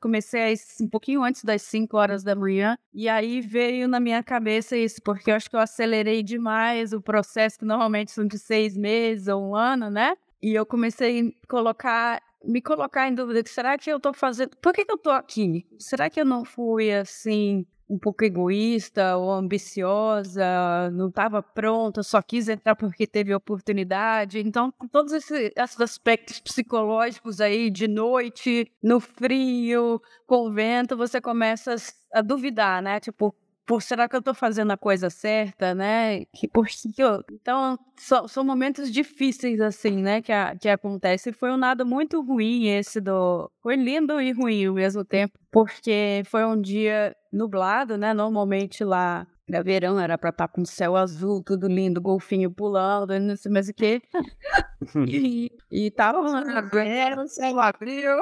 Comecei 0.00 0.54
um 0.80 0.88
pouquinho 0.88 1.22
antes 1.24 1.44
das 1.44 1.62
5 1.62 1.96
horas 1.96 2.22
da 2.22 2.34
manhã. 2.34 2.76
E 2.92 3.08
aí 3.08 3.40
veio 3.40 3.88
na 3.88 3.98
minha 4.00 4.22
cabeça 4.22 4.76
isso, 4.76 5.00
porque 5.02 5.30
eu 5.30 5.34
acho 5.34 5.48
que 5.48 5.56
eu 5.56 5.60
acelerei 5.60 6.22
demais 6.22 6.92
o 6.92 7.00
processo, 7.00 7.58
que 7.58 7.64
normalmente 7.64 8.12
são 8.12 8.26
de 8.26 8.38
seis 8.38 8.76
meses 8.76 9.28
ou 9.28 9.50
um 9.50 9.56
ano, 9.56 9.90
né? 9.90 10.14
E 10.42 10.54
eu 10.54 10.66
comecei 10.66 11.20
a 11.20 11.46
colocar, 11.46 12.20
me 12.44 12.60
colocar 12.60 13.08
em 13.08 13.14
dúvida, 13.14 13.42
será 13.46 13.78
que 13.78 13.90
eu 13.90 14.00
tô 14.00 14.12
fazendo, 14.12 14.56
por 14.56 14.72
que, 14.72 14.84
que 14.84 14.92
eu 14.92 14.98
tô 14.98 15.10
aqui? 15.10 15.64
Será 15.78 16.10
que 16.10 16.20
eu 16.20 16.24
não 16.24 16.44
fui, 16.44 16.92
assim, 16.92 17.64
um 17.92 17.98
pouco 17.98 18.24
egoísta 18.24 19.18
ou 19.18 19.30
ambiciosa, 19.30 20.90
não 20.92 21.08
estava 21.08 21.42
pronta, 21.42 22.02
só 22.02 22.22
quis 22.22 22.48
entrar 22.48 22.74
porque 22.74 23.06
teve 23.06 23.34
oportunidade. 23.34 24.38
Então, 24.40 24.72
todos 24.90 25.12
esses, 25.12 25.52
esses 25.54 25.80
aspectos 25.80 26.40
psicológicos 26.40 27.40
aí 27.40 27.70
de 27.70 27.86
noite, 27.86 28.66
no 28.82 28.98
frio, 28.98 30.00
com 30.26 30.48
o 30.48 30.52
vento, 30.52 30.96
você 30.96 31.20
começa 31.20 31.76
a 32.14 32.22
duvidar, 32.22 32.82
né? 32.82 32.98
Tipo, 32.98 33.34
por 33.72 33.80
será 33.80 34.06
que 34.06 34.14
eu 34.14 34.18
estou 34.18 34.34
fazendo 34.34 34.70
a 34.70 34.76
coisa 34.76 35.08
certa, 35.08 35.74
né? 35.74 36.26
Que 36.26 36.46
por 36.46 36.66
eu... 36.98 37.24
então 37.32 37.78
são, 37.96 38.28
são, 38.28 38.44
momentos 38.44 38.92
difíceis 38.92 39.62
assim, 39.62 39.96
né? 40.02 40.20
Que 40.20 40.30
a, 40.30 40.54
que 40.54 40.68
acontece. 40.68 41.32
Foi 41.32 41.50
um 41.50 41.56
nada 41.56 41.82
muito 41.82 42.20
ruim 42.20 42.68
esse 42.68 43.00
do, 43.00 43.50
foi 43.62 43.76
lindo 43.76 44.20
e 44.20 44.30
ruim 44.30 44.66
ao 44.66 44.74
mesmo 44.74 45.02
tempo, 45.06 45.38
porque 45.50 46.22
foi 46.26 46.44
um 46.44 46.60
dia 46.60 47.16
nublado, 47.32 47.96
né? 47.96 48.12
Normalmente 48.12 48.84
lá 48.84 49.26
era 49.52 49.62
verão, 49.62 50.00
era 50.00 50.16
pra 50.16 50.30
estar 50.30 50.48
tá 50.48 50.52
com 50.52 50.64
céu 50.64 50.96
azul, 50.96 51.42
tudo 51.42 51.68
lindo, 51.68 52.00
golfinho 52.00 52.50
pulando, 52.50 53.18
não 53.20 53.36
sei 53.36 53.52
mais 53.52 53.68
o 53.68 53.74
que. 53.74 54.00
e, 55.06 55.50
e 55.70 55.90
tava 55.90 56.20
o 56.20 57.28
céu 57.28 57.60
abriu. 57.60 58.12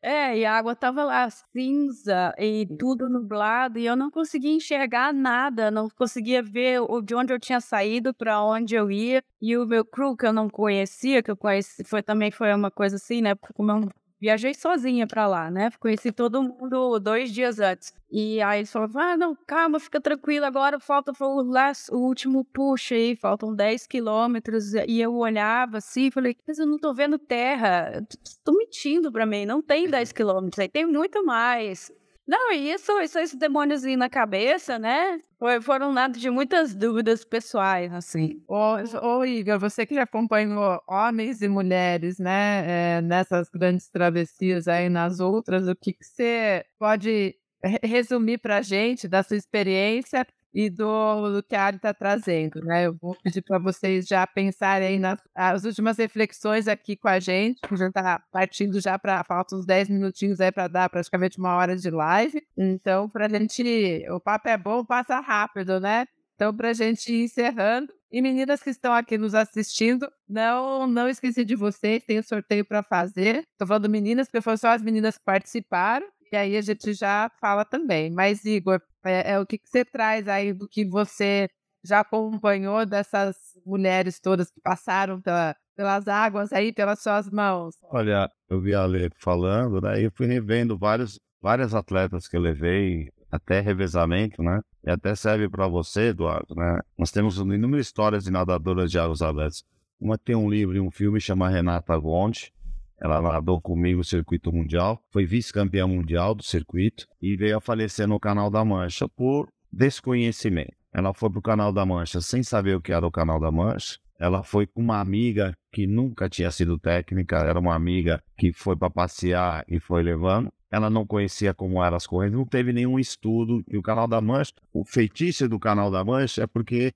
É, 0.00 0.38
e 0.38 0.44
a 0.44 0.56
água 0.56 0.76
tava 0.76 1.04
lá 1.04 1.28
cinza 1.28 2.32
e 2.38 2.66
tudo 2.78 3.08
nublado, 3.08 3.78
e 3.78 3.86
eu 3.86 3.96
não 3.96 4.10
conseguia 4.10 4.52
enxergar 4.52 5.12
nada, 5.12 5.70
não 5.70 5.88
conseguia 5.90 6.42
ver 6.42 6.80
de 7.04 7.14
onde 7.14 7.32
eu 7.32 7.40
tinha 7.40 7.60
saído, 7.60 8.14
para 8.14 8.42
onde 8.42 8.74
eu 8.74 8.90
ia. 8.90 9.22
E 9.40 9.56
o 9.56 9.66
meu 9.66 9.84
crew, 9.84 10.16
que 10.16 10.26
eu 10.26 10.32
não 10.32 10.48
conhecia, 10.48 11.22
que 11.22 11.30
eu 11.30 11.36
conheci, 11.36 11.84
foi, 11.84 12.02
também 12.02 12.30
foi 12.30 12.54
uma 12.54 12.70
coisa 12.70 12.96
assim, 12.96 13.20
né? 13.20 13.34
Porque 13.34 13.52
como 13.52 13.72
eu 13.72 13.90
viajei 14.20 14.54
sozinha 14.54 15.06
para 15.06 15.26
lá, 15.26 15.50
né? 15.50 15.70
Conheci 15.78 16.12
todo 16.12 16.42
mundo 16.42 16.98
dois 16.98 17.32
dias 17.32 17.58
antes. 17.58 17.92
E 18.10 18.40
aí 18.40 18.60
eles 18.60 18.72
falaram: 18.72 19.00
ah, 19.00 19.16
não, 19.16 19.36
calma, 19.46 19.78
fica 19.78 20.00
tranquila, 20.00 20.46
agora 20.46 20.80
falta 20.80 21.12
o, 21.20 21.42
last, 21.42 21.92
o 21.92 21.98
último 21.98 22.44
push 22.44 22.92
aí, 22.92 23.16
faltam 23.16 23.54
10 23.54 23.86
quilômetros. 23.86 24.72
E 24.74 25.00
eu 25.00 25.14
olhava 25.14 25.78
assim 25.78 26.06
e 26.06 26.10
falei: 26.10 26.36
mas 26.46 26.58
eu 26.58 26.66
não 26.66 26.78
tô 26.78 26.94
vendo 26.94 27.18
terra, 27.18 28.02
tô 28.44 28.52
mentindo 28.52 29.12
pra 29.12 29.26
mim, 29.26 29.44
não 29.46 29.60
tem 29.62 29.88
10 29.88 30.12
quilômetros 30.12 30.58
aí, 30.58 30.68
tem 30.68 30.86
muito 30.86 31.24
mais. 31.24 31.92
Não, 32.28 32.52
e 32.52 32.70
isso, 32.70 32.92
isso 33.00 33.18
esse 33.18 33.38
demôniozinho 33.38 33.96
na 33.98 34.10
cabeça, 34.10 34.78
né? 34.78 35.18
Foi, 35.38 35.62
foram 35.62 35.94
nada 35.94 36.18
de 36.18 36.28
muitas 36.28 36.74
dúvidas 36.74 37.24
pessoais, 37.24 37.90
assim. 37.90 38.42
Ô, 38.46 38.74
ô, 38.76 39.58
você 39.58 39.86
que 39.86 39.98
acompanhou 39.98 40.78
homens 40.86 41.40
e 41.40 41.48
mulheres, 41.48 42.18
né, 42.18 42.98
é, 42.98 43.00
nessas 43.00 43.48
grandes 43.48 43.88
travessias 43.88 44.68
aí 44.68 44.90
nas 44.90 45.20
outras, 45.20 45.66
o 45.66 45.74
que, 45.74 45.94
que 45.94 46.04
você 46.04 46.66
pode 46.78 47.34
resumir 47.82 48.38
para 48.38 48.58
a 48.58 48.62
gente 48.62 49.08
da 49.08 49.22
sua 49.22 49.36
experiência 49.36 50.26
e 50.52 50.70
do, 50.70 51.30
do 51.32 51.42
que 51.42 51.54
a 51.54 51.64
Ari 51.64 51.76
está 51.76 51.92
trazendo, 51.92 52.60
né? 52.62 52.86
Eu 52.86 52.96
vou 53.00 53.16
pedir 53.22 53.42
para 53.42 53.58
vocês 53.58 54.06
já 54.06 54.26
pensarem 54.26 54.98
nas 54.98 55.18
as 55.34 55.64
últimas 55.64 55.98
reflexões 55.98 56.66
aqui 56.68 56.96
com 56.96 57.08
a 57.08 57.20
gente, 57.20 57.60
que 57.60 57.76
já 57.76 57.88
está 57.88 58.22
partindo 58.32 58.80
já 58.80 58.98
para 58.98 59.22
falta 59.24 59.56
uns 59.56 59.66
10 59.66 59.88
minutinhos 59.90 60.40
aí 60.40 60.50
para 60.50 60.68
dar 60.68 60.88
praticamente 60.88 61.38
uma 61.38 61.54
hora 61.56 61.76
de 61.76 61.90
live. 61.90 62.42
Então, 62.56 63.08
para 63.08 63.26
a 63.26 63.28
gente, 63.28 64.04
o 64.10 64.20
papo 64.20 64.48
é 64.48 64.56
bom, 64.56 64.84
passa 64.84 65.20
rápido, 65.20 65.78
né? 65.80 66.06
Então, 66.34 66.56
para 66.56 66.70
a 66.70 66.72
gente 66.72 67.12
ir 67.12 67.24
encerrando, 67.24 67.92
e 68.10 68.22
meninas 68.22 68.62
que 68.62 68.70
estão 68.70 68.92
aqui 68.92 69.18
nos 69.18 69.34
assistindo, 69.34 70.10
não 70.28 70.86
não 70.86 71.08
esqueci 71.08 71.44
de 71.44 71.54
vocês, 71.54 72.04
tem 72.04 72.18
um 72.18 72.22
sorteio 72.22 72.64
para 72.64 72.82
fazer. 72.82 73.44
Estou 73.52 73.68
falando 73.68 73.88
meninas, 73.88 74.28
porque 74.28 74.40
foram 74.40 74.56
só 74.56 74.68
as 74.68 74.82
meninas 74.82 75.18
que 75.18 75.24
participaram. 75.24 76.06
E 76.32 76.36
aí 76.36 76.56
a 76.56 76.60
gente 76.60 76.92
já 76.92 77.30
fala 77.40 77.64
também. 77.64 78.10
Mas, 78.10 78.44
Igor, 78.44 78.80
é, 79.04 79.32
é 79.32 79.40
o 79.40 79.46
que, 79.46 79.58
que 79.58 79.68
você 79.68 79.84
traz 79.84 80.28
aí 80.28 80.52
do 80.52 80.68
que 80.68 80.84
você 80.84 81.48
já 81.84 82.00
acompanhou 82.00 82.84
dessas 82.84 83.36
mulheres 83.64 84.20
todas 84.20 84.50
que 84.50 84.60
passaram 84.60 85.20
pela, 85.20 85.54
pelas 85.76 86.08
águas 86.08 86.52
aí, 86.52 86.72
pelas 86.72 87.00
suas 87.00 87.30
mãos? 87.30 87.76
Olha, 87.84 88.28
eu 88.48 88.60
vi 88.60 88.74
a 88.74 88.84
Lê 88.84 89.08
falando, 89.16 89.80
né? 89.80 90.04
Eu 90.04 90.10
fui 90.14 90.26
revendo 90.26 90.76
vários, 90.76 91.18
várias 91.40 91.74
atletas 91.74 92.26
que 92.26 92.36
eu 92.36 92.40
levei, 92.40 93.08
até 93.30 93.60
revezamento, 93.60 94.42
né? 94.42 94.60
E 94.84 94.90
até 94.90 95.14
serve 95.14 95.48
para 95.48 95.68
você, 95.68 96.08
Eduardo, 96.08 96.54
né? 96.54 96.80
Nós 96.96 97.10
temos 97.10 97.38
inúmeras 97.38 97.86
histórias 97.86 98.24
de 98.24 98.30
nadadoras 98.30 98.90
de 98.90 98.98
águas 98.98 99.22
abertas. 99.22 99.64
Uma 100.00 100.16
tem 100.16 100.36
um 100.36 100.48
livro 100.48 100.76
e 100.76 100.80
um 100.80 100.90
filme 100.90 101.20
chama 101.20 101.48
Renata 101.48 101.96
Gonde, 101.98 102.52
ela 103.00 103.20
nadou 103.20 103.60
comigo 103.60 104.00
o 104.00 104.04
circuito 104.04 104.52
mundial, 104.52 105.00
foi 105.10 105.24
vice-campeã 105.24 105.86
mundial 105.86 106.34
do 106.34 106.42
circuito 106.42 107.06
e 107.22 107.36
veio 107.36 107.58
a 107.58 107.60
falecer 107.60 108.08
no 108.08 108.18
Canal 108.18 108.50
da 108.50 108.64
Mancha 108.64 109.08
por 109.08 109.48
desconhecimento. 109.72 110.72
Ela 110.92 111.14
foi 111.14 111.30
para 111.30 111.38
o 111.38 111.42
Canal 111.42 111.72
da 111.72 111.86
Mancha 111.86 112.20
sem 112.20 112.42
saber 112.42 112.76
o 112.76 112.80
que 112.80 112.92
era 112.92 113.06
o 113.06 113.10
Canal 113.10 113.38
da 113.38 113.50
Mancha. 113.52 113.98
Ela 114.18 114.42
foi 114.42 114.66
com 114.66 114.80
uma 114.80 115.00
amiga 115.00 115.54
que 115.72 115.86
nunca 115.86 116.28
tinha 116.28 116.50
sido 116.50 116.76
técnica, 116.76 117.36
era 117.36 117.58
uma 117.58 117.74
amiga 117.74 118.20
que 118.36 118.52
foi 118.52 118.76
para 118.76 118.90
passear 118.90 119.64
e 119.68 119.78
foi 119.78 120.02
levando. 120.02 120.52
Ela 120.70 120.90
não 120.90 121.06
conhecia 121.06 121.54
como 121.54 121.82
eram 121.82 121.96
as 121.96 122.06
correntes, 122.06 122.36
não 122.36 122.44
teve 122.44 122.72
nenhum 122.72 122.98
estudo. 122.98 123.62
E 123.68 123.78
o 123.78 123.82
Canal 123.82 124.08
da 124.08 124.20
Mancha, 124.20 124.52
o 124.72 124.84
feitiço 124.84 125.48
do 125.48 125.58
Canal 125.58 125.90
da 125.90 126.04
Mancha 126.04 126.42
é 126.42 126.46
porque 126.46 126.92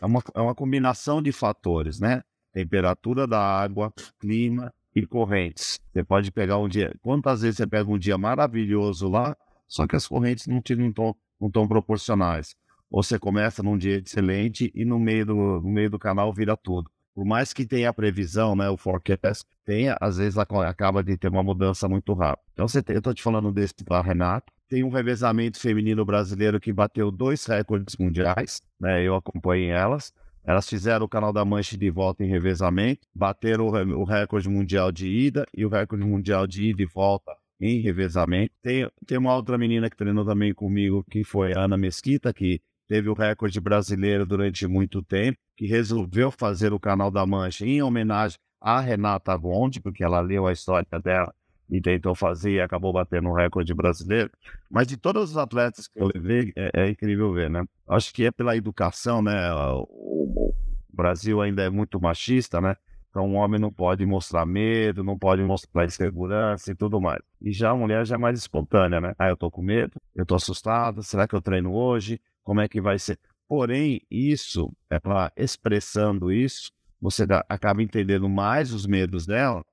é 0.00 0.06
uma, 0.06 0.22
é 0.34 0.40
uma 0.40 0.54
combinação 0.54 1.22
de 1.22 1.32
fatores, 1.32 1.98
né? 1.98 2.22
Temperatura 2.52 3.26
da 3.26 3.40
água, 3.40 3.92
clima, 4.20 4.72
e 4.96 5.06
correntes. 5.06 5.78
Você 5.92 6.02
pode 6.02 6.32
pegar 6.32 6.56
um 6.56 6.66
dia. 6.66 6.94
Quantas 7.02 7.42
vezes 7.42 7.58
você 7.58 7.66
pega 7.66 7.90
um 7.90 7.98
dia 7.98 8.16
maravilhoso 8.16 9.06
lá, 9.08 9.36
só 9.68 9.86
que 9.86 9.94
as 9.94 10.08
correntes 10.08 10.46
não 10.46 10.58
estão 10.58 11.14
não 11.38 11.50
tão 11.50 11.68
proporcionais. 11.68 12.56
Ou 12.90 13.02
você 13.02 13.18
começa 13.18 13.62
num 13.62 13.76
dia 13.76 13.98
excelente 13.98 14.72
e 14.74 14.86
no 14.86 14.98
meio 14.98 15.26
do, 15.26 15.34
no 15.34 15.68
meio 15.68 15.90
do 15.90 15.98
canal 15.98 16.32
vira 16.32 16.56
tudo. 16.56 16.90
Por 17.14 17.26
mais 17.26 17.52
que 17.52 17.66
tenha 17.66 17.90
a 17.90 17.92
previsão, 17.92 18.56
né, 18.56 18.70
o 18.70 18.76
forecast, 18.76 19.44
tenha, 19.66 19.96
às 20.00 20.16
vezes 20.16 20.38
acaba 20.38 21.02
de 21.02 21.16
ter 21.16 21.28
uma 21.28 21.42
mudança 21.42 21.88
muito 21.88 22.14
rápida. 22.14 22.46
Então, 22.52 22.68
você 22.68 22.82
tem, 22.82 22.94
eu 22.94 22.98
estou 22.98 23.12
te 23.12 23.22
falando 23.22 23.52
desse 23.52 23.74
da 23.84 24.00
Renato. 24.00 24.52
Tem 24.68 24.82
um 24.82 24.90
revezamento 24.90 25.58
feminino 25.60 26.04
brasileiro 26.04 26.60
que 26.60 26.72
bateu 26.72 27.10
dois 27.10 27.44
recordes 27.46 27.96
mundiais, 27.96 28.60
né, 28.80 29.02
eu 29.02 29.14
acompanhei 29.14 29.70
elas. 29.70 30.12
Elas 30.46 30.68
fizeram 30.68 31.04
o 31.04 31.08
canal 31.08 31.32
da 31.32 31.44
Manche 31.44 31.76
de 31.76 31.90
volta 31.90 32.22
em 32.22 32.28
revezamento, 32.28 33.00
bateram 33.12 33.66
o, 33.66 34.04
recorde 34.04 34.48
mundial 34.48 34.92
de 34.92 35.08
ida 35.08 35.44
e 35.52 35.66
o 35.66 35.68
recorde 35.68 36.04
mundial 36.04 36.46
de 36.46 36.68
ida 36.68 36.82
e 36.82 36.86
volta 36.86 37.36
em 37.60 37.80
revezamento. 37.80 38.54
Tem, 38.62 38.88
tem 39.04 39.18
uma 39.18 39.34
outra 39.34 39.58
menina 39.58 39.90
que 39.90 39.96
treinou 39.96 40.24
também 40.24 40.54
comigo, 40.54 41.04
que 41.10 41.24
foi 41.24 41.52
a 41.52 41.64
Ana 41.64 41.76
Mesquita, 41.76 42.32
que 42.32 42.60
teve 42.86 43.08
o 43.08 43.14
recorde 43.14 43.60
brasileiro 43.60 44.24
durante 44.24 44.68
muito 44.68 45.02
tempo, 45.02 45.36
que 45.56 45.66
resolveu 45.66 46.30
fazer 46.30 46.72
o 46.72 46.78
canal 46.78 47.10
da 47.10 47.26
Mancha 47.26 47.66
em 47.66 47.82
homenagem 47.82 48.38
a 48.60 48.80
Renata 48.80 49.36
Gondi, 49.36 49.80
porque 49.80 50.04
ela 50.04 50.20
leu 50.20 50.46
a 50.46 50.52
história 50.52 50.86
dela 51.02 51.34
e 51.68 51.80
tentou 51.80 52.14
fazer 52.14 52.52
e 52.52 52.60
acabou 52.60 52.92
batendo 52.92 53.28
o 53.28 53.34
recorde 53.34 53.74
brasileiro. 53.74 54.30
Mas 54.70 54.86
de 54.86 54.96
todos 54.96 55.30
os 55.30 55.36
atletas 55.36 55.88
que 55.88 56.00
eu 56.00 56.10
levei, 56.14 56.52
é, 56.56 56.70
é 56.74 56.90
incrível 56.90 57.32
ver, 57.32 57.50
né? 57.50 57.64
Acho 57.88 58.12
que 58.12 58.24
é 58.24 58.30
pela 58.30 58.56
educação, 58.56 59.22
né? 59.22 59.52
O, 59.88 60.54
Brasil 60.92 61.42
ainda 61.42 61.62
é 61.62 61.68
muito 61.68 62.00
machista, 62.00 62.60
né? 62.60 62.74
Então, 63.10 63.26
um 63.26 63.36
homem 63.36 63.60
não 63.60 63.72
pode 63.72 64.04
mostrar 64.06 64.46
medo, 64.46 65.04
não 65.04 65.18
pode 65.18 65.42
mostrar 65.42 65.84
insegurança 65.84 66.70
e 66.70 66.74
tudo 66.74 67.00
mais. 67.00 67.20
E 67.40 67.52
já 67.52 67.70
a 67.70 67.76
mulher 67.76 68.06
já 68.06 68.14
é 68.14 68.18
mais 68.18 68.38
espontânea, 68.38 69.00
né? 69.00 69.14
Ah, 69.18 69.28
eu 69.28 69.36
tô 69.36 69.50
com 69.50 69.62
medo, 69.62 70.00
eu 70.14 70.24
tô 70.24 70.34
assustado, 70.34 71.02
será 71.02 71.28
que 71.28 71.34
eu 71.34 71.40
treino 71.40 71.72
hoje? 71.72 72.20
Como 72.42 72.60
é 72.60 72.68
que 72.68 72.80
vai 72.80 72.98
ser? 72.98 73.18
Porém, 73.48 74.00
isso, 74.10 74.72
é 74.90 74.98
para 74.98 75.32
expressando 75.36 76.32
isso, 76.32 76.70
você 77.00 77.24
acaba 77.48 77.82
entendendo 77.82 78.28
mais 78.28 78.72
os 78.72 78.86
medos 78.86 79.26
dela 79.26 79.64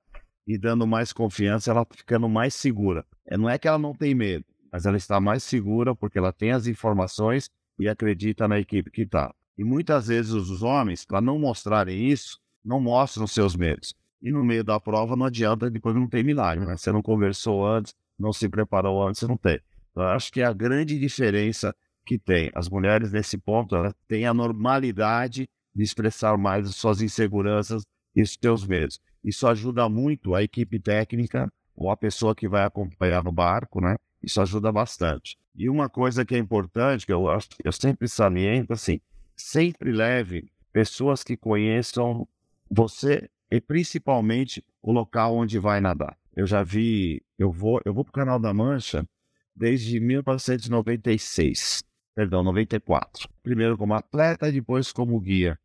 e 0.46 0.58
dando 0.58 0.86
mais 0.86 1.12
confiança, 1.12 1.70
ela 1.70 1.86
ficando 1.90 2.28
mais 2.28 2.54
segura. 2.54 3.04
É, 3.26 3.36
não 3.36 3.48
é 3.48 3.58
que 3.58 3.66
ela 3.66 3.78
não 3.78 3.94
tem 3.94 4.14
medo, 4.14 4.44
mas 4.70 4.86
ela 4.86 4.96
está 4.96 5.20
mais 5.20 5.42
segura 5.42 5.94
porque 5.94 6.18
ela 6.18 6.32
tem 6.32 6.52
as 6.52 6.66
informações 6.66 7.50
e 7.78 7.88
acredita 7.88 8.46
na 8.46 8.58
equipe 8.58 8.90
que 8.90 9.02
está. 9.02 9.34
E 9.56 9.64
muitas 9.64 10.08
vezes 10.08 10.32
os 10.32 10.62
homens, 10.62 11.04
para 11.04 11.20
não 11.20 11.38
mostrarem 11.38 12.08
isso, 12.08 12.38
não 12.64 12.80
mostram 12.80 13.26
seus 13.26 13.54
medos. 13.54 13.94
E 14.22 14.32
no 14.32 14.42
meio 14.42 14.64
da 14.64 14.80
prova 14.80 15.14
não 15.14 15.26
adianta, 15.26 15.70
depois 15.70 15.94
não 15.94 16.08
tem 16.08 16.24
milagre. 16.24 16.64
Né? 16.64 16.76
Você 16.76 16.90
não 16.90 17.02
conversou 17.02 17.66
antes, 17.66 17.94
não 18.18 18.32
se 18.32 18.48
preparou 18.48 19.06
antes, 19.06 19.22
não 19.22 19.36
tem. 19.36 19.60
Então, 19.90 20.02
eu 20.02 20.08
acho 20.10 20.32
que 20.32 20.40
é 20.40 20.44
a 20.44 20.52
grande 20.52 20.98
diferença 20.98 21.74
que 22.04 22.18
tem. 22.18 22.50
As 22.54 22.68
mulheres, 22.68 23.12
nesse 23.12 23.38
ponto, 23.38 23.76
elas 23.76 23.94
têm 24.08 24.26
a 24.26 24.34
normalidade 24.34 25.48
de 25.74 25.82
expressar 25.82 26.36
mais 26.36 26.66
as 26.66 26.74
suas 26.74 27.00
inseguranças 27.00 27.84
e 28.14 28.22
os 28.22 28.36
seus 28.40 28.66
medos. 28.66 29.00
Isso 29.24 29.46
ajuda 29.46 29.88
muito 29.88 30.34
a 30.34 30.42
equipe 30.42 30.78
técnica 30.78 31.50
ou 31.74 31.90
a 31.90 31.96
pessoa 31.96 32.34
que 32.34 32.46
vai 32.46 32.64
acompanhar 32.64 33.24
no 33.24 33.32
barco, 33.32 33.80
né? 33.80 33.96
Isso 34.22 34.40
ajuda 34.40 34.70
bastante. 34.70 35.36
E 35.56 35.68
uma 35.68 35.88
coisa 35.88 36.24
que 36.24 36.34
é 36.34 36.38
importante, 36.38 37.06
que 37.06 37.12
eu, 37.12 37.26
eu 37.64 37.72
sempre 37.72 38.06
saliento, 38.08 38.72
assim, 38.72 39.00
sempre 39.36 39.90
leve 39.92 40.50
pessoas 40.72 41.24
que 41.24 41.36
conheçam 41.36 42.28
você 42.70 43.28
e 43.50 43.60
principalmente 43.60 44.64
o 44.82 44.92
local 44.92 45.36
onde 45.36 45.58
vai 45.58 45.80
nadar. 45.80 46.16
Eu 46.34 46.46
já 46.46 46.62
vi, 46.62 47.22
eu 47.38 47.50
vou, 47.50 47.80
eu 47.84 47.94
vou 47.94 48.04
para 48.04 48.10
o 48.10 48.14
Canal 48.14 48.38
da 48.38 48.52
Mancha 48.52 49.06
desde 49.54 50.00
1996. 50.00 51.84
Perdão, 52.14 52.42
94. 52.42 53.28
Primeiro 53.42 53.78
como 53.78 53.94
atleta 53.94 54.48
e 54.48 54.52
depois 54.52 54.92
como 54.92 55.18
guia. 55.20 55.58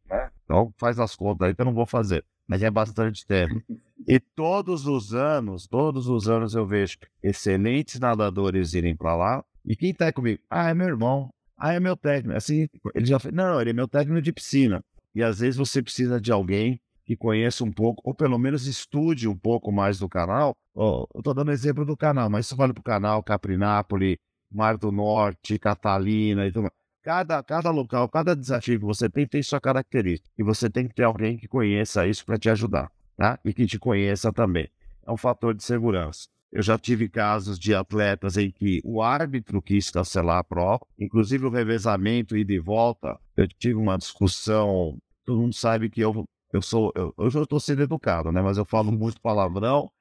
Então 0.43 0.73
faz 0.77 0.99
as 0.99 1.15
contas 1.15 1.47
aí 1.47 1.55
que 1.55 1.61
eu 1.61 1.65
não 1.65 1.73
vou 1.73 1.85
fazer. 1.85 2.23
Mas 2.49 2.63
é 2.63 2.71
bastante 2.71 3.25
tempo. 3.27 3.61
E 4.07 4.19
todos 4.19 4.87
os 4.87 5.13
anos, 5.13 5.67
todos 5.67 6.07
os 6.07 6.27
anos 6.27 6.55
eu 6.55 6.65
vejo 6.65 6.97
excelentes 7.21 7.99
nadadores 7.99 8.73
irem 8.73 8.95
para 8.95 9.15
lá. 9.15 9.45
E 9.63 9.75
quem 9.75 9.93
tá 9.93 10.11
comigo? 10.11 10.41
Ah, 10.49 10.69
é 10.69 10.73
meu 10.73 10.87
irmão. 10.87 11.29
Ah, 11.55 11.73
é 11.73 11.79
meu 11.79 11.95
técnico. 11.95 12.35
Assim, 12.35 12.67
ele 12.95 13.05
já 13.05 13.19
fez. 13.19 13.33
Não, 13.33 13.61
ele 13.61 13.69
é 13.69 13.73
meu 13.73 13.87
técnico 13.87 14.21
de 14.21 14.33
piscina. 14.33 14.83
E 15.13 15.21
às 15.21 15.39
vezes 15.39 15.57
você 15.57 15.83
precisa 15.83 16.19
de 16.19 16.31
alguém 16.31 16.81
que 17.05 17.15
conheça 17.15 17.63
um 17.63 17.71
pouco, 17.71 18.01
ou 18.05 18.13
pelo 18.13 18.37
menos 18.37 18.67
estude 18.67 19.27
um 19.27 19.35
pouco 19.35 19.71
mais 19.71 19.99
do 19.99 20.07
canal. 20.07 20.55
Oh, 20.73 21.07
eu 21.13 21.19
estou 21.19 21.33
dando 21.33 21.51
exemplo 21.51 21.83
do 21.83 21.97
canal, 21.97 22.29
mas 22.29 22.47
você 22.47 22.55
olha 22.57 22.73
para 22.73 22.81
o 22.81 22.83
canal 22.83 23.23
Caprinápolis, 23.23 24.17
Mar 24.51 24.77
do 24.77 24.91
Norte, 24.91 25.59
Catalina 25.59 26.47
e 26.47 26.51
tudo 26.51 26.71
Cada, 27.03 27.41
cada 27.41 27.71
local, 27.71 28.09
cada 28.09 28.35
desafio 28.35 28.79
que 28.79 28.85
você 28.85 29.09
tem, 29.09 29.25
tem 29.25 29.41
sua 29.41 29.59
característica. 29.59 30.29
E 30.37 30.43
você 30.43 30.69
tem 30.69 30.87
que 30.87 30.93
ter 30.93 31.03
alguém 31.03 31.37
que 31.37 31.47
conheça 31.47 32.05
isso 32.07 32.25
para 32.25 32.37
te 32.37 32.49
ajudar, 32.49 32.91
tá? 33.15 33.39
E 33.43 33.53
que 33.53 33.65
te 33.65 33.79
conheça 33.79 34.33
também. 34.33 34.69
É 35.05 35.11
um 35.11 35.17
fator 35.17 35.53
de 35.53 35.63
segurança. 35.63 36.27
Eu 36.51 36.61
já 36.61 36.77
tive 36.77 37.07
casos 37.07 37.59
de 37.59 37.73
atletas 37.75 38.35
em 38.35 38.51
que 38.51 38.81
o 38.83 39.01
árbitro 39.01 39.61
quis 39.61 39.89
cancelar 39.91 40.39
a 40.39 40.43
prova, 40.43 40.85
inclusive 40.97 41.45
o 41.45 41.49
revezamento 41.49 42.35
e 42.35 42.43
de 42.43 42.59
volta. 42.59 43.17
Eu 43.37 43.47
tive 43.47 43.75
uma 43.75 43.97
discussão. 43.97 44.97
Todo 45.25 45.41
mundo 45.41 45.53
sabe 45.53 45.89
que 45.89 46.01
eu 46.01 46.25
eu 46.51 46.63
sou, 46.63 46.91
eu, 46.95 47.13
hoje 47.15 47.37
eu 47.37 47.43
estou 47.43 47.59
sendo 47.59 47.83
educado, 47.83 48.31
né? 48.31 48.41
Mas 48.41 48.57
eu 48.57 48.65
falo 48.65 48.91
muito 48.91 49.21
palavrão, 49.21 49.91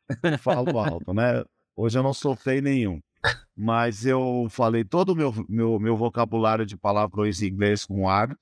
falo 0.41 0.79
alto, 0.79 1.13
né? 1.13 1.45
Hoje 1.77 1.99
eu 1.99 2.03
não 2.03 2.15
sou 2.15 2.35
feio 2.35 2.63
nenhum. 2.63 3.01
Mas 3.57 4.07
eu 4.07 4.47
falei 4.51 4.85
todo 4.85 5.11
o 5.11 5.17
meu, 5.17 5.35
meu, 5.49 5.81
meu 5.81 5.97
vocabulário 5.97 6.65
de 6.65 6.77
palavrões 6.77 7.43
em 7.43 7.49
inglês 7.49 7.85
com 7.85 8.09
árbitro, 8.09 8.39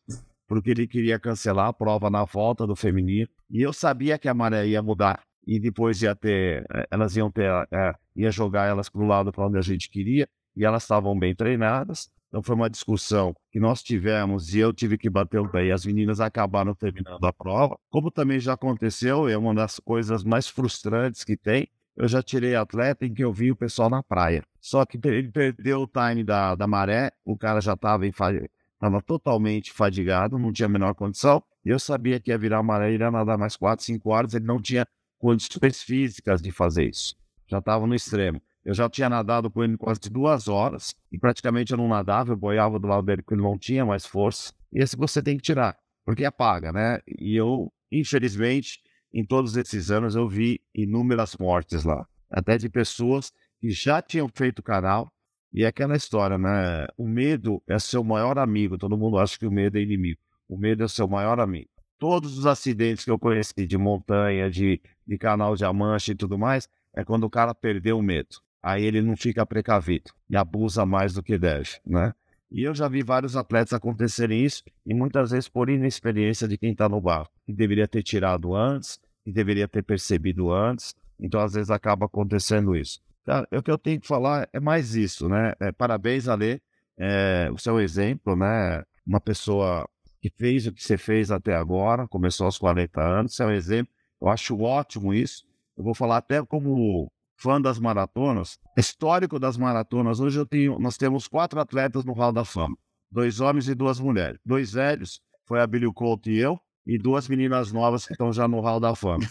porque 0.46 0.70
ele 0.70 0.86
queria 0.86 1.18
cancelar 1.18 1.68
a 1.68 1.72
prova 1.72 2.10
na 2.10 2.24
volta 2.24 2.66
do 2.66 2.76
feminino. 2.76 3.28
E 3.50 3.62
eu 3.62 3.72
sabia 3.72 4.18
que 4.18 4.28
a 4.28 4.34
maré 4.34 4.66
ia 4.66 4.82
mudar. 4.82 5.20
E 5.46 5.58
depois 5.60 6.02
ia 6.02 6.14
ter, 6.14 6.66
eh, 6.70 6.86
elas 6.90 7.16
iam 7.16 7.30
ter, 7.30 7.50
é, 7.72 7.94
ia 8.14 8.30
jogar 8.30 8.66
elas 8.66 8.88
para 8.88 9.00
o 9.00 9.06
lado 9.06 9.32
para 9.32 9.46
onde 9.46 9.58
a 9.58 9.62
gente 9.62 9.88
queria. 9.88 10.28
E 10.56 10.64
elas 10.64 10.82
estavam 10.82 11.18
bem 11.18 11.34
treinadas. 11.34 12.10
Então 12.28 12.42
foi 12.42 12.54
uma 12.54 12.68
discussão 12.68 13.34
que 13.50 13.60
nós 13.60 13.82
tivemos 13.82 14.54
e 14.54 14.58
eu 14.58 14.72
tive 14.72 14.98
que 14.98 15.08
bater 15.08 15.40
o 15.40 15.48
pé 15.48 15.66
e 15.66 15.72
as 15.72 15.86
meninas 15.86 16.20
acabaram 16.20 16.74
terminando 16.74 17.24
a 17.24 17.32
prova. 17.32 17.78
Como 17.88 18.10
também 18.10 18.38
já 18.40 18.54
aconteceu, 18.54 19.28
é 19.28 19.38
uma 19.38 19.54
das 19.54 19.78
coisas 19.78 20.24
mais 20.24 20.48
frustrantes 20.48 21.24
que 21.24 21.36
tem. 21.36 21.68
Eu 21.96 22.06
já 22.06 22.22
tirei 22.22 22.54
atleta 22.54 23.06
em 23.06 23.14
que 23.14 23.24
eu 23.24 23.32
vi 23.32 23.50
o 23.50 23.56
pessoal 23.56 23.88
na 23.88 24.02
praia. 24.02 24.42
Só 24.66 24.84
que 24.84 24.98
ele 25.04 25.30
perdeu 25.30 25.82
o 25.82 25.86
time 25.86 26.24
da, 26.24 26.56
da 26.56 26.66
maré, 26.66 27.12
o 27.24 27.38
cara 27.38 27.60
já 27.60 27.74
estava 27.74 28.04
estava 28.04 29.00
totalmente 29.00 29.72
fadigado, 29.72 30.36
não 30.40 30.52
tinha 30.52 30.66
a 30.66 30.68
menor 30.68 30.92
condição. 30.92 31.40
Eu 31.64 31.78
sabia 31.78 32.18
que 32.18 32.32
ia 32.32 32.36
virar 32.36 32.64
maré, 32.64 32.92
ia 32.92 33.08
nadar 33.08 33.38
mais 33.38 33.54
4, 33.54 33.84
5 33.84 34.10
horas, 34.10 34.34
ele 34.34 34.44
não 34.44 34.60
tinha 34.60 34.84
condições 35.20 35.84
físicas 35.84 36.42
de 36.42 36.50
fazer 36.50 36.88
isso. 36.88 37.14
Já 37.46 37.58
estava 37.58 37.86
no 37.86 37.94
extremo. 37.94 38.42
Eu 38.64 38.74
já 38.74 38.90
tinha 38.90 39.08
nadado 39.08 39.48
com 39.48 39.62
ele 39.62 39.76
quase 39.76 40.00
duas 40.10 40.48
horas 40.48 40.96
e 41.12 41.16
praticamente 41.16 41.70
eu 41.70 41.78
não 41.78 41.86
nadava, 41.86 42.32
eu 42.32 42.36
boiava 42.36 42.80
do 42.80 42.88
lado 42.88 43.06
dele 43.06 43.22
porque 43.22 43.34
ele 43.34 43.42
não 43.42 43.56
tinha 43.56 43.86
mais 43.86 44.04
força. 44.04 44.52
E 44.72 44.82
esse 44.82 44.96
você 44.96 45.22
tem 45.22 45.36
que 45.36 45.44
tirar, 45.44 45.78
porque 46.04 46.24
apaga, 46.24 46.72
né? 46.72 46.98
E 47.06 47.36
eu, 47.36 47.72
infelizmente, 47.92 48.80
em 49.14 49.24
todos 49.24 49.56
esses 49.56 49.92
anos 49.92 50.16
eu 50.16 50.28
vi 50.28 50.60
inúmeras 50.74 51.36
mortes 51.36 51.84
lá, 51.84 52.04
até 52.28 52.58
de 52.58 52.68
pessoas 52.68 53.32
que 53.66 53.70
já 53.70 54.00
tinham 54.00 54.28
feito 54.32 54.60
o 54.60 54.62
canal. 54.62 55.10
E 55.52 55.64
é 55.64 55.66
aquela 55.66 55.96
história, 55.96 56.36
né? 56.36 56.86
O 56.96 57.08
medo 57.08 57.62
é 57.66 57.78
seu 57.78 58.04
maior 58.04 58.38
amigo. 58.38 58.76
Todo 58.76 58.96
mundo 58.96 59.18
acha 59.18 59.38
que 59.38 59.46
o 59.46 59.50
medo 59.50 59.78
é 59.78 59.80
inimigo. 59.80 60.20
O 60.48 60.56
medo 60.56 60.84
é 60.84 60.88
seu 60.88 61.08
maior 61.08 61.40
amigo. 61.40 61.68
Todos 61.98 62.38
os 62.38 62.46
acidentes 62.46 63.04
que 63.04 63.10
eu 63.10 63.18
conheci 63.18 63.66
de 63.66 63.78
montanha, 63.78 64.50
de, 64.50 64.80
de 65.06 65.18
canal 65.18 65.56
de 65.56 65.64
Amanche 65.64 66.12
e 66.12 66.14
tudo 66.14 66.38
mais, 66.38 66.68
é 66.94 67.04
quando 67.04 67.24
o 67.24 67.30
cara 67.30 67.54
perdeu 67.54 67.98
o 67.98 68.02
medo 68.02 68.36
aí 68.66 68.84
ele 68.84 69.00
não 69.00 69.16
fica 69.16 69.46
precavido 69.46 70.10
e 70.28 70.36
abusa 70.36 70.84
mais 70.84 71.14
do 71.14 71.22
que 71.22 71.38
deve, 71.38 71.78
né? 71.86 72.12
E 72.50 72.64
eu 72.64 72.74
já 72.74 72.88
vi 72.88 73.00
vários 73.00 73.36
atletas 73.36 73.72
acontecerem 73.72 74.44
isso, 74.44 74.64
e 74.84 74.92
muitas 74.92 75.30
vezes 75.30 75.48
por 75.48 75.70
inexperiência 75.70 76.48
de 76.48 76.58
quem 76.58 76.72
está 76.72 76.88
no 76.88 77.00
barco, 77.00 77.32
que 77.44 77.52
deveria 77.52 77.86
ter 77.86 78.02
tirado 78.02 78.56
antes, 78.56 78.98
que 79.24 79.30
deveria 79.30 79.68
ter 79.68 79.84
percebido 79.84 80.52
antes, 80.52 80.96
então 81.18 81.40
às 81.40 81.52
vezes 81.52 81.70
acaba 81.70 82.06
acontecendo 82.06 82.74
isso. 82.74 83.00
Então, 83.26 83.44
o 83.58 83.62
que 83.62 83.70
eu 83.70 83.76
tenho 83.76 84.00
que 84.00 84.06
falar 84.06 84.48
é 84.52 84.60
mais 84.60 84.94
isso, 84.94 85.28
né? 85.28 85.52
É, 85.58 85.72
parabéns, 85.72 86.28
Ale, 86.28 86.62
é, 86.96 87.50
o 87.52 87.58
seu 87.58 87.80
exemplo, 87.80 88.36
né? 88.36 88.84
Uma 89.04 89.20
pessoa 89.20 89.84
que 90.20 90.30
fez 90.30 90.64
o 90.68 90.72
que 90.72 90.82
você 90.82 90.96
fez 90.96 91.32
até 91.32 91.56
agora, 91.56 92.06
começou 92.06 92.46
aos 92.46 92.56
40 92.56 93.02
anos, 93.02 93.40
é 93.40 93.46
um 93.46 93.50
exemplo, 93.50 93.92
eu 94.22 94.28
acho 94.28 94.56
ótimo 94.60 95.12
isso. 95.12 95.44
Eu 95.76 95.82
vou 95.82 95.92
falar 95.92 96.18
até 96.18 96.40
como 96.44 97.10
fã 97.36 97.60
das 97.60 97.80
maratonas, 97.80 98.58
histórico 98.78 99.40
das 99.40 99.56
maratonas, 99.56 100.20
hoje 100.20 100.38
eu 100.38 100.46
tenho, 100.46 100.78
nós 100.78 100.96
temos 100.96 101.26
quatro 101.26 101.58
atletas 101.58 102.04
no 102.04 102.12
Hall 102.12 102.32
da 102.32 102.44
Fama. 102.44 102.76
Dois 103.10 103.40
homens 103.40 103.68
e 103.68 103.74
duas 103.74 103.98
mulheres. 103.98 104.38
Dois 104.44 104.72
velhos, 104.72 105.20
foi 105.44 105.60
a 105.60 105.66
Billy 105.66 105.92
Couto 105.92 106.30
e 106.30 106.38
eu, 106.38 106.58
e 106.86 106.96
duas 106.96 107.28
meninas 107.28 107.72
novas 107.72 108.06
que 108.06 108.12
estão 108.12 108.32
já 108.32 108.46
no 108.46 108.60
Hall 108.60 108.78
da 108.78 108.94
Fama. 108.94 109.24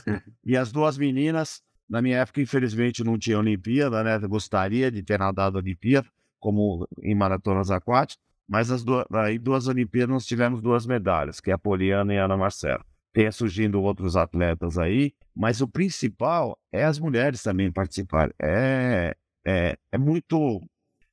E 0.45 0.55
as 0.55 0.71
duas 0.71 0.97
meninas, 0.97 1.61
na 1.89 2.01
minha 2.01 2.17
época, 2.17 2.41
infelizmente, 2.41 3.03
não 3.03 3.17
tinha 3.17 3.39
Olimpíada, 3.39 4.03
né? 4.03 4.19
Eu 4.21 4.29
gostaria 4.29 4.91
de 4.91 5.03
ter 5.03 5.19
nadado 5.19 5.57
Olimpíada, 5.57 6.07
como 6.39 6.87
em 7.01 7.15
maratonas 7.15 7.71
aquáticas, 7.71 8.23
mas 8.47 8.71
as 8.71 8.83
duas, 8.83 9.05
aí 9.11 9.39
duas 9.39 9.67
Olimpíadas 9.67 10.13
nós 10.13 10.25
tivemos 10.25 10.61
duas 10.61 10.85
medalhas, 10.85 11.39
que 11.39 11.51
é 11.51 11.53
a 11.53 11.57
Poliana 11.57 12.13
e 12.13 12.19
a 12.19 12.25
Ana 12.25 12.37
Marcela 12.37 12.83
tenha 13.15 13.31
surgindo 13.31 13.81
outros 13.81 14.17
atletas 14.17 14.77
aí, 14.77 15.13
mas 15.33 15.61
o 15.61 15.67
principal 15.69 16.59
é 16.69 16.83
as 16.83 16.99
mulheres 16.99 17.41
também 17.41 17.71
participarem. 17.71 18.33
É, 18.37 19.15
é, 19.47 19.77
é 19.89 19.97
muito 19.97 20.61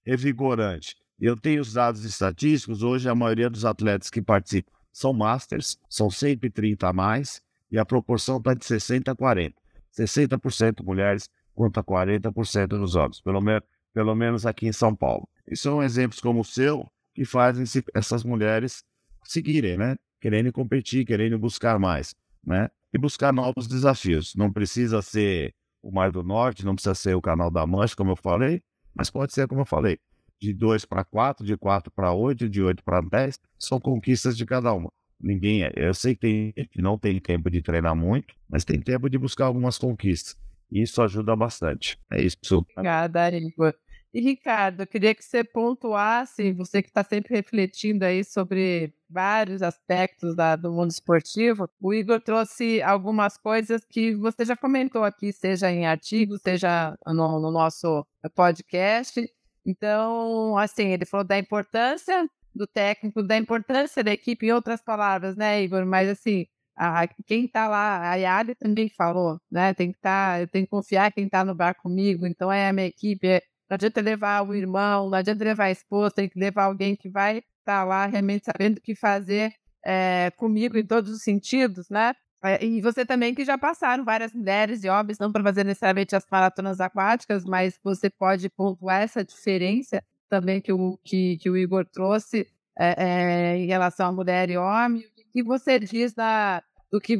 revigorante. 0.04 0.96
Eu 1.20 1.36
tenho 1.36 1.62
os 1.62 1.74
dados 1.74 2.04
estatísticos, 2.04 2.82
hoje 2.82 3.08
a 3.08 3.14
maioria 3.14 3.48
dos 3.48 3.64
atletas 3.64 4.10
que 4.10 4.20
participam 4.20 4.72
são 4.92 5.12
masters, 5.12 5.78
são 5.88 6.10
sempre 6.10 6.50
30 6.50 6.88
a 6.88 6.92
mais, 6.92 7.40
e 7.70 7.78
a 7.78 7.86
proporção 7.86 8.38
está 8.38 8.52
de 8.52 8.64
60 8.64 9.12
a 9.12 9.14
40. 9.14 9.61
60% 9.96 10.84
mulheres 10.84 11.28
contra 11.54 11.82
40% 11.82 12.66
dos 12.68 12.94
homens, 12.94 13.20
pelo, 13.20 13.40
me 13.40 13.60
pelo 13.92 14.14
menos 14.14 14.46
aqui 14.46 14.66
em 14.66 14.72
São 14.72 14.94
Paulo. 14.94 15.28
E 15.46 15.56
são 15.56 15.82
exemplos 15.82 16.20
como 16.20 16.40
o 16.40 16.44
seu 16.44 16.86
que 17.14 17.24
fazem 17.24 17.64
essas 17.94 18.24
mulheres 18.24 18.82
seguirem, 19.24 19.76
né? 19.76 19.96
querendo 20.22 20.52
competir, 20.52 21.04
querendo 21.04 21.36
buscar 21.36 21.80
mais, 21.80 22.14
né? 22.46 22.70
E 22.94 22.98
buscar 22.98 23.32
novos 23.32 23.66
desafios. 23.66 24.34
Não 24.36 24.52
precisa 24.52 25.02
ser 25.02 25.52
o 25.82 25.90
Mar 25.90 26.12
do 26.12 26.22
Norte, 26.22 26.64
não 26.64 26.76
precisa 26.76 26.94
ser 26.94 27.16
o 27.16 27.20
Canal 27.20 27.50
da 27.50 27.66
Mancha, 27.66 27.96
como 27.96 28.12
eu 28.12 28.16
falei, 28.16 28.62
mas 28.94 29.10
pode 29.10 29.32
ser, 29.32 29.48
como 29.48 29.62
eu 29.62 29.66
falei, 29.66 29.98
de 30.40 30.54
2 30.54 30.84
para 30.84 31.04
4, 31.04 31.44
de 31.44 31.56
4 31.56 31.90
para 31.90 32.12
8, 32.12 32.48
de 32.48 32.62
8 32.62 32.84
para 32.84 33.00
10, 33.00 33.38
são 33.58 33.80
conquistas 33.80 34.36
de 34.36 34.46
cada 34.46 34.72
uma. 34.72 34.92
Ninguém 35.22 35.62
é. 35.62 35.72
Eu 35.76 35.94
sei 35.94 36.14
que 36.14 36.20
tem 36.20 36.52
que 36.66 36.82
não 36.82 36.98
tem 36.98 37.20
tempo 37.20 37.50
de 37.50 37.62
treinar 37.62 37.94
muito, 37.94 38.34
mas 38.50 38.64
tem 38.64 38.80
tempo 38.80 39.08
de 39.08 39.16
buscar 39.16 39.46
algumas 39.46 39.78
conquistas. 39.78 40.36
E 40.70 40.82
isso 40.82 41.00
ajuda 41.02 41.36
bastante. 41.36 41.98
É 42.10 42.20
isso. 42.20 42.66
Obrigada, 42.76 43.30
Igor. 43.36 43.74
E 44.14 44.20
Ricardo, 44.20 44.82
eu 44.82 44.86
queria 44.86 45.14
que 45.14 45.24
você 45.24 45.42
pontuasse, 45.42 46.52
você 46.52 46.82
que 46.82 46.88
está 46.88 47.02
sempre 47.02 47.34
refletindo 47.34 48.04
aí 48.04 48.22
sobre 48.22 48.92
vários 49.08 49.62
aspectos 49.62 50.36
da, 50.36 50.54
do 50.54 50.70
mundo 50.70 50.90
esportivo, 50.90 51.66
o 51.80 51.94
Igor 51.94 52.20
trouxe 52.20 52.82
algumas 52.82 53.38
coisas 53.38 53.82
que 53.88 54.14
você 54.14 54.44
já 54.44 54.54
comentou 54.54 55.02
aqui, 55.02 55.32
seja 55.32 55.70
em 55.70 55.86
artigo, 55.86 56.36
seja 56.38 56.94
no, 57.06 57.40
no 57.40 57.50
nosso 57.50 58.06
podcast. 58.34 59.22
Então, 59.64 60.58
assim, 60.58 60.88
ele 60.88 61.06
falou 61.06 61.24
da 61.24 61.38
importância 61.38 62.28
do 62.54 62.66
técnico, 62.66 63.22
da 63.22 63.36
importância 63.36 64.04
da 64.04 64.12
equipe, 64.12 64.46
em 64.46 64.52
outras 64.52 64.82
palavras, 64.82 65.36
né, 65.36 65.62
Igor? 65.62 65.86
Mas 65.86 66.08
assim, 66.08 66.46
a, 66.76 67.06
quem 67.26 67.44
está 67.46 67.68
lá, 67.68 68.10
a 68.10 68.14
Yali 68.16 68.54
também 68.54 68.88
falou, 68.88 69.40
né? 69.50 69.74
Tem 69.74 69.92
que 69.92 69.98
tá, 70.00 70.40
eu 70.40 70.48
tenho 70.48 70.66
que 70.66 70.70
confiar 70.70 71.12
quem 71.12 71.26
está 71.26 71.44
no 71.44 71.54
bar 71.54 71.74
comigo, 71.74 72.26
então 72.26 72.50
é 72.52 72.68
a 72.68 72.72
minha 72.72 72.86
equipe, 72.86 73.26
é, 73.26 73.42
não 73.70 73.74
adianta 73.76 74.00
levar 74.00 74.42
o 74.46 74.54
irmão, 74.54 75.08
não 75.10 75.18
adianta 75.18 75.44
levar 75.44 75.64
a 75.64 75.70
esposa, 75.70 76.14
tem 76.14 76.28
que 76.28 76.38
levar 76.38 76.64
alguém 76.64 76.96
que 76.96 77.08
vai 77.10 77.38
estar 77.38 77.44
tá 77.64 77.84
lá 77.84 78.06
realmente 78.06 78.44
sabendo 78.44 78.78
o 78.78 78.80
que 78.82 78.94
fazer 78.94 79.52
é, 79.84 80.30
comigo 80.36 80.76
em 80.78 80.86
todos 80.86 81.10
os 81.12 81.22
sentidos, 81.22 81.88
né? 81.90 82.14
É, 82.44 82.64
e 82.64 82.80
você 82.80 83.06
também 83.06 83.34
que 83.34 83.44
já 83.44 83.56
passaram 83.56 84.04
várias 84.04 84.32
mulheres 84.32 84.82
e 84.82 84.88
homens, 84.88 85.18
não 85.18 85.30
para 85.30 85.44
fazer 85.44 85.64
necessariamente 85.64 86.16
as 86.16 86.26
maratonas 86.30 86.80
aquáticas, 86.80 87.44
mas 87.44 87.78
você 87.84 88.10
pode 88.10 88.48
pontuar 88.50 89.02
essa 89.02 89.24
diferença 89.24 90.02
também 90.32 90.62
que 90.62 90.72
o, 90.72 90.98
que, 91.04 91.36
que 91.36 91.50
o 91.50 91.56
Igor 91.58 91.84
trouxe 91.84 92.48
é, 92.78 92.94
é, 92.96 93.58
em 93.58 93.66
relação 93.66 94.06
a 94.06 94.12
mulher 94.12 94.48
e 94.48 94.56
homem. 94.56 95.02
O 95.02 95.30
que 95.30 95.42
você 95.42 95.78
diz 95.78 96.14
da, 96.14 96.62
do 96.90 96.98
que 96.98 97.18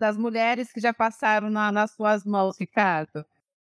das 0.00 0.16
mulheres 0.16 0.72
que 0.72 0.80
já 0.80 0.94
passaram 0.94 1.50
na, 1.50 1.70
nas 1.70 1.90
suas 1.90 2.24
mãos, 2.24 2.58
Ricardo? 2.58 3.22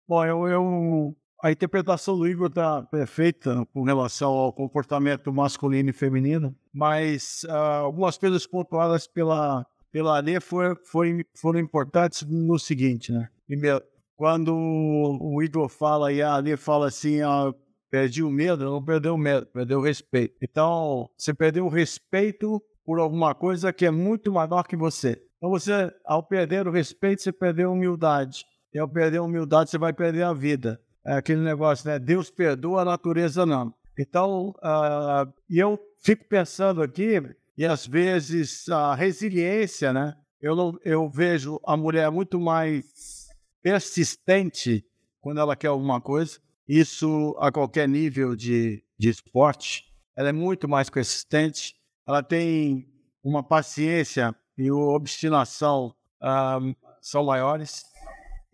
Bom, 0.08 0.24
eu, 0.24 0.48
eu 0.48 1.16
a 1.40 1.52
interpretação 1.52 2.18
do 2.18 2.26
Igor 2.26 2.48
está 2.48 2.82
perfeita 2.82 3.64
com 3.72 3.84
relação 3.84 4.32
ao 4.32 4.52
comportamento 4.52 5.32
masculino 5.32 5.90
e 5.90 5.92
feminino, 5.92 6.52
mas 6.74 7.44
uh, 7.44 7.84
algumas 7.84 8.18
coisas 8.18 8.48
pontuadas 8.48 9.06
pela, 9.06 9.64
pela 9.92 10.16
Alê 10.16 10.40
foram, 10.40 10.74
foram, 10.84 11.20
foram 11.36 11.60
importantes 11.60 12.22
no 12.22 12.58
seguinte, 12.58 13.12
né? 13.12 13.28
Primeiro, 13.46 13.80
quando 14.16 14.52
o 14.52 15.40
Igor 15.40 15.68
fala 15.68 16.12
e 16.12 16.20
a 16.20 16.32
Alê 16.34 16.56
fala 16.56 16.88
assim, 16.88 17.20
ah, 17.22 17.52
perdi 17.92 18.22
o 18.22 18.30
medo, 18.30 18.64
não 18.64 18.82
perdeu 18.82 19.14
o 19.14 19.18
medo, 19.18 19.46
perdeu 19.46 19.78
o 19.78 19.82
respeito. 19.82 20.34
Então, 20.42 21.10
você 21.16 21.34
perdeu 21.34 21.66
o 21.66 21.68
respeito 21.68 22.60
por 22.84 22.98
alguma 22.98 23.34
coisa 23.34 23.72
que 23.72 23.84
é 23.84 23.90
muito 23.90 24.32
maior 24.32 24.64
que 24.64 24.76
você. 24.76 25.22
Então, 25.36 25.50
você, 25.50 25.92
ao 26.04 26.22
perder 26.22 26.66
o 26.66 26.72
respeito, 26.72 27.20
você 27.20 27.30
perdeu 27.30 27.68
a 27.68 27.72
humildade. 27.72 28.44
E 28.72 28.78
ao 28.78 28.88
perder 28.88 29.18
a 29.18 29.22
humildade, 29.22 29.68
você 29.68 29.76
vai 29.76 29.92
perder 29.92 30.22
a 30.22 30.32
vida 30.32 30.80
é 31.04 31.14
aquele 31.14 31.40
negócio, 31.40 31.88
né? 31.88 31.98
Deus 31.98 32.30
perdoa, 32.30 32.82
a 32.82 32.84
natureza 32.84 33.44
não. 33.44 33.74
Então, 33.98 34.54
uh, 34.58 35.32
eu 35.50 35.78
fico 36.02 36.24
pensando 36.28 36.82
aqui, 36.82 37.20
e 37.56 37.66
às 37.66 37.86
vezes 37.86 38.68
a 38.68 38.94
resiliência, 38.94 39.92
né? 39.92 40.14
Eu, 40.40 40.56
não, 40.56 40.78
eu 40.84 41.08
vejo 41.08 41.60
a 41.64 41.76
mulher 41.76 42.10
muito 42.10 42.40
mais 42.40 43.28
persistente 43.62 44.84
quando 45.20 45.40
ela 45.40 45.54
quer 45.54 45.68
alguma 45.68 46.00
coisa. 46.00 46.40
Isso 46.74 47.36
a 47.38 47.52
qualquer 47.52 47.86
nível 47.86 48.34
de, 48.34 48.82
de 48.98 49.10
esporte. 49.10 49.84
Ela 50.16 50.30
é 50.30 50.32
muito 50.32 50.66
mais 50.66 50.88
persistente. 50.88 51.74
Ela 52.08 52.22
tem 52.22 52.88
uma 53.22 53.42
paciência 53.42 54.34
e 54.56 54.70
uma 54.72 54.94
obstinação 54.94 55.94
uh, 56.22 56.74
são 56.98 57.26
maiores. 57.26 57.84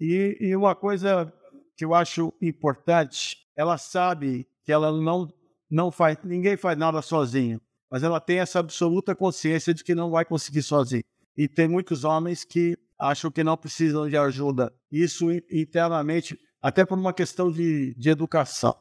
E, 0.01 0.37
e 0.41 0.57
uma 0.57 0.75
coisa 0.75 1.33
que 1.77 1.85
eu 1.85 1.95
acho 1.95 2.33
importante, 2.43 3.37
ela 3.55 3.79
sabe 3.79 4.49
que 4.65 4.73
ela 4.73 4.91
não, 4.91 5.33
não 5.71 5.93
faz, 5.93 6.19
ninguém 6.25 6.57
faz 6.57 6.77
nada 6.77 7.01
sozinho, 7.01 7.61
mas 7.89 8.03
ela 8.03 8.21
tem 8.21 8.41
essa 8.41 8.59
absoluta 8.59 9.15
consciência 9.15 9.73
de 9.73 9.85
que 9.85 9.95
não 9.95 10.11
vai 10.11 10.25
conseguir 10.25 10.65
sozinho. 10.65 11.05
E 11.37 11.47
tem 11.47 11.69
muitos 11.69 12.03
homens 12.03 12.43
que 12.43 12.77
acham 12.99 13.31
que 13.31 13.45
não 13.45 13.57
precisam 13.57 14.09
de 14.09 14.17
ajuda. 14.17 14.75
Isso 14.91 15.31
internamente, 15.53 16.37
até 16.63 16.85
por 16.85 16.99
uma 16.99 17.13
questão 17.13 17.51
de, 17.51 17.95
de 17.95 18.11
educação. 18.11 18.75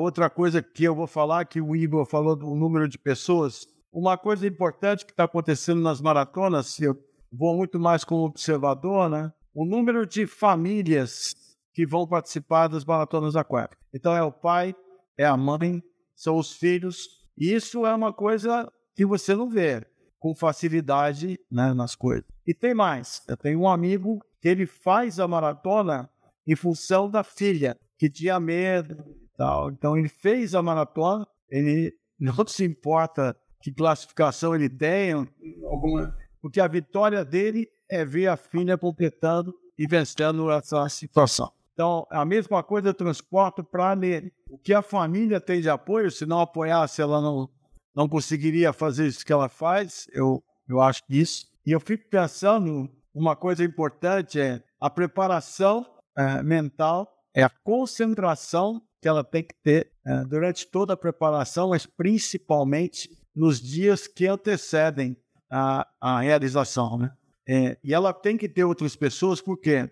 Outra 0.00 0.28
coisa 0.28 0.62
que 0.62 0.84
eu 0.84 0.94
vou 0.94 1.06
falar, 1.06 1.44
que 1.46 1.60
o 1.60 1.74
Igor 1.74 2.04
falou 2.04 2.36
do 2.36 2.54
número 2.54 2.86
de 2.86 2.98
pessoas, 2.98 3.66
uma 3.92 4.18
coisa 4.18 4.46
importante 4.46 5.06
que 5.06 5.12
está 5.12 5.24
acontecendo 5.24 5.80
nas 5.80 6.00
maratonas, 6.00 6.78
eu 6.80 6.96
vou 7.32 7.56
muito 7.56 7.78
mais 7.80 8.04
como 8.04 8.24
observador, 8.24 9.08
né? 9.08 9.32
O 9.54 9.64
número 9.64 10.06
de 10.06 10.26
famílias 10.26 11.34
que 11.72 11.86
vão 11.86 12.06
participar 12.06 12.68
das 12.68 12.84
maratonas 12.84 13.36
aquáticas. 13.36 13.82
Então 13.92 14.14
é 14.14 14.22
o 14.22 14.32
pai, 14.32 14.74
é 15.16 15.24
a 15.24 15.36
mãe, 15.36 15.82
são 16.14 16.36
os 16.36 16.52
filhos. 16.52 17.08
Isso 17.36 17.86
é 17.86 17.94
uma 17.94 18.12
coisa 18.12 18.70
que 18.94 19.06
você 19.06 19.34
não 19.34 19.48
vê 19.48 19.86
com 20.18 20.34
facilidade 20.34 21.38
né, 21.50 21.72
nas 21.72 21.94
coisas. 21.94 22.26
E 22.46 22.52
tem 22.52 22.74
mais. 22.74 23.22
Eu 23.26 23.36
tenho 23.36 23.60
um 23.60 23.68
amigo 23.68 24.22
que 24.40 24.48
ele 24.48 24.66
faz 24.66 25.18
a 25.18 25.26
maratona 25.26 26.10
em 26.50 26.56
função 26.56 27.08
da 27.08 27.22
filha, 27.22 27.78
que 27.96 28.10
tinha 28.10 28.40
medo. 28.40 28.96
Tal. 29.36 29.70
Então 29.70 29.96
ele 29.96 30.08
fez 30.08 30.52
a 30.54 30.60
maratona, 30.60 31.24
ele 31.48 31.94
não 32.18 32.44
se 32.46 32.64
importa 32.64 33.36
que 33.62 33.72
classificação 33.72 34.54
ele 34.54 34.68
tenha, 34.68 35.26
alguma, 35.64 36.16
porque 36.42 36.60
a 36.60 36.66
vitória 36.66 37.24
dele 37.24 37.68
é 37.88 38.04
ver 38.04 38.26
a 38.26 38.36
filha 38.36 38.76
completando 38.76 39.54
e 39.78 39.86
vencendo 39.86 40.50
essa 40.50 40.88
situação. 40.88 41.52
Então, 41.72 42.06
a 42.10 42.24
mesma 42.24 42.62
coisa 42.62 42.88
eu 42.88 42.94
transporto 42.94 43.62
para 43.64 43.94
nele. 43.96 44.32
O 44.48 44.58
que 44.58 44.74
a 44.74 44.82
família 44.82 45.40
tem 45.40 45.60
de 45.60 45.70
apoio, 45.70 46.10
se 46.10 46.26
não 46.26 46.40
apoiasse, 46.40 47.00
ela 47.00 47.20
não, 47.20 47.48
não 47.94 48.08
conseguiria 48.08 48.72
fazer 48.72 49.06
isso 49.06 49.24
que 49.24 49.32
ela 49.32 49.48
faz, 49.48 50.06
eu, 50.12 50.42
eu 50.68 50.80
acho 50.82 51.02
isso. 51.08 51.46
E 51.64 51.72
eu 51.72 51.80
fico 51.80 52.08
pensando, 52.10 52.90
uma 53.14 53.34
coisa 53.34 53.64
importante 53.64 54.38
é 54.38 54.62
a 54.78 54.90
preparação 54.90 55.86
é, 56.16 56.42
mental, 56.42 57.12
é 57.34 57.42
a 57.42 57.50
concentração 57.50 58.82
que 59.00 59.08
ela 59.08 59.24
tem 59.24 59.42
que 59.42 59.54
ter 59.62 59.92
é, 60.06 60.24
durante 60.24 60.66
toda 60.66 60.92
a 60.92 60.96
preparação, 60.96 61.70
mas 61.70 61.86
principalmente 61.86 63.10
nos 63.34 63.60
dias 63.60 64.06
que 64.06 64.26
antecedem 64.26 65.16
a, 65.50 65.86
a 66.00 66.20
realização. 66.20 66.98
Né? 66.98 67.12
É, 67.48 67.78
e 67.82 67.94
ela 67.94 68.12
tem 68.12 68.36
que 68.36 68.48
ter 68.48 68.64
outras 68.64 68.94
pessoas, 68.94 69.40
por 69.40 69.58
quê? 69.58 69.90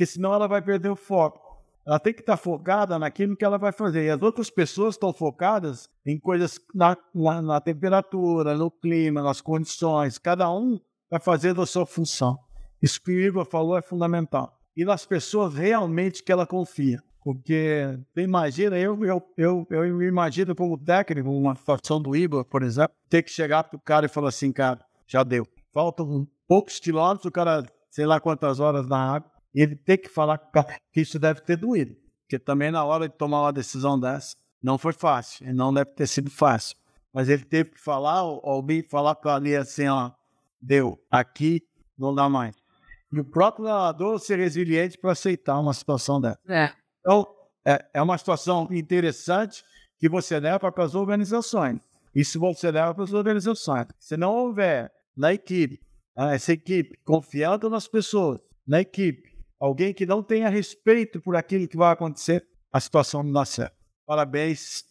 porque 0.00 0.06
senão 0.06 0.32
ela 0.32 0.48
vai 0.48 0.62
perder 0.62 0.88
o 0.88 0.96
foco. 0.96 1.62
Ela 1.86 1.98
tem 1.98 2.14
que 2.14 2.20
estar 2.20 2.38
focada 2.38 2.98
naquilo 2.98 3.36
que 3.36 3.44
ela 3.44 3.58
vai 3.58 3.70
fazer. 3.70 4.06
E 4.06 4.10
as 4.10 4.22
outras 4.22 4.48
pessoas 4.48 4.94
estão 4.94 5.12
focadas 5.12 5.90
em 6.06 6.18
coisas 6.18 6.58
na, 6.74 6.96
na, 7.14 7.42
na 7.42 7.60
temperatura, 7.60 8.56
no 8.56 8.70
clima, 8.70 9.22
nas 9.22 9.42
condições. 9.42 10.16
Cada 10.16 10.50
um 10.50 10.80
vai 11.10 11.20
fazendo 11.20 11.60
a 11.60 11.66
sua 11.66 11.84
função. 11.84 12.38
Isso 12.80 12.98
que 13.02 13.10
o 13.10 13.20
Igor 13.20 13.44
falou 13.44 13.76
é 13.76 13.82
fundamental. 13.82 14.58
E 14.80 14.84
nas 14.86 15.04
pessoas 15.04 15.52
realmente 15.52 16.22
que 16.22 16.32
ela 16.32 16.46
confia. 16.46 17.02
Porque 17.22 17.98
imagina, 18.16 18.78
eu, 18.78 19.04
eu, 19.04 19.22
eu, 19.36 19.66
eu 19.68 20.02
imagino 20.02 20.54
como 20.54 20.78
técnico, 20.78 21.28
uma 21.28 21.54
situação 21.54 22.00
do 22.00 22.16
Igor, 22.16 22.46
por 22.46 22.62
exemplo, 22.62 22.96
ter 23.06 23.22
que 23.22 23.30
chegar 23.30 23.64
para 23.64 23.76
o 23.76 23.80
cara 23.80 24.06
e 24.06 24.08
falar 24.08 24.30
assim, 24.30 24.50
cara, 24.50 24.82
já 25.06 25.22
deu. 25.22 25.46
Faltam 25.70 26.26
poucos 26.48 26.80
quilômetros, 26.80 27.26
o 27.26 27.30
cara, 27.30 27.62
sei 27.90 28.06
lá 28.06 28.18
quantas 28.18 28.58
horas 28.58 28.86
na 28.86 29.16
água, 29.16 29.30
e 29.54 29.60
ele 29.60 29.76
tem 29.76 29.98
que 29.98 30.08
falar 30.08 30.38
que 30.90 31.02
isso 31.02 31.18
deve 31.18 31.42
ter 31.42 31.58
doído. 31.58 31.94
Porque 32.22 32.38
também 32.38 32.70
na 32.70 32.82
hora 32.82 33.06
de 33.06 33.14
tomar 33.14 33.42
uma 33.42 33.52
decisão 33.52 34.00
dessa, 34.00 34.34
não 34.62 34.78
foi 34.78 34.94
fácil. 34.94 35.46
E 35.46 35.52
não 35.52 35.74
deve 35.74 35.90
ter 35.90 36.06
sido 36.06 36.30
fácil. 36.30 36.74
Mas 37.12 37.28
ele 37.28 37.44
teve 37.44 37.72
que 37.72 37.80
falar, 37.80 38.20
alguém 38.20 38.82
falar 38.82 39.14
para 39.14 39.34
ali 39.34 39.54
assim, 39.54 39.88
ó, 39.88 40.10
deu, 40.58 40.98
aqui 41.10 41.60
não 41.98 42.14
dá 42.14 42.30
mais. 42.30 42.59
E 43.12 43.20
o 43.20 43.24
próprio 43.24 43.64
nadador 43.64 44.18
ser 44.18 44.38
resiliente 44.38 44.96
para 44.96 45.12
aceitar 45.12 45.58
uma 45.58 45.74
situação 45.74 46.20
dessa. 46.20 46.38
É. 46.48 46.72
Então, 47.00 47.26
é, 47.66 47.84
é 47.94 48.02
uma 48.02 48.16
situação 48.16 48.68
interessante 48.70 49.64
que 49.98 50.08
você 50.08 50.38
leva 50.38 50.70
para 50.70 50.84
as 50.84 50.94
organizações. 50.94 51.80
Isso 52.14 52.38
você 52.38 52.70
leva 52.70 52.94
para 52.94 53.04
as 53.04 53.12
organizações. 53.12 53.86
Se 53.98 54.16
não 54.16 54.34
houver 54.34 54.92
na 55.16 55.32
equipe, 55.32 55.80
essa 56.16 56.52
equipe 56.52 56.98
confiando 57.04 57.68
nas 57.68 57.86
pessoas, 57.86 58.40
na 58.66 58.80
equipe, 58.80 59.36
alguém 59.58 59.92
que 59.92 60.06
não 60.06 60.22
tenha 60.22 60.48
respeito 60.48 61.20
por 61.20 61.36
aquilo 61.36 61.68
que 61.68 61.76
vai 61.76 61.92
acontecer, 61.92 62.46
a 62.72 62.80
situação 62.80 63.22
não 63.22 63.32
dá 63.32 63.44
certo. 63.44 63.76
Parabéns. 64.06 64.84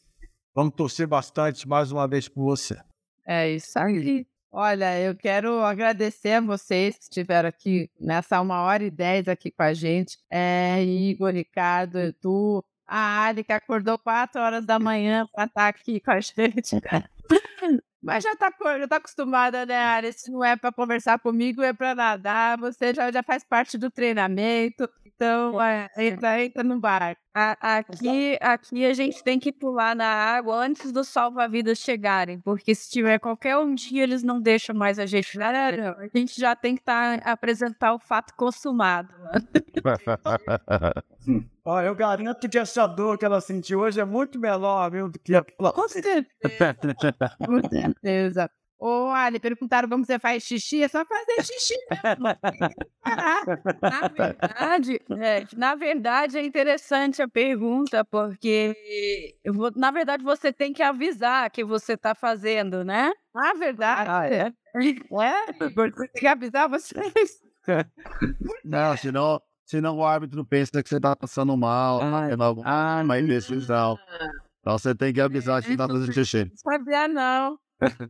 Vamos 0.53 0.75
torcer 0.75 1.07
bastante 1.07 1.67
mais 1.67 1.91
uma 1.91 2.07
vez 2.07 2.27
por 2.27 2.43
você. 2.43 2.79
É 3.25 3.49
isso 3.49 3.77
aí. 3.77 4.25
Olha, 4.51 4.99
eu 4.99 5.15
quero 5.15 5.63
agradecer 5.63 6.33
a 6.33 6.41
vocês 6.41 6.97
que 6.97 7.03
estiveram 7.03 7.49
aqui 7.49 7.89
nessa 7.99 8.41
uma 8.41 8.61
hora 8.61 8.83
e 8.83 8.89
dez 8.89 9.27
aqui 9.27 9.51
com 9.51 9.61
a 9.61 9.73
gente. 9.73 10.17
É, 10.29 10.83
Igor, 10.83 11.31
Ricardo, 11.31 11.99
Edu, 11.99 12.63
a 12.87 13.25
Ali 13.25 13.43
que 13.43 13.53
acordou 13.53 13.99
quatro 13.99 14.41
horas 14.41 14.65
da 14.65 14.79
manhã 14.79 15.27
para 15.31 15.45
estar 15.45 15.67
aqui 15.67 15.99
com 15.99 16.11
a 16.11 16.19
gente. 16.19 16.75
Mas 18.01 18.23
já 18.23 18.35
tá, 18.35 18.51
já 18.79 18.87
tá 18.87 18.95
acostumada, 18.95 19.65
né, 19.65 19.75
Ari? 19.75 20.13
Se 20.13 20.31
não 20.31 20.43
é 20.43 20.55
para 20.55 20.71
conversar 20.71 21.19
comigo, 21.19 21.61
é 21.61 21.73
para 21.73 21.93
nadar. 21.93 22.57
Você 22.57 22.93
já, 22.93 23.11
já 23.11 23.21
faz 23.21 23.43
parte 23.43 23.77
do 23.77 23.91
treinamento. 23.91 24.89
Então, 25.05 25.61
é, 25.61 25.89
entra, 25.97 26.41
entra 26.43 26.63
no 26.63 26.79
bar. 26.79 27.17
A, 27.33 27.77
aqui, 27.77 28.37
aqui 28.41 28.85
a 28.85 28.93
gente 28.93 29.23
tem 29.23 29.39
que 29.39 29.51
pular 29.51 29.95
na 29.95 30.07
água 30.07 30.55
antes 30.55 30.91
dos 30.91 31.07
salva-vidas 31.07 31.77
chegarem, 31.77 32.39
porque 32.39 32.73
se 32.73 32.89
tiver 32.89 33.19
qualquer 33.19 33.55
um 33.57 33.75
dia, 33.75 34.03
eles 34.03 34.23
não 34.23 34.41
deixam 34.41 34.75
mais 34.75 34.97
a 34.97 35.05
gente. 35.05 35.37
Não, 35.37 35.45
a 35.45 36.07
gente 36.13 36.39
já 36.39 36.55
tem 36.55 36.75
que 36.75 36.81
tá, 36.81 37.15
apresentar 37.23 37.93
o 37.93 37.99
fato 37.99 38.33
consumado. 38.35 39.13
Ó, 41.63 41.81
eu 41.81 41.93
garanto 41.93 42.49
que 42.49 42.57
essa 42.57 42.87
dor 42.87 43.17
que 43.17 43.25
ela 43.25 43.39
sentiu 43.39 43.81
hoje 43.81 43.99
é 43.99 44.05
muito 44.05 44.39
menor, 44.39 44.89
viu, 44.89 45.07
do 45.07 45.19
que 45.19 45.35
a... 45.35 45.43
Com 45.71 45.87
certeza. 45.87 46.25
Com 47.45 47.69
certeza. 47.69 48.49
Ô, 48.79 49.09
Ali, 49.09 49.41
perguntaram 49.41 49.89
como 49.89 50.05
você 50.05 50.17
faz 50.17 50.41
xixi, 50.43 50.81
é 50.81 50.87
só 50.87 51.03
fazer 51.03 51.43
xixi. 51.43 51.75
na, 53.81 54.07
verdade, 54.07 55.01
é, 55.19 55.45
na 55.57 55.75
verdade, 55.75 56.37
é 56.37 56.45
interessante 56.45 57.21
a 57.21 57.27
pergunta, 57.27 58.05
porque 58.05 59.35
vou, 59.45 59.69
na 59.75 59.91
verdade 59.91 60.23
você 60.23 60.53
tem 60.53 60.71
que 60.71 60.81
avisar 60.81 61.51
que 61.51 61.61
você 61.61 61.93
está 61.93 62.15
fazendo, 62.15 62.85
né? 62.85 63.11
Na 63.35 63.53
verdade. 63.53 64.09
Ah, 64.09 64.27
é? 64.27 64.53
É, 64.77 65.69
você 65.75 65.91
tem 65.91 66.21
que 66.21 66.27
avisar 66.27 66.69
vocês. 66.69 67.41
Não, 68.63 68.95
senão, 68.95 69.41
senão 69.65 69.97
o 69.97 70.05
árbitro 70.05 70.45
pensa 70.45 70.81
que 70.81 70.87
você 70.87 70.95
está 70.95 71.15
passando 71.17 71.55
mal, 71.57 72.01
ah, 72.01 72.27
tendo 72.29 72.43
alguma 72.43 72.99
ah, 73.01 73.19
indecisão. 73.19 73.97
Então 74.61 74.77
você 74.77 74.95
tem 74.95 75.13
que 75.13 75.19
avisar 75.19 75.61
que 75.61 75.71
está 75.71 75.85
fazendo 75.85 76.13
xixi. 76.13 76.45
Não 76.45 76.55
sabia, 76.55 77.07
não. 77.09 77.59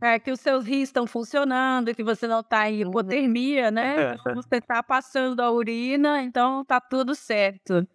É, 0.00 0.18
que 0.18 0.30
os 0.30 0.40
seus 0.40 0.64
rins 0.64 0.88
estão 0.88 1.06
funcionando, 1.06 1.94
que 1.94 2.02
você 2.02 2.26
não 2.26 2.40
está 2.40 2.70
em 2.70 2.80
hipotermia, 2.80 3.70
né? 3.70 4.16
Você 4.34 4.56
está 4.56 4.82
passando 4.82 5.40
a 5.40 5.50
urina, 5.50 6.22
então 6.22 6.64
tá 6.64 6.80
tudo 6.80 7.14
certo. 7.14 7.86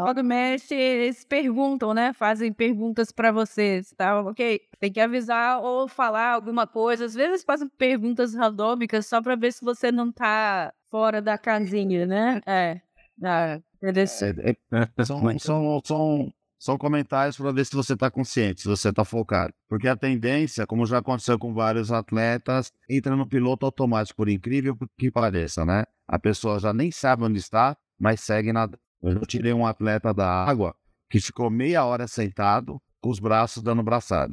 Logo 0.00 0.22
mexe, 0.22 0.74
eles 0.74 1.24
perguntam, 1.24 1.92
né? 1.92 2.12
Fazem 2.12 2.52
perguntas 2.52 3.12
para 3.12 3.30
vocês, 3.30 3.92
tá? 3.96 4.20
Ok, 4.20 4.60
tem 4.80 4.90
que 4.90 5.00
avisar 5.00 5.60
ou 5.60 5.86
falar 5.86 6.32
alguma 6.32 6.66
coisa. 6.66 7.04
Às 7.04 7.14
vezes 7.14 7.44
fazem 7.44 7.68
perguntas 7.68 8.34
randômicas 8.34 9.06
só 9.06 9.20
para 9.20 9.36
ver 9.36 9.52
se 9.52 9.62
você 9.62 9.92
não 9.92 10.10
tá 10.10 10.72
fora 10.90 11.20
da 11.20 11.36
casinha, 11.36 12.06
né? 12.06 12.40
É. 12.46 12.80
Ah, 13.22 13.60
interessante. 13.76 14.40
É, 14.40 14.50
é, 14.50 14.88
é, 14.96 15.04
são, 15.04 15.38
são, 15.38 15.82
são, 15.84 16.32
são 16.62 16.78
comentários 16.78 17.36
para 17.36 17.50
ver 17.50 17.66
se 17.66 17.74
você 17.74 17.94
está 17.94 18.08
consciente, 18.08 18.60
se 18.60 18.68
você 18.68 18.90
está 18.90 19.04
focado. 19.04 19.52
Porque 19.68 19.88
a 19.88 19.96
tendência, 19.96 20.64
como 20.64 20.86
já 20.86 20.98
aconteceu 20.98 21.36
com 21.36 21.52
vários 21.52 21.90
atletas, 21.90 22.72
entra 22.88 23.16
no 23.16 23.26
piloto 23.26 23.66
automático, 23.66 24.16
por 24.16 24.28
incrível 24.28 24.78
que 24.96 25.10
pareça, 25.10 25.64
né? 25.64 25.82
A 26.06 26.20
pessoa 26.20 26.60
já 26.60 26.72
nem 26.72 26.92
sabe 26.92 27.24
onde 27.24 27.40
está, 27.40 27.76
mas 27.98 28.20
segue 28.20 28.52
nada. 28.52 28.78
Eu 29.02 29.26
tirei 29.26 29.52
um 29.52 29.66
atleta 29.66 30.14
da 30.14 30.28
água 30.28 30.72
que 31.10 31.20
ficou 31.20 31.50
meia 31.50 31.84
hora 31.84 32.06
sentado, 32.06 32.80
com 33.00 33.10
os 33.10 33.18
braços 33.18 33.60
dando 33.60 33.82
braçada. 33.82 34.32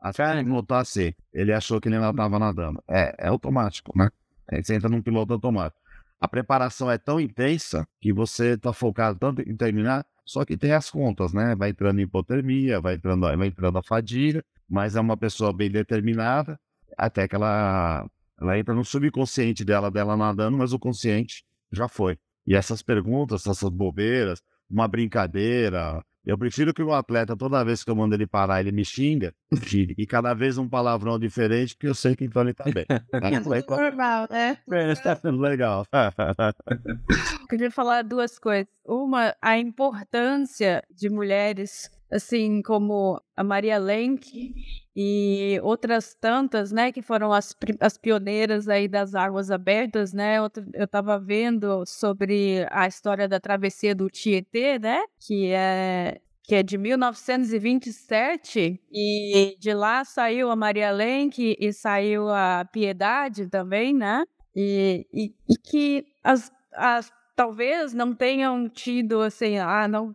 Até 0.00 0.36
ele 0.36 0.50
voltar 0.50 0.80
a 0.80 0.84
ser. 0.84 1.14
Ele 1.32 1.52
achou 1.52 1.80
que 1.80 1.88
ele 1.88 2.00
não 2.00 2.10
estava 2.10 2.40
nadando. 2.40 2.82
É, 2.88 3.14
é 3.16 3.28
automático, 3.28 3.96
né? 3.96 4.10
Você 4.50 4.74
entra 4.74 4.88
num 4.88 5.00
piloto 5.00 5.32
automático. 5.32 5.80
A 6.20 6.26
preparação 6.26 6.90
é 6.90 6.98
tão 6.98 7.20
intensa 7.20 7.86
que 8.00 8.12
você 8.12 8.54
está 8.54 8.72
focado 8.72 9.16
tanto 9.16 9.42
em 9.42 9.56
terminar, 9.56 10.04
só 10.28 10.44
que 10.44 10.58
tem 10.58 10.72
as 10.72 10.90
contas, 10.90 11.32
né? 11.32 11.56
Vai 11.56 11.70
entrando 11.70 12.00
hipotermia, 12.00 12.80
vai 12.80 12.96
entrando, 12.96 13.22
vai 13.22 13.48
entrando 13.48 13.78
a 13.78 13.82
fadiga, 13.82 14.44
mas 14.68 14.94
é 14.94 15.00
uma 15.00 15.16
pessoa 15.16 15.52
bem 15.54 15.70
determinada, 15.70 16.60
até 16.98 17.26
que 17.26 17.34
ela, 17.34 18.06
ela 18.38 18.58
entra 18.58 18.74
no 18.74 18.84
subconsciente 18.84 19.64
dela, 19.64 19.90
dela 19.90 20.16
nadando, 20.18 20.58
mas 20.58 20.74
o 20.74 20.78
consciente 20.78 21.44
já 21.72 21.88
foi. 21.88 22.18
E 22.46 22.54
essas 22.54 22.82
perguntas, 22.82 23.46
essas 23.46 23.70
bobeiras, 23.70 24.42
uma 24.68 24.86
brincadeira. 24.86 26.04
Eu 26.24 26.36
prefiro 26.36 26.74
que 26.74 26.82
o 26.82 26.92
atleta, 26.92 27.36
toda 27.36 27.64
vez 27.64 27.82
que 27.82 27.90
eu 27.90 27.96
mando 27.96 28.14
ele 28.14 28.26
parar, 28.26 28.60
ele 28.60 28.72
me 28.72 28.84
xinga, 28.84 29.32
e 29.96 30.06
cada 30.06 30.34
vez 30.34 30.58
um 30.58 30.68
palavrão 30.68 31.18
diferente, 31.18 31.74
porque 31.74 31.88
eu 31.88 31.94
sei 31.94 32.14
que 32.14 32.24
então 32.24 32.42
ele 32.42 32.54
tá 32.54 32.64
bem. 32.64 32.84
É 33.38 33.80
normal, 33.80 34.26
né? 34.30 34.58
É, 34.70 35.30
legal. 35.30 35.86
Queria 37.48 37.70
falar 37.70 38.02
duas 38.02 38.38
coisas. 38.38 38.68
Uma, 38.84 39.34
a 39.40 39.58
importância 39.58 40.82
de 40.90 41.08
mulheres 41.08 41.90
assim 42.10 42.62
como 42.62 43.22
a 43.36 43.44
Maria 43.44 43.78
Lenk 43.78 44.54
e 44.96 45.60
outras 45.62 46.14
tantas, 46.14 46.72
né, 46.72 46.90
que 46.90 47.02
foram 47.02 47.32
as, 47.32 47.54
as 47.80 47.96
pioneiras 47.96 48.68
aí 48.68 48.88
das 48.88 49.14
águas 49.14 49.48
abertas, 49.50 50.12
né, 50.12 50.38
eu 50.38 50.50
estava 50.84 51.18
vendo 51.18 51.84
sobre 51.86 52.66
a 52.70 52.86
história 52.86 53.28
da 53.28 53.38
travessia 53.38 53.94
do 53.94 54.10
Tietê, 54.10 54.78
né, 54.78 55.02
que 55.20 55.52
é 55.52 56.20
que 56.42 56.54
é 56.54 56.62
de 56.62 56.78
1927, 56.78 58.80
e 58.90 59.54
de 59.60 59.74
lá 59.74 60.02
saiu 60.02 60.50
a 60.50 60.56
Maria 60.56 60.90
Lenk 60.90 61.54
e 61.60 61.72
saiu 61.74 62.30
a 62.30 62.66
Piedade 62.72 63.48
também, 63.48 63.92
né, 63.92 64.24
e, 64.56 65.06
e, 65.12 65.34
e 65.46 65.58
que 65.58 66.06
as, 66.24 66.50
as 66.72 67.12
talvez 67.38 67.94
não 67.94 68.12
tenham 68.12 68.68
tido 68.68 69.20
assim, 69.20 69.58
ah, 69.58 69.86
não 69.86 70.12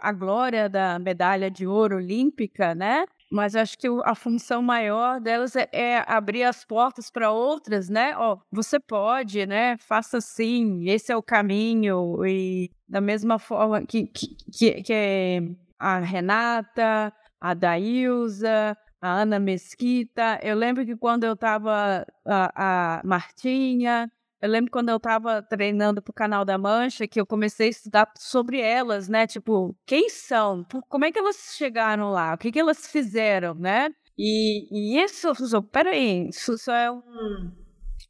a 0.00 0.12
glória 0.12 0.68
da 0.68 1.00
medalha 1.00 1.50
de 1.50 1.66
ouro 1.66 1.96
olímpica, 1.96 2.76
né? 2.76 3.06
Mas 3.28 3.56
acho 3.56 3.76
que 3.76 3.88
a 4.04 4.14
função 4.14 4.62
maior 4.62 5.20
delas 5.20 5.56
é, 5.56 5.68
é 5.72 6.04
abrir 6.06 6.44
as 6.44 6.64
portas 6.64 7.10
para 7.10 7.32
outras, 7.32 7.88
né? 7.88 8.16
Ó, 8.16 8.34
oh, 8.34 8.40
você 8.52 8.78
pode, 8.78 9.44
né? 9.46 9.76
Faça 9.78 10.18
assim, 10.18 10.88
esse 10.88 11.10
é 11.10 11.16
o 11.16 11.22
caminho. 11.22 12.24
E 12.24 12.70
da 12.88 13.00
mesma 13.00 13.40
forma 13.40 13.84
que, 13.84 14.06
que, 14.06 14.80
que 14.82 14.92
é 14.92 15.42
a 15.76 15.98
Renata, 15.98 17.12
a 17.40 17.52
Dailza, 17.52 18.76
a 19.00 19.22
Ana 19.22 19.40
Mesquita. 19.40 20.38
Eu 20.40 20.54
lembro 20.56 20.86
que 20.86 20.96
quando 20.96 21.24
eu 21.24 21.32
estava, 21.32 22.06
a, 22.24 22.98
a 22.98 23.02
Martinha, 23.04 24.08
eu 24.40 24.48
lembro 24.48 24.70
quando 24.70 24.88
eu 24.88 24.96
estava 24.96 25.42
treinando 25.42 26.00
para 26.00 26.10
o 26.10 26.14
Canal 26.14 26.44
da 26.44 26.56
Mancha, 26.56 27.06
que 27.06 27.20
eu 27.20 27.26
comecei 27.26 27.66
a 27.66 27.70
estudar 27.70 28.10
sobre 28.16 28.60
elas, 28.60 29.08
né? 29.08 29.26
Tipo, 29.26 29.76
quem 29.86 30.08
são? 30.08 30.64
Como 30.88 31.04
é 31.04 31.12
que 31.12 31.18
elas 31.18 31.54
chegaram 31.56 32.10
lá? 32.10 32.34
O 32.34 32.38
que, 32.38 32.50
que 32.50 32.58
elas 32.58 32.86
fizeram, 32.86 33.54
né? 33.54 33.90
E, 34.18 34.68
e 34.70 35.02
isso, 35.02 35.32
peraí, 35.72 36.28
isso 36.28 36.56
só 36.58 36.74
é 36.74 36.90
um, 36.90 37.52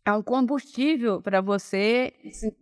é 0.04 0.12
um 0.12 0.22
combustível 0.22 1.20
para 1.20 1.40
você, 1.40 2.12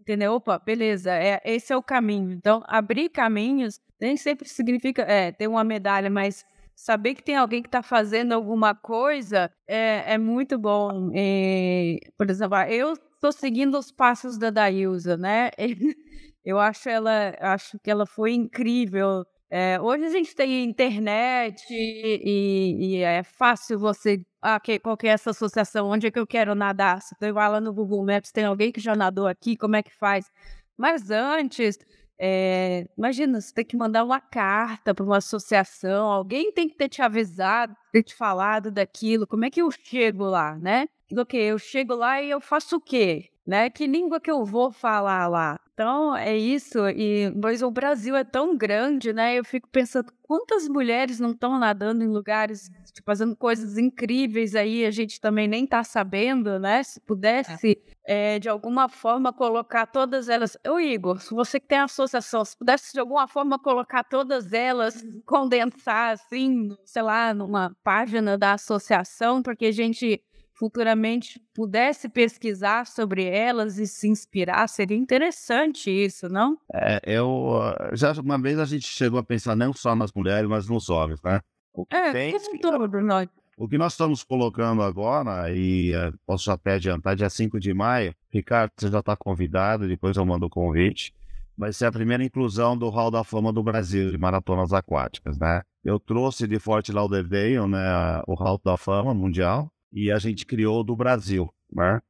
entendeu? 0.00 0.34
Opa, 0.34 0.58
beleza, 0.58 1.12
é, 1.12 1.40
esse 1.44 1.72
é 1.72 1.76
o 1.76 1.82
caminho. 1.82 2.32
Então, 2.32 2.62
abrir 2.66 3.08
caminhos 3.08 3.80
nem 4.00 4.16
sempre 4.16 4.48
significa 4.48 5.02
é, 5.02 5.32
ter 5.32 5.48
uma 5.48 5.64
medalha, 5.64 6.08
mas 6.10 6.44
saber 6.74 7.14
que 7.14 7.22
tem 7.22 7.36
alguém 7.36 7.60
que 7.60 7.68
está 7.68 7.82
fazendo 7.82 8.32
alguma 8.32 8.74
coisa 8.74 9.50
é, 9.66 10.14
é 10.14 10.18
muito 10.18 10.56
bom. 10.58 11.10
E, 11.12 12.00
por 12.16 12.30
exemplo, 12.30 12.56
eu 12.62 12.94
estou 13.18 13.32
seguindo 13.32 13.76
os 13.76 13.90
passos 13.90 14.38
da 14.38 14.50
Dailza, 14.50 15.16
né? 15.16 15.50
Eu 16.44 16.58
acho 16.58 16.88
ela, 16.88 17.34
acho 17.40 17.78
que 17.80 17.90
ela 17.90 18.06
foi 18.06 18.32
incrível. 18.32 19.24
É, 19.50 19.80
hoje 19.80 20.04
a 20.04 20.10
gente 20.10 20.34
tem 20.34 20.64
internet 20.64 21.62
e, 21.70 22.96
e, 22.96 23.02
é 23.02 23.22
fácil 23.22 23.78
você. 23.78 24.22
Ah, 24.40 24.60
que, 24.60 24.78
qual 24.78 24.96
que 24.96 25.08
é 25.08 25.10
essa 25.10 25.30
associação? 25.30 25.88
Onde 25.88 26.06
é 26.06 26.10
que 26.10 26.18
eu 26.18 26.26
quero 26.26 26.54
nadar? 26.54 27.00
Você 27.02 27.32
vai 27.32 27.48
lá 27.50 27.60
no 27.60 27.72
Google 27.72 28.04
Maps, 28.04 28.30
tem 28.30 28.44
alguém 28.44 28.70
que 28.72 28.80
já 28.80 28.94
nadou 28.94 29.26
aqui, 29.26 29.56
como 29.56 29.76
é 29.76 29.82
que 29.82 29.94
faz? 29.94 30.30
Mas 30.76 31.10
antes, 31.10 31.78
é, 32.20 32.86
imagina, 32.96 33.40
você 33.40 33.54
tem 33.54 33.64
que 33.64 33.76
mandar 33.76 34.04
uma 34.04 34.20
carta 34.20 34.94
para 34.94 35.04
uma 35.04 35.18
associação, 35.18 36.08
alguém 36.10 36.52
tem 36.52 36.68
que 36.68 36.76
ter 36.76 36.88
te 36.88 37.00
avisado, 37.00 37.76
ter 37.92 38.02
te 38.02 38.14
falado 38.14 38.70
daquilo, 38.70 39.26
como 39.26 39.44
é 39.44 39.50
que 39.50 39.62
eu 39.62 39.70
chego 39.70 40.24
lá, 40.24 40.56
né? 40.56 40.88
Ok, 41.16 41.40
eu 41.40 41.58
chego 41.58 41.94
lá 41.94 42.20
e 42.20 42.30
eu 42.30 42.40
faço 42.40 42.76
o 42.76 42.80
quê? 42.80 43.30
Né? 43.46 43.70
Que 43.70 43.86
língua 43.86 44.20
que 44.20 44.30
eu 44.30 44.44
vou 44.44 44.70
falar 44.70 45.26
lá? 45.28 45.58
Então, 45.78 46.16
é 46.16 46.36
isso. 46.36 46.88
E 46.88 47.32
mas 47.40 47.62
o 47.62 47.70
Brasil 47.70 48.16
é 48.16 48.24
tão 48.24 48.56
grande, 48.56 49.12
né? 49.12 49.38
Eu 49.38 49.44
fico 49.44 49.68
pensando 49.68 50.12
quantas 50.20 50.68
mulheres 50.68 51.20
não 51.20 51.30
estão 51.30 51.56
nadando 51.56 52.02
em 52.02 52.08
lugares, 52.08 52.68
tipo, 52.92 53.06
fazendo 53.06 53.36
coisas 53.36 53.78
incríveis 53.78 54.56
aí, 54.56 54.84
a 54.84 54.90
gente 54.90 55.20
também 55.20 55.46
nem 55.46 55.62
está 55.62 55.84
sabendo, 55.84 56.58
né? 56.58 56.82
Se 56.82 57.00
pudesse, 57.00 57.80
é. 58.04 58.34
É, 58.34 58.38
de 58.40 58.48
alguma 58.48 58.88
forma, 58.88 59.32
colocar 59.32 59.86
todas 59.86 60.28
elas. 60.28 60.58
Ô, 60.66 60.80
Igor, 60.80 61.20
se 61.20 61.32
você 61.32 61.60
que 61.60 61.68
tem 61.68 61.78
associação, 61.78 62.44
se 62.44 62.58
pudesse, 62.58 62.92
de 62.92 62.98
alguma 62.98 63.28
forma, 63.28 63.56
colocar 63.56 64.02
todas 64.02 64.52
elas, 64.52 65.04
condensar, 65.24 66.14
assim, 66.14 66.76
sei 66.84 67.02
lá, 67.02 67.32
numa 67.32 67.76
página 67.84 68.36
da 68.36 68.54
associação, 68.54 69.44
porque 69.44 69.66
a 69.66 69.72
gente 69.72 70.20
futuramente 70.58 71.40
pudesse 71.54 72.08
pesquisar 72.08 72.84
sobre 72.86 73.24
elas 73.24 73.78
e 73.78 73.86
se 73.86 74.08
inspirar, 74.08 74.68
seria 74.68 74.96
interessante 74.96 75.88
isso, 75.88 76.28
não? 76.28 76.58
É, 76.74 77.00
eu 77.04 77.60
já 77.92 78.12
uma 78.20 78.38
vez 78.38 78.58
a 78.58 78.64
gente 78.64 78.86
chegou 78.86 79.20
a 79.20 79.22
pensar 79.22 79.54
não 79.54 79.72
só 79.72 79.94
nas 79.94 80.12
mulheres, 80.12 80.48
mas 80.48 80.68
nos 80.68 80.90
homens, 80.90 81.22
né? 81.22 81.40
O 81.72 81.86
que 81.86 81.94
é, 81.94 82.12
tem, 82.12 82.36
que 82.36 82.58
todo, 82.58 83.00
nós. 83.00 83.28
O 83.56 83.68
que 83.68 83.78
nós 83.78 83.92
estamos 83.92 84.24
colocando 84.24 84.82
agora, 84.82 85.52
e 85.52 85.92
uh, 85.94 86.12
posso 86.26 86.50
até 86.50 86.74
adiantar, 86.74 87.14
dia 87.14 87.30
5 87.30 87.60
de 87.60 87.72
maio, 87.72 88.12
Ricardo, 88.28 88.72
você 88.76 88.90
já 88.90 88.98
está 88.98 89.16
convidado, 89.16 89.86
depois 89.86 90.16
eu 90.16 90.26
mando 90.26 90.46
o 90.46 90.50
convite, 90.50 91.14
vai 91.56 91.72
ser 91.72 91.86
a 91.86 91.92
primeira 91.92 92.24
inclusão 92.24 92.76
do 92.76 92.88
Hall 92.88 93.10
da 93.10 93.22
Fama 93.22 93.52
do 93.52 93.62
Brasil, 93.62 94.10
de 94.10 94.18
maratonas 94.18 94.72
aquáticas, 94.72 95.38
né? 95.38 95.62
Eu 95.84 96.00
trouxe 96.00 96.48
de 96.48 96.58
Fort 96.58 96.88
Lauderdale, 96.88 97.66
né, 97.68 98.22
o 98.26 98.34
Hall 98.34 98.60
da 98.64 98.76
Fama 98.76 99.14
mundial, 99.14 99.70
e 99.92 100.10
a 100.10 100.18
gente 100.18 100.44
criou 100.44 100.84
do 100.84 100.94
Brasil, 100.96 101.52
né? 101.72 102.00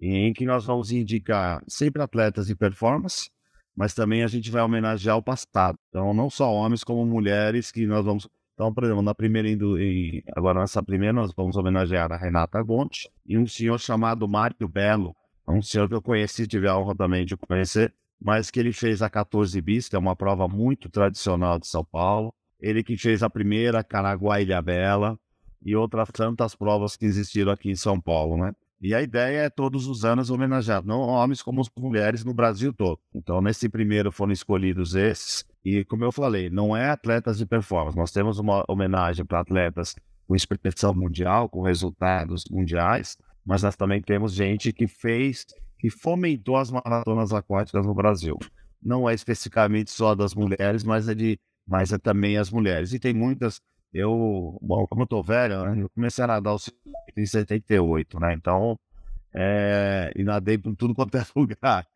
em 0.00 0.32
que 0.32 0.46
nós 0.46 0.64
vamos 0.64 0.90
indicar 0.90 1.62
sempre 1.68 2.02
atletas 2.02 2.46
de 2.46 2.54
performance, 2.54 3.30
mas 3.76 3.94
também 3.94 4.22
a 4.22 4.26
gente 4.26 4.50
vai 4.50 4.62
homenagear 4.62 5.16
o 5.16 5.22
passado. 5.22 5.78
Então, 5.88 6.14
não 6.14 6.30
só 6.30 6.52
homens 6.52 6.82
como 6.82 7.04
mulheres 7.04 7.70
que 7.70 7.86
nós 7.86 8.04
vamos. 8.04 8.28
Então, 8.54 8.72
por 8.72 8.84
exemplo, 8.84 9.02
na 9.02 9.14
primeira 9.14 9.48
agora 10.34 10.60
nessa 10.60 10.82
primeira 10.82 11.12
nós 11.12 11.32
vamos 11.34 11.56
homenagear 11.56 12.12
a 12.12 12.16
Renata 12.16 12.62
Gonti 12.62 13.10
e 13.26 13.38
um 13.38 13.46
senhor 13.46 13.78
chamado 13.78 14.28
Mário 14.28 14.68
Belo, 14.68 15.14
um 15.48 15.62
senhor 15.62 15.88
que 15.88 15.94
eu 15.94 16.02
conheci, 16.02 16.46
tive 16.46 16.68
a 16.68 16.76
honra 16.76 16.94
também 16.94 17.24
de 17.24 17.36
conhecer, 17.36 17.92
mas 18.20 18.50
que 18.50 18.60
ele 18.60 18.72
fez 18.72 19.02
a 19.02 19.08
14 19.08 19.60
bis, 19.60 19.88
que 19.88 19.96
é 19.96 19.98
uma 19.98 20.14
prova 20.14 20.46
muito 20.46 20.88
tradicional 20.88 21.58
de 21.58 21.66
São 21.66 21.84
Paulo. 21.84 22.34
Ele 22.60 22.82
que 22.82 22.96
fez 22.96 23.22
a 23.22 23.30
primeira 23.30 23.82
Caraguá 23.82 24.40
Ilha 24.40 24.60
Bela, 24.60 25.18
e 25.64 25.76
outras 25.76 26.08
tantas 26.10 26.54
provas 26.54 26.96
que 26.96 27.04
existiram 27.04 27.52
aqui 27.52 27.70
em 27.70 27.76
São 27.76 28.00
Paulo, 28.00 28.36
né? 28.36 28.52
E 28.80 28.94
a 28.94 29.02
ideia 29.02 29.40
é 29.40 29.50
todos 29.50 29.86
os 29.86 30.06
anos 30.06 30.30
homenagear, 30.30 30.82
não 30.82 31.00
homens 31.00 31.42
como 31.42 31.62
mulheres 31.78 32.24
no 32.24 32.32
Brasil 32.32 32.72
todo. 32.72 32.98
Então, 33.14 33.42
nesse 33.42 33.68
primeiro 33.68 34.10
foram 34.10 34.32
escolhidos 34.32 34.94
esses. 34.94 35.44
E, 35.62 35.84
como 35.84 36.02
eu 36.02 36.10
falei, 36.10 36.48
não 36.48 36.74
é 36.74 36.88
atletas 36.88 37.36
de 37.36 37.44
performance. 37.44 37.96
Nós 37.96 38.10
temos 38.10 38.38
uma 38.38 38.64
homenagem 38.66 39.24
para 39.26 39.40
atletas 39.40 39.94
com 40.26 40.34
expressão 40.34 40.94
mundial, 40.94 41.48
com 41.48 41.60
resultados 41.60 42.44
mundiais, 42.50 43.18
mas 43.44 43.62
nós 43.62 43.76
também 43.76 44.00
temos 44.00 44.32
gente 44.32 44.72
que 44.72 44.86
fez, 44.86 45.44
que 45.78 45.90
fomentou 45.90 46.56
as 46.56 46.70
maratonas 46.70 47.32
aquáticas 47.32 47.84
no 47.84 47.92
Brasil. 47.92 48.38
Não 48.82 49.10
é 49.10 49.12
especificamente 49.12 49.90
só 49.90 50.14
das 50.14 50.34
mulheres, 50.34 50.84
mas 50.84 51.06
é, 51.06 51.14
de, 51.14 51.38
mas 51.66 51.92
é 51.92 51.98
também 51.98 52.38
as 52.38 52.50
mulheres. 52.50 52.94
E 52.94 52.98
tem 52.98 53.12
muitas. 53.12 53.60
Eu, 53.92 54.58
bom, 54.62 54.86
como 54.86 55.02
eu 55.02 55.06
tô 55.06 55.22
velho, 55.22 55.64
né, 55.64 55.82
eu 55.82 55.90
comecei 55.90 56.22
a 56.24 56.26
nadar 56.26 56.56
em 57.16 57.26
78, 57.26 58.20
né? 58.20 58.34
Então, 58.34 58.78
é, 59.34 60.12
e 60.16 60.22
nadei 60.24 60.58
por 60.58 60.74
tudo 60.76 60.94
quanto 60.94 61.16
é 61.16 61.24
lugar. 61.36 61.86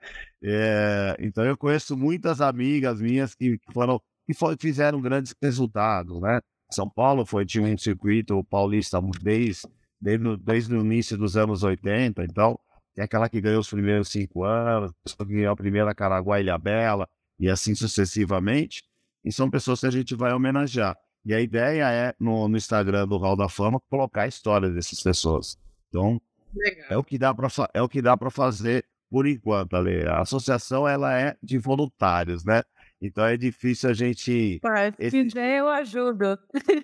É, 0.42 1.16
então, 1.20 1.44
eu 1.44 1.56
conheço 1.56 1.96
muitas 1.96 2.40
amigas 2.40 3.00
minhas 3.00 3.34
que 3.34 3.58
foram 3.72 4.00
que 4.26 4.32
foi, 4.34 4.56
fizeram 4.58 5.00
grandes 5.00 5.34
resultados, 5.42 6.20
né? 6.20 6.40
São 6.70 6.88
Paulo 6.88 7.26
foi 7.26 7.44
tinha 7.44 7.62
um 7.64 7.78
circuito 7.78 8.42
paulista 8.44 8.98
desde, 9.22 9.68
desde, 10.00 10.36
desde 10.38 10.74
o 10.74 10.80
início 10.80 11.16
dos 11.18 11.36
anos 11.36 11.62
80, 11.62 12.24
então 12.24 12.58
tem 12.94 13.04
aquela 13.04 13.28
que 13.28 13.40
ganhou 13.40 13.60
os 13.60 13.68
primeiros 13.68 14.08
cinco 14.08 14.44
anos, 14.44 14.92
que 15.04 15.24
ganhou 15.24 15.52
a 15.52 15.56
primeira 15.56 15.94
Caraguá 15.94 16.40
Ilha 16.40 16.56
Bela, 16.56 17.08
e 17.38 17.48
assim 17.48 17.74
sucessivamente. 17.74 18.82
E 19.24 19.32
são 19.32 19.50
pessoas 19.50 19.80
que 19.80 19.86
a 19.86 19.90
gente 19.90 20.14
vai 20.14 20.32
homenagear. 20.32 20.96
E 21.24 21.32
a 21.32 21.40
ideia 21.40 21.90
é, 21.90 22.14
no, 22.20 22.48
no 22.48 22.56
Instagram 22.56 23.08
do 23.08 23.16
Hall 23.16 23.36
da 23.36 23.48
Fama, 23.48 23.80
colocar 23.88 24.22
a 24.22 24.28
história 24.28 24.68
dessas 24.68 25.02
pessoas. 25.02 25.58
Então, 25.88 26.20
Legal. 26.54 26.86
é 26.90 26.96
o 26.96 27.04
que 27.04 27.16
dá 27.16 27.34
para 27.34 27.48
é 27.72 27.82
o 27.82 27.88
que 27.88 28.02
dá 28.02 28.16
para 28.16 28.30
fazer 28.30 28.84
por 29.10 29.26
enquanto, 29.26 29.74
Ale. 29.74 30.06
A 30.06 30.20
associação 30.20 30.88
ela 30.88 31.18
é 31.18 31.36
de 31.42 31.56
voluntários, 31.56 32.44
né? 32.44 32.62
Então 33.00 33.24
é 33.24 33.36
difícil 33.36 33.90
a 33.90 33.92
gente. 33.92 34.58
Pai, 34.60 34.92
se 34.92 35.06
esse... 35.06 35.24
quiser, 35.24 35.58
eu 35.58 35.68
ajudo. 35.68 36.38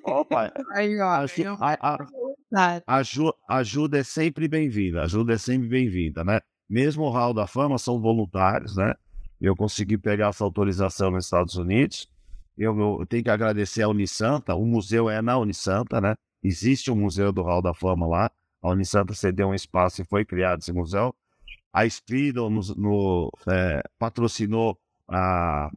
Opa! 0.05 0.53
Aí, 0.75 1.01
ó, 1.01 1.25
a, 1.59 1.99
a, 2.57 2.99
ajuda, 2.99 3.35
ajuda 3.49 3.99
é 3.99 4.03
sempre 4.03 4.47
bem-vinda. 4.49 5.03
Ajuda 5.03 5.35
é 5.35 5.39
sempre 5.39 5.69
bem-vinda, 5.69 6.23
né? 6.23 6.41
Mesmo 6.69 7.05
o 7.05 7.11
Hall 7.11 7.35
da 7.35 7.47
Fama 7.47 7.79
são 7.79 8.01
voluntários, 8.01 8.77
né? 8.77 8.95
Eu 9.41 9.57
consegui 9.57 9.97
pegar 9.97 10.29
essa 10.29 10.45
autorização 10.45 11.11
nos 11.11 11.25
Estados 11.25 11.57
Unidos. 11.57 12.09
Eu, 12.61 12.79
eu 13.01 13.07
tenho 13.07 13.25
que 13.25 13.31
agradecer 13.31 13.83
a 13.83 13.89
Unisanta. 13.89 14.55
O 14.55 14.67
museu 14.67 15.09
é 15.09 15.23
na 15.23 15.39
Unisanta, 15.39 15.99
né? 15.99 16.15
Existe 16.43 16.91
um 16.91 16.97
museu 16.97 17.33
do 17.33 17.41
Hall 17.41 17.63
da 17.63 17.73
Fama 17.73 18.07
lá. 18.07 18.31
A 18.61 18.71
Unisanta 18.71 19.15
cedeu 19.15 19.49
um 19.49 19.55
espaço 19.55 20.03
e 20.03 20.05
foi 20.05 20.27
criado 20.27 20.61
esse 20.61 20.71
museu. 20.71 21.15
A 21.73 21.89
Speedo 21.89 22.51
no, 22.51 22.61
no 22.77 23.33
é, 23.49 23.83
patrocinou 23.99 24.79
a 25.09 25.71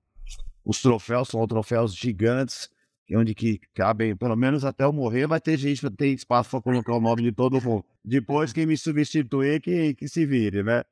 os 0.65 0.81
troféus 0.81 1.29
são 1.29 1.45
troféus 1.47 1.95
gigantes, 1.95 2.69
onde 3.11 3.34
que 3.36 3.59
cabem, 3.73 4.15
pelo 4.15 4.36
menos 4.36 4.63
até 4.65 4.84
eu 4.84 4.93
morrer, 4.93 5.27
vai 5.27 5.39
ter 5.39 5.57
gente, 5.57 5.89
tem 5.91 6.13
espaço 6.13 6.49
para 6.51 6.61
colocar 6.61 6.95
o 6.95 7.01
nome 7.01 7.21
de 7.21 7.31
todo 7.31 7.61
mundo. 7.61 7.86
Depois, 8.03 8.53
quem 8.53 8.65
me 8.65 8.77
substituir, 8.77 9.61
que, 9.61 9.93
que 9.93 10.07
se 10.07 10.25
vire, 10.25 10.63
né? 10.63 10.84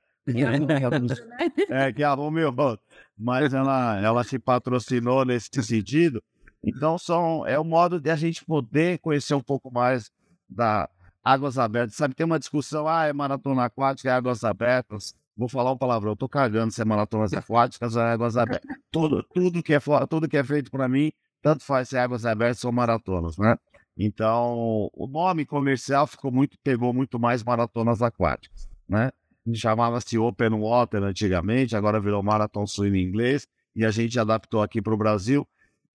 é, 1.69 1.91
que 1.91 2.03
arrume 2.03 2.43
o 2.43 2.53
Mas 3.17 3.53
ela, 3.53 3.99
ela 3.99 4.24
se 4.24 4.38
patrocinou 4.38 5.26
nesse 5.26 5.49
sentido. 5.63 6.24
Então, 6.63 6.97
são, 6.97 7.45
é 7.47 7.57
o 7.57 7.63
modo 7.63 7.99
de 7.99 8.09
a 8.09 8.15
gente 8.15 8.45
poder 8.45 8.99
conhecer 8.99 9.34
um 9.34 9.41
pouco 9.41 9.72
mais 9.72 10.11
da 10.47 10.88
Águas 11.24 11.57
Abertas. 11.57 11.95
Sabe, 11.95 12.13
tem 12.13 12.26
uma 12.26 12.39
discussão, 12.39 12.88
ah, 12.88 13.05
é 13.05 13.13
maratona 13.13 13.65
aquática, 13.65 14.09
é 14.09 14.13
Águas 14.13 14.43
Abertas. 14.43 15.15
Vou 15.36 15.47
falar 15.47 15.72
um 15.72 15.78
palavrão, 15.78 16.11
eu 16.11 16.15
tô 16.15 16.30
cagando 16.30 16.72
se 16.72 16.82
é 16.82 16.86
maratonas 16.86 17.34
aquáticas 17.34 17.95
ou 17.95 18.01
é 18.01 18.11
águas 18.11 18.38
abertas. 18.38 18.78
Tudo, 18.91 19.26
tudo, 19.34 19.63
que 19.63 19.74
é, 19.74 19.80
tudo 20.07 20.28
que 20.28 20.38
é 20.38 20.43
feito 20.43 20.69
para 20.69 20.88
mim, 20.88 21.11
tanto 21.41 21.63
faz 21.63 21.89
se 21.89 21.95
é 21.95 22.01
águas 22.01 22.26
abertas 22.26 22.63
ou 22.65 22.72
maratonas, 22.72 23.38
né? 23.38 23.55
Então, 23.97 24.89
o 24.93 25.07
nome 25.07 25.45
comercial 25.45 26.05
ficou 26.05 26.32
muito, 26.32 26.57
pegou 26.61 26.93
muito 26.93 27.17
mais 27.17 27.43
maratonas 27.43 28.01
aquáticas, 28.01 28.69
né? 28.88 29.09
Chamava-se 29.53 30.17
Open 30.17 30.59
Water 30.59 31.03
antigamente, 31.03 31.75
agora 31.75 31.99
virou 31.99 32.21
Marathon 32.21 32.67
Swim 32.67 32.95
em 32.95 33.03
inglês, 33.03 33.47
e 33.75 33.83
a 33.83 33.91
gente 33.91 34.19
adaptou 34.19 34.61
aqui 34.61 34.81
para 34.81 34.93
o 34.93 34.97
Brasil. 34.97 35.47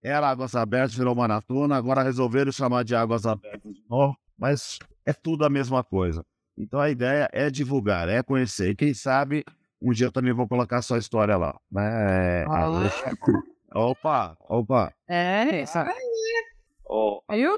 Era 0.03 0.29
Águas 0.29 0.55
Abertas, 0.55 0.95
virou 0.95 1.15
maratona, 1.15 1.75
agora 1.75 2.03
resolveram 2.03 2.51
chamar 2.51 2.83
de 2.83 2.95
Águas 2.95 3.25
Abertas 3.25 3.73
de 3.73 3.83
novo, 3.89 4.17
mas 4.37 4.79
é 5.05 5.13
tudo 5.13 5.45
a 5.45 5.49
mesma 5.49 5.83
coisa. 5.83 6.23
Então 6.57 6.79
a 6.79 6.89
ideia 6.89 7.29
é 7.31 7.49
divulgar, 7.49 8.09
é 8.09 8.21
conhecer. 8.21 8.71
E 8.71 8.75
quem 8.75 8.93
sabe 8.93 9.43
um 9.81 9.91
dia 9.91 10.07
eu 10.07 10.11
também 10.11 10.33
vou 10.33 10.47
colocar 10.47 10.81
sua 10.81 10.97
história 10.97 11.37
lá. 11.37 11.57
Né? 11.71 12.45
Opa, 13.73 14.35
opa. 14.49 14.93
É, 15.07 15.61
isso 15.63 15.77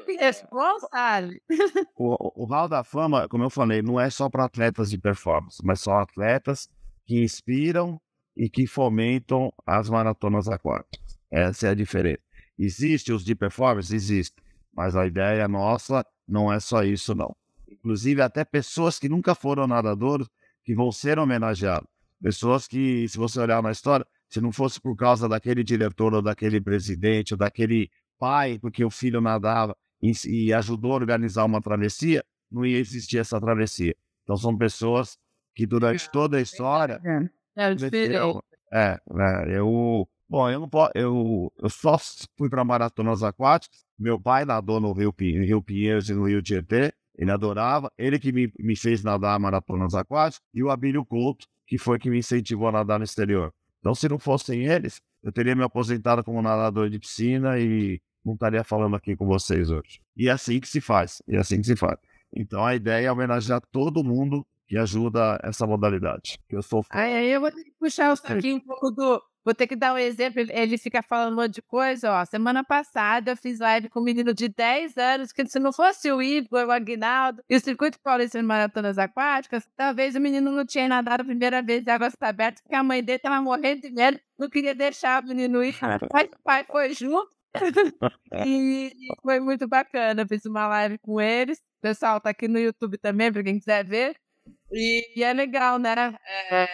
que 0.01 0.13
responsável. 0.13 1.39
O, 1.95 2.43
o 2.43 2.45
Hall 2.45 2.67
da 2.67 2.83
Fama, 2.83 3.27
como 3.27 3.43
eu 3.43 3.49
falei, 3.49 3.81
não 3.81 3.99
é 3.99 4.09
só 4.09 4.29
para 4.29 4.45
atletas 4.45 4.89
de 4.89 4.97
performance, 4.97 5.61
mas 5.63 5.81
só 5.81 5.99
atletas 5.99 6.69
que 7.05 7.21
inspiram 7.21 7.99
e 8.35 8.49
que 8.49 8.65
fomentam 8.65 9.53
as 9.65 9.89
maratonas 9.89 10.47
aquáticas. 10.47 11.19
Essa 11.29 11.67
é 11.67 11.69
a 11.71 11.75
diferença. 11.75 12.21
Existe 12.57 13.11
os 13.11 13.23
de 13.23 13.35
performance? 13.35 13.93
Existe. 13.93 14.35
Mas 14.73 14.95
a 14.95 15.05
ideia 15.05 15.47
nossa 15.47 16.05
não 16.27 16.51
é 16.51 16.59
só 16.59 16.83
isso, 16.83 17.13
não 17.13 17.35
inclusive 17.79 18.21
até 18.21 18.43
pessoas 18.43 18.99
que 18.99 19.09
nunca 19.09 19.33
foram 19.33 19.65
nadadores 19.65 20.27
que 20.63 20.75
vão 20.75 20.91
ser 20.91 21.17
homenageados. 21.17 21.87
Pessoas 22.21 22.67
que, 22.67 23.07
se 23.07 23.17
você 23.17 23.39
olhar 23.39 23.63
na 23.63 23.71
história, 23.71 24.05
se 24.27 24.41
não 24.41 24.51
fosse 24.51 24.79
por 24.79 24.95
causa 24.95 25.27
daquele 25.27 25.63
diretor 25.63 26.13
ou 26.13 26.21
daquele 26.21 26.59
presidente 26.59 27.33
ou 27.33 27.37
daquele 27.37 27.89
pai, 28.19 28.59
porque 28.59 28.83
o 28.83 28.89
filho 28.91 29.21
nadava 29.21 29.75
e, 30.01 30.11
e 30.27 30.53
ajudou 30.53 30.91
a 30.91 30.95
organizar 30.95 31.45
uma 31.45 31.61
travessia, 31.61 32.23
não 32.51 32.65
ia 32.65 32.77
existir 32.77 33.17
essa 33.17 33.39
travessia. 33.39 33.95
Então 34.23 34.35
são 34.37 34.55
pessoas 34.57 35.17
que 35.55 35.65
durante 35.65 36.09
toda 36.11 36.37
a 36.37 36.41
história. 36.41 37.01
É, 37.03 37.73
eu, 38.15 38.43
é, 38.71 38.99
é, 39.17 39.57
eu. 39.57 40.07
Bom, 40.27 40.49
eu 40.49 40.59
não 40.59 40.69
posso. 40.69 40.91
Eu, 40.93 41.51
eu 41.57 41.69
só 41.69 41.97
fui 42.37 42.49
para 42.49 42.63
maratonas 42.63 43.23
aquáticas. 43.23 43.83
Meu 43.97 44.19
pai 44.19 44.45
nadou 44.45 44.79
no 44.79 44.93
Rio, 44.93 45.13
Rio 45.17 45.61
Pinheiros 45.61 46.09
e 46.09 46.13
no 46.13 46.27
Rio 46.27 46.41
Tietê. 46.41 46.93
Ele 47.17 47.31
adorava, 47.31 47.91
ele 47.97 48.17
que 48.17 48.31
me, 48.31 48.49
me 48.57 48.77
fez 48.77 49.03
nadar 49.03 49.37
maratonas 49.37 49.93
aquáticas, 49.93 50.41
e 50.53 50.63
o 50.63 50.69
Abílio 50.69 51.03
Couto, 51.03 51.45
que 51.67 51.77
foi 51.77 51.99
que 51.99 52.09
me 52.09 52.19
incentivou 52.19 52.69
a 52.69 52.71
nadar 52.71 52.97
no 52.97 53.03
exterior. 53.03 53.53
Então, 53.79 53.93
se 53.93 54.07
não 54.07 54.17
fossem 54.17 54.65
eles, 54.65 55.01
eu 55.21 55.31
teria 55.31 55.53
me 55.53 55.63
aposentado 55.63 56.23
como 56.23 56.41
nadador 56.41 56.89
de 56.89 56.97
piscina 56.97 57.59
e 57.59 58.01
não 58.29 58.35
estaria 58.35 58.63
falando 58.63 58.95
aqui 58.95 59.15
com 59.15 59.25
vocês 59.25 59.69
hoje. 59.69 60.01
E 60.15 60.29
é 60.29 60.31
assim 60.31 60.59
que 60.59 60.67
se 60.67 60.79
faz, 60.79 61.21
e 61.27 61.35
é 61.35 61.39
assim 61.39 61.57
que 61.57 61.67
se 61.67 61.75
faz. 61.75 61.97
Então, 62.33 62.65
a 62.65 62.75
ideia 62.75 63.07
é 63.07 63.11
homenagear 63.11 63.61
todo 63.71 64.03
mundo 64.03 64.45
que 64.67 64.77
ajuda 64.77 65.39
essa 65.43 65.65
modalidade. 65.65 66.37
Que 66.47 66.55
eu 66.55 66.61
sou 66.61 66.85
Aí, 66.91 67.31
eu 67.31 67.41
vou 67.41 67.51
ter 67.51 67.63
que 67.63 67.71
puxar 67.79 68.13
um 68.45 68.59
pouco 68.59 68.91
do, 68.91 69.21
Vou 69.43 69.55
ter 69.55 69.67
que 69.67 69.75
dar 69.75 69.93
um 69.93 69.97
exemplo. 69.97 70.41
Ele 70.47 70.77
fica 70.77 71.01
falando 71.01 71.33
um 71.33 71.41
monte 71.41 71.55
de 71.55 71.61
coisa. 71.61 72.11
Ó, 72.11 72.25
semana 72.25 72.63
passada 72.63 73.31
eu 73.31 73.37
fiz 73.37 73.59
live 73.59 73.89
com 73.89 73.99
um 73.99 74.03
menino 74.03 74.33
de 74.33 74.49
10 74.49 74.97
anos, 74.97 75.31
que 75.31 75.45
se 75.47 75.59
não 75.59 75.71
fosse 75.71 76.11
o 76.11 76.21
Igor, 76.21 76.67
o 76.67 76.71
Aguinaldo 76.71 77.41
e 77.49 77.55
o 77.55 77.59
Circuito 77.59 77.99
Paulista 77.99 78.37
de 78.37 78.45
Maratonas 78.45 78.97
Aquáticas, 78.97 79.67
talvez 79.75 80.15
o 80.15 80.19
menino 80.19 80.51
não 80.51 80.65
tinha 80.65 80.87
nadado 80.87 81.21
a 81.21 81.25
primeira 81.25 81.61
vez 81.61 81.83
de 81.83 81.89
águas 81.89 82.13
abertas, 82.21 82.61
porque 82.61 82.75
a 82.75 82.83
mãe 82.83 83.03
dele 83.03 83.15
estava 83.15 83.41
morrendo 83.41 83.81
de 83.81 83.91
medo, 83.91 84.19
não 84.37 84.49
queria 84.49 84.75
deixar 84.75 85.23
o 85.23 85.27
menino 85.27 85.63
ir. 85.63 85.75
Mas 86.13 86.29
o 86.31 86.43
pai 86.43 86.65
foi 86.65 86.93
junto. 86.93 87.38
E 88.45 88.91
foi 89.21 89.39
muito 89.39 89.67
bacana. 89.67 90.27
Fiz 90.27 90.45
uma 90.45 90.67
live 90.67 90.97
com 90.99 91.19
eles. 91.19 91.59
O 91.59 91.81
pessoal 91.81 92.19
tá 92.19 92.29
aqui 92.29 92.47
no 92.47 92.59
YouTube 92.59 92.97
também, 92.97 93.31
para 93.31 93.43
quem 93.43 93.59
quiser 93.59 93.85
ver. 93.85 94.15
E, 94.71 95.19
e, 95.19 95.23
é 95.23 95.33
legal, 95.33 95.79
né? 95.79 96.15
É, 96.51 96.67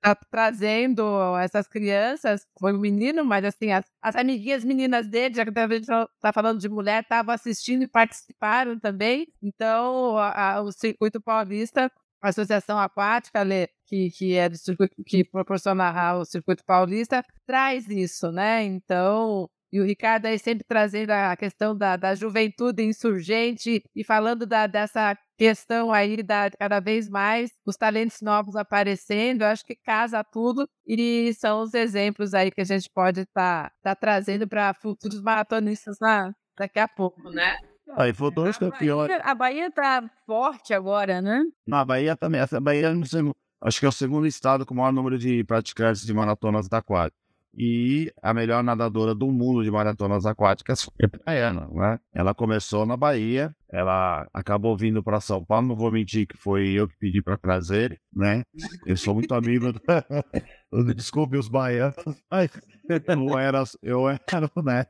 tá 0.00 0.14
trazendo 0.30 1.36
essas 1.38 1.66
crianças, 1.66 2.46
foi 2.58 2.72
um 2.72 2.78
menino, 2.78 3.24
mas 3.24 3.44
assim, 3.44 3.72
as, 3.72 3.84
as 4.02 4.16
amiguinhas 4.16 4.64
meninas 4.64 5.08
dele, 5.08 5.34
já 5.34 5.44
que 5.44 5.58
a 5.58 5.68
gente 5.68 5.86
tá 6.20 6.32
falando 6.32 6.60
de 6.60 6.68
mulher, 6.68 7.02
estavam 7.02 7.34
assistindo 7.34 7.82
e 7.82 7.88
participaram 7.88 8.78
também. 8.78 9.26
Então, 9.42 10.16
a, 10.16 10.54
a, 10.56 10.62
o 10.62 10.72
Circuito 10.72 11.20
Paulista, 11.20 11.90
a 12.22 12.28
Associação 12.28 12.78
Aquática, 12.78 13.40
que, 13.86 14.10
que 14.10 14.34
é 14.34 14.48
do 14.48 14.56
circuito, 14.56 14.94
que 15.04 15.24
proporciona 15.24 16.16
o 16.16 16.24
Circuito 16.24 16.64
Paulista, 16.64 17.24
traz 17.46 17.88
isso, 17.88 18.30
né? 18.30 18.64
Então, 18.64 19.48
e 19.72 19.80
o 19.80 19.84
Ricardo 19.84 20.26
aí 20.26 20.38
sempre 20.38 20.64
trazendo 20.66 21.10
a 21.10 21.36
questão 21.36 21.76
da, 21.76 21.96
da 21.96 22.14
juventude 22.14 22.82
insurgente 22.82 23.82
e 23.94 24.04
falando 24.04 24.46
da, 24.46 24.66
dessa 24.66 25.16
questão 25.36 25.92
aí 25.92 26.22
da 26.22 26.50
cada 26.50 26.80
vez 26.80 27.08
mais 27.08 27.50
os 27.64 27.76
talentos 27.76 28.20
novos 28.20 28.56
aparecendo, 28.56 29.42
eu 29.42 29.48
acho 29.48 29.64
que 29.64 29.76
casa 29.76 30.24
tudo 30.24 30.68
e 30.86 31.32
são 31.34 31.62
os 31.62 31.74
exemplos 31.74 32.34
aí 32.34 32.50
que 32.50 32.60
a 32.60 32.64
gente 32.64 32.90
pode 32.92 33.20
estar 33.20 33.70
tá, 33.70 33.72
tá 33.82 33.94
trazendo 33.94 34.48
para 34.48 34.74
futuros 34.74 35.22
maratonistas 35.22 35.96
na, 36.00 36.32
daqui 36.58 36.78
a 36.78 36.88
pouco, 36.88 37.30
né? 37.30 37.56
Aí 37.96 38.12
futuros 38.12 38.58
campeões. 38.58 39.10
A 39.22 39.34
Bahia 39.34 39.70
tá 39.70 40.10
forte 40.26 40.74
agora, 40.74 41.22
né? 41.22 41.42
Na 41.66 41.84
Bahia 41.84 42.14
também. 42.16 42.40
A 42.40 42.60
Bahia, 42.60 42.92
acho 43.62 43.80
que 43.80 43.86
é 43.86 43.88
o 43.88 43.92
segundo 43.92 44.26
estado 44.26 44.66
com 44.66 44.74
o 44.74 44.76
maior 44.76 44.92
número 44.92 45.18
de 45.18 45.42
praticantes 45.44 46.04
de 46.04 46.12
maratonas 46.12 46.68
da 46.68 46.82
quadra. 46.82 47.14
E 47.56 48.12
a 48.22 48.32
melhor 48.32 48.62
nadadora 48.62 49.14
do 49.14 49.26
mundo 49.32 49.64
de 49.64 49.70
maratonas 49.70 50.26
aquáticas 50.26 50.84
foi 50.84 50.92
a 51.26 51.32
Ana, 51.32 51.68
né? 51.72 51.98
Ela 52.14 52.34
começou 52.34 52.86
na 52.86 52.96
Bahia, 52.96 53.54
ela 53.70 54.28
acabou 54.32 54.76
vindo 54.76 55.02
para 55.02 55.20
São 55.20 55.44
Paulo, 55.44 55.68
não 55.68 55.76
vou 55.76 55.90
mentir 55.90 56.26
que 56.26 56.36
foi 56.36 56.68
eu 56.70 56.86
que 56.88 56.96
pedi 56.98 57.22
para 57.22 57.36
trazer, 57.36 58.00
né? 58.12 58.42
Eu 58.86 58.96
sou 58.96 59.14
muito 59.14 59.34
amigo. 59.34 59.66
desculpe 60.94 61.36
os 61.36 61.48
baianos, 61.48 61.96
mas 62.30 62.50
eu 63.08 63.38
era, 63.38 63.64
eu 63.82 64.08
era 64.08 64.50
né, 64.62 64.84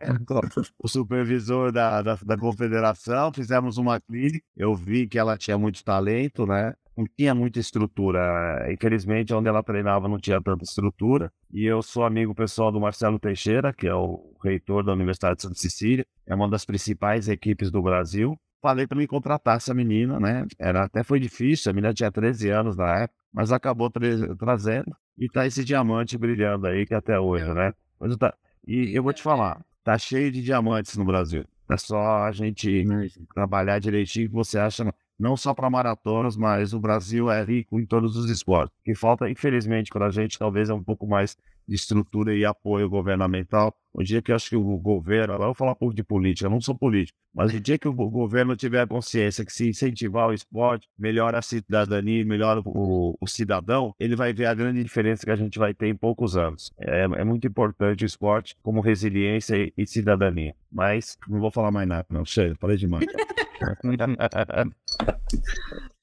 o 0.78 0.88
supervisor 0.88 1.70
da, 1.72 2.02
da, 2.02 2.14
da 2.16 2.36
confederação, 2.36 3.32
fizemos 3.32 3.78
uma 3.78 4.00
clínica, 4.00 4.44
eu 4.56 4.74
vi 4.74 5.06
que 5.06 5.18
ela 5.18 5.36
tinha 5.36 5.56
muito 5.56 5.84
talento, 5.84 6.46
né? 6.46 6.74
não 6.98 7.06
tinha 7.16 7.32
muita 7.32 7.60
estrutura. 7.60 8.66
Infelizmente, 8.72 9.32
onde 9.32 9.48
ela 9.48 9.62
treinava 9.62 10.08
não 10.08 10.18
tinha 10.18 10.42
tanta 10.42 10.64
estrutura. 10.64 11.32
E 11.52 11.64
eu 11.64 11.80
sou 11.80 12.04
amigo 12.04 12.34
pessoal 12.34 12.72
do 12.72 12.80
Marcelo 12.80 13.20
Teixeira, 13.20 13.72
que 13.72 13.86
é 13.86 13.94
o 13.94 14.34
reitor 14.42 14.84
da 14.84 14.92
Universidade 14.92 15.36
de 15.36 15.42
Santa 15.42 15.54
Cecília, 15.54 16.04
é 16.26 16.34
uma 16.34 16.48
das 16.48 16.64
principais 16.64 17.28
equipes 17.28 17.70
do 17.70 17.80
Brasil. 17.80 18.36
Falei 18.60 18.88
para 18.88 18.98
me 18.98 19.06
contratar 19.06 19.56
essa 19.56 19.72
menina, 19.72 20.18
né? 20.18 20.44
Era, 20.58 20.82
até 20.82 21.04
foi 21.04 21.20
difícil, 21.20 21.70
a 21.70 21.72
menina 21.72 21.94
tinha 21.94 22.10
13 22.10 22.50
anos 22.50 22.76
na 22.76 23.02
época, 23.02 23.17
mas 23.32 23.52
acabou 23.52 23.90
tra 23.90 24.02
trazendo. 24.36 24.96
E 25.16 25.28
tá 25.28 25.46
esse 25.46 25.64
diamante 25.64 26.16
brilhando 26.16 26.66
aí, 26.66 26.86
que 26.86 26.94
até 26.94 27.18
hoje, 27.18 27.52
né? 27.52 27.72
Tá... 28.18 28.34
E 28.66 28.96
eu 28.96 29.02
vou 29.02 29.12
te 29.12 29.22
falar, 29.22 29.64
tá 29.82 29.98
cheio 29.98 30.30
de 30.30 30.42
diamantes 30.42 30.96
no 30.96 31.04
Brasil. 31.04 31.44
É 31.70 31.76
só 31.76 32.24
a 32.24 32.32
gente 32.32 32.84
trabalhar 33.34 33.78
direitinho 33.78 34.28
que 34.28 34.34
você 34.34 34.58
acha 34.58 34.92
não 35.18 35.36
só 35.36 35.52
para 35.52 35.68
maratonas, 35.68 36.36
mas 36.36 36.72
o 36.72 36.80
Brasil 36.80 37.30
é 37.30 37.42
rico 37.42 37.80
em 37.80 37.84
todos 37.84 38.16
os 38.16 38.30
esportes. 38.30 38.74
O 38.80 38.84
que 38.84 38.94
falta, 38.94 39.28
infelizmente, 39.28 39.90
para 39.90 40.06
a 40.06 40.10
gente, 40.10 40.38
talvez 40.38 40.70
é 40.70 40.74
um 40.74 40.82
pouco 40.82 41.06
mais 41.06 41.36
estrutura 41.74 42.34
e 42.34 42.44
apoio 42.44 42.88
governamental. 42.88 43.74
O 43.92 44.02
dia 44.02 44.22
que 44.22 44.30
eu 44.30 44.36
acho 44.36 44.50
que 44.50 44.56
o 44.56 44.78
governo, 44.78 45.34
agora 45.34 45.44
eu 45.44 45.48
vou 45.48 45.54
falar 45.54 45.72
um 45.72 45.76
pouco 45.76 45.94
de 45.94 46.04
política, 46.04 46.46
eu 46.46 46.50
não 46.50 46.60
sou 46.60 46.74
político, 46.74 47.18
mas 47.34 47.52
o 47.52 47.60
dia 47.60 47.78
que 47.78 47.88
o 47.88 47.92
governo 47.92 48.54
tiver 48.54 48.86
consciência 48.86 49.44
que 49.44 49.52
se 49.52 49.68
incentivar 49.68 50.28
o 50.28 50.32
esporte, 50.32 50.88
melhora 50.98 51.38
a 51.38 51.42
cidadania, 51.42 52.24
melhora 52.24 52.60
o, 52.64 53.16
o 53.20 53.26
cidadão, 53.26 53.94
ele 53.98 54.14
vai 54.14 54.32
ver 54.32 54.46
a 54.46 54.54
grande 54.54 54.82
diferença 54.82 55.24
que 55.24 55.30
a 55.30 55.36
gente 55.36 55.58
vai 55.58 55.74
ter 55.74 55.88
em 55.88 55.96
poucos 55.96 56.36
anos. 56.36 56.70
É, 56.78 57.02
é 57.04 57.24
muito 57.24 57.46
importante 57.46 58.04
o 58.04 58.06
esporte 58.06 58.56
como 58.62 58.80
resiliência 58.80 59.56
e, 59.56 59.72
e 59.76 59.86
cidadania. 59.86 60.54
Mas 60.70 61.16
não 61.26 61.40
vou 61.40 61.50
falar 61.50 61.70
mais 61.70 61.88
nada, 61.88 62.06
não. 62.10 62.24
Chega, 62.24 62.54
falei 62.60 62.76
demais. 62.76 63.06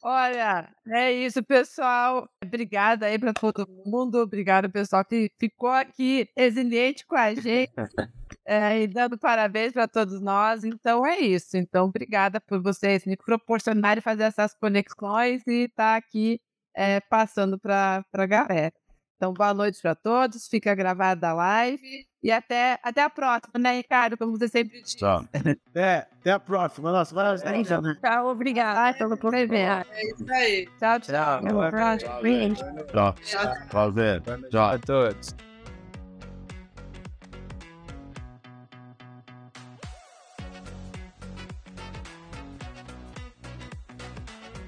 Olha, 0.08 0.70
é 0.88 1.12
isso, 1.12 1.44
pessoal. 1.44 2.30
Obrigada 2.44 3.08
aí 3.08 3.18
para 3.18 3.34
todo 3.34 3.68
mundo. 3.68 4.20
Obrigado, 4.20 4.70
pessoal, 4.70 5.04
que 5.04 5.32
ficou 5.40 5.72
aqui 5.72 6.30
resiliente 6.38 7.08
com 7.08 7.16
a 7.16 7.34
gente 7.34 7.74
é, 8.46 8.84
e 8.84 8.88
dando 8.88 9.18
parabéns 9.18 9.74
para 9.74 9.88
todos 9.88 10.22
nós. 10.22 10.64
Então 10.64 11.04
é 11.08 11.18
isso. 11.18 11.58
Então, 11.58 11.88
obrigada 11.88 12.40
por 12.40 12.62
vocês 12.62 13.04
me 13.04 13.18
proporcionarem 13.18 14.00
fazer 14.00 14.26
essas 14.26 14.54
conexões 14.54 15.42
e 15.48 15.64
estar 15.64 15.94
tá 15.94 15.96
aqui 15.96 16.40
é, 16.76 17.00
passando 17.00 17.58
para 17.58 18.06
a 18.14 18.26
galera. 18.28 18.74
Então, 19.16 19.34
boa 19.34 19.56
noite 19.56 19.82
para 19.82 19.96
todos. 19.96 20.48
Fica 20.48 20.76
gravada 20.76 21.30
a 21.30 21.34
live. 21.34 22.08
E 22.26 22.32
até, 22.32 22.80
até 22.82 23.04
a 23.04 23.10
próxima, 23.10 23.60
né, 23.60 23.78
Ricardo? 23.78 24.18
Como 24.18 24.36
você 24.36 24.48
sempre 24.48 24.82
diz. 24.82 24.96
Tchau. 24.96 25.24
É, 25.76 26.08
até 26.22 26.32
a 26.32 26.40
próxima. 26.40 26.92
Nossa, 26.92 27.14
vai 27.14 27.26
é, 27.54 27.58
então, 27.58 27.82
né? 27.82 27.96
Tchau, 28.02 28.30
obrigada 28.30 28.98
pelo 28.98 29.16
ver. 29.46 29.86
É 29.92 30.08
isso 30.08 30.26
aí. 30.32 30.68
Tchau, 30.80 31.00
tchau. 31.02 31.42
Tchau. 32.88 33.14
Tchau. 33.22 33.54
Prazer. 33.70 34.24
Tchau 34.50 34.72
a 34.72 34.80
todos. 34.80 35.36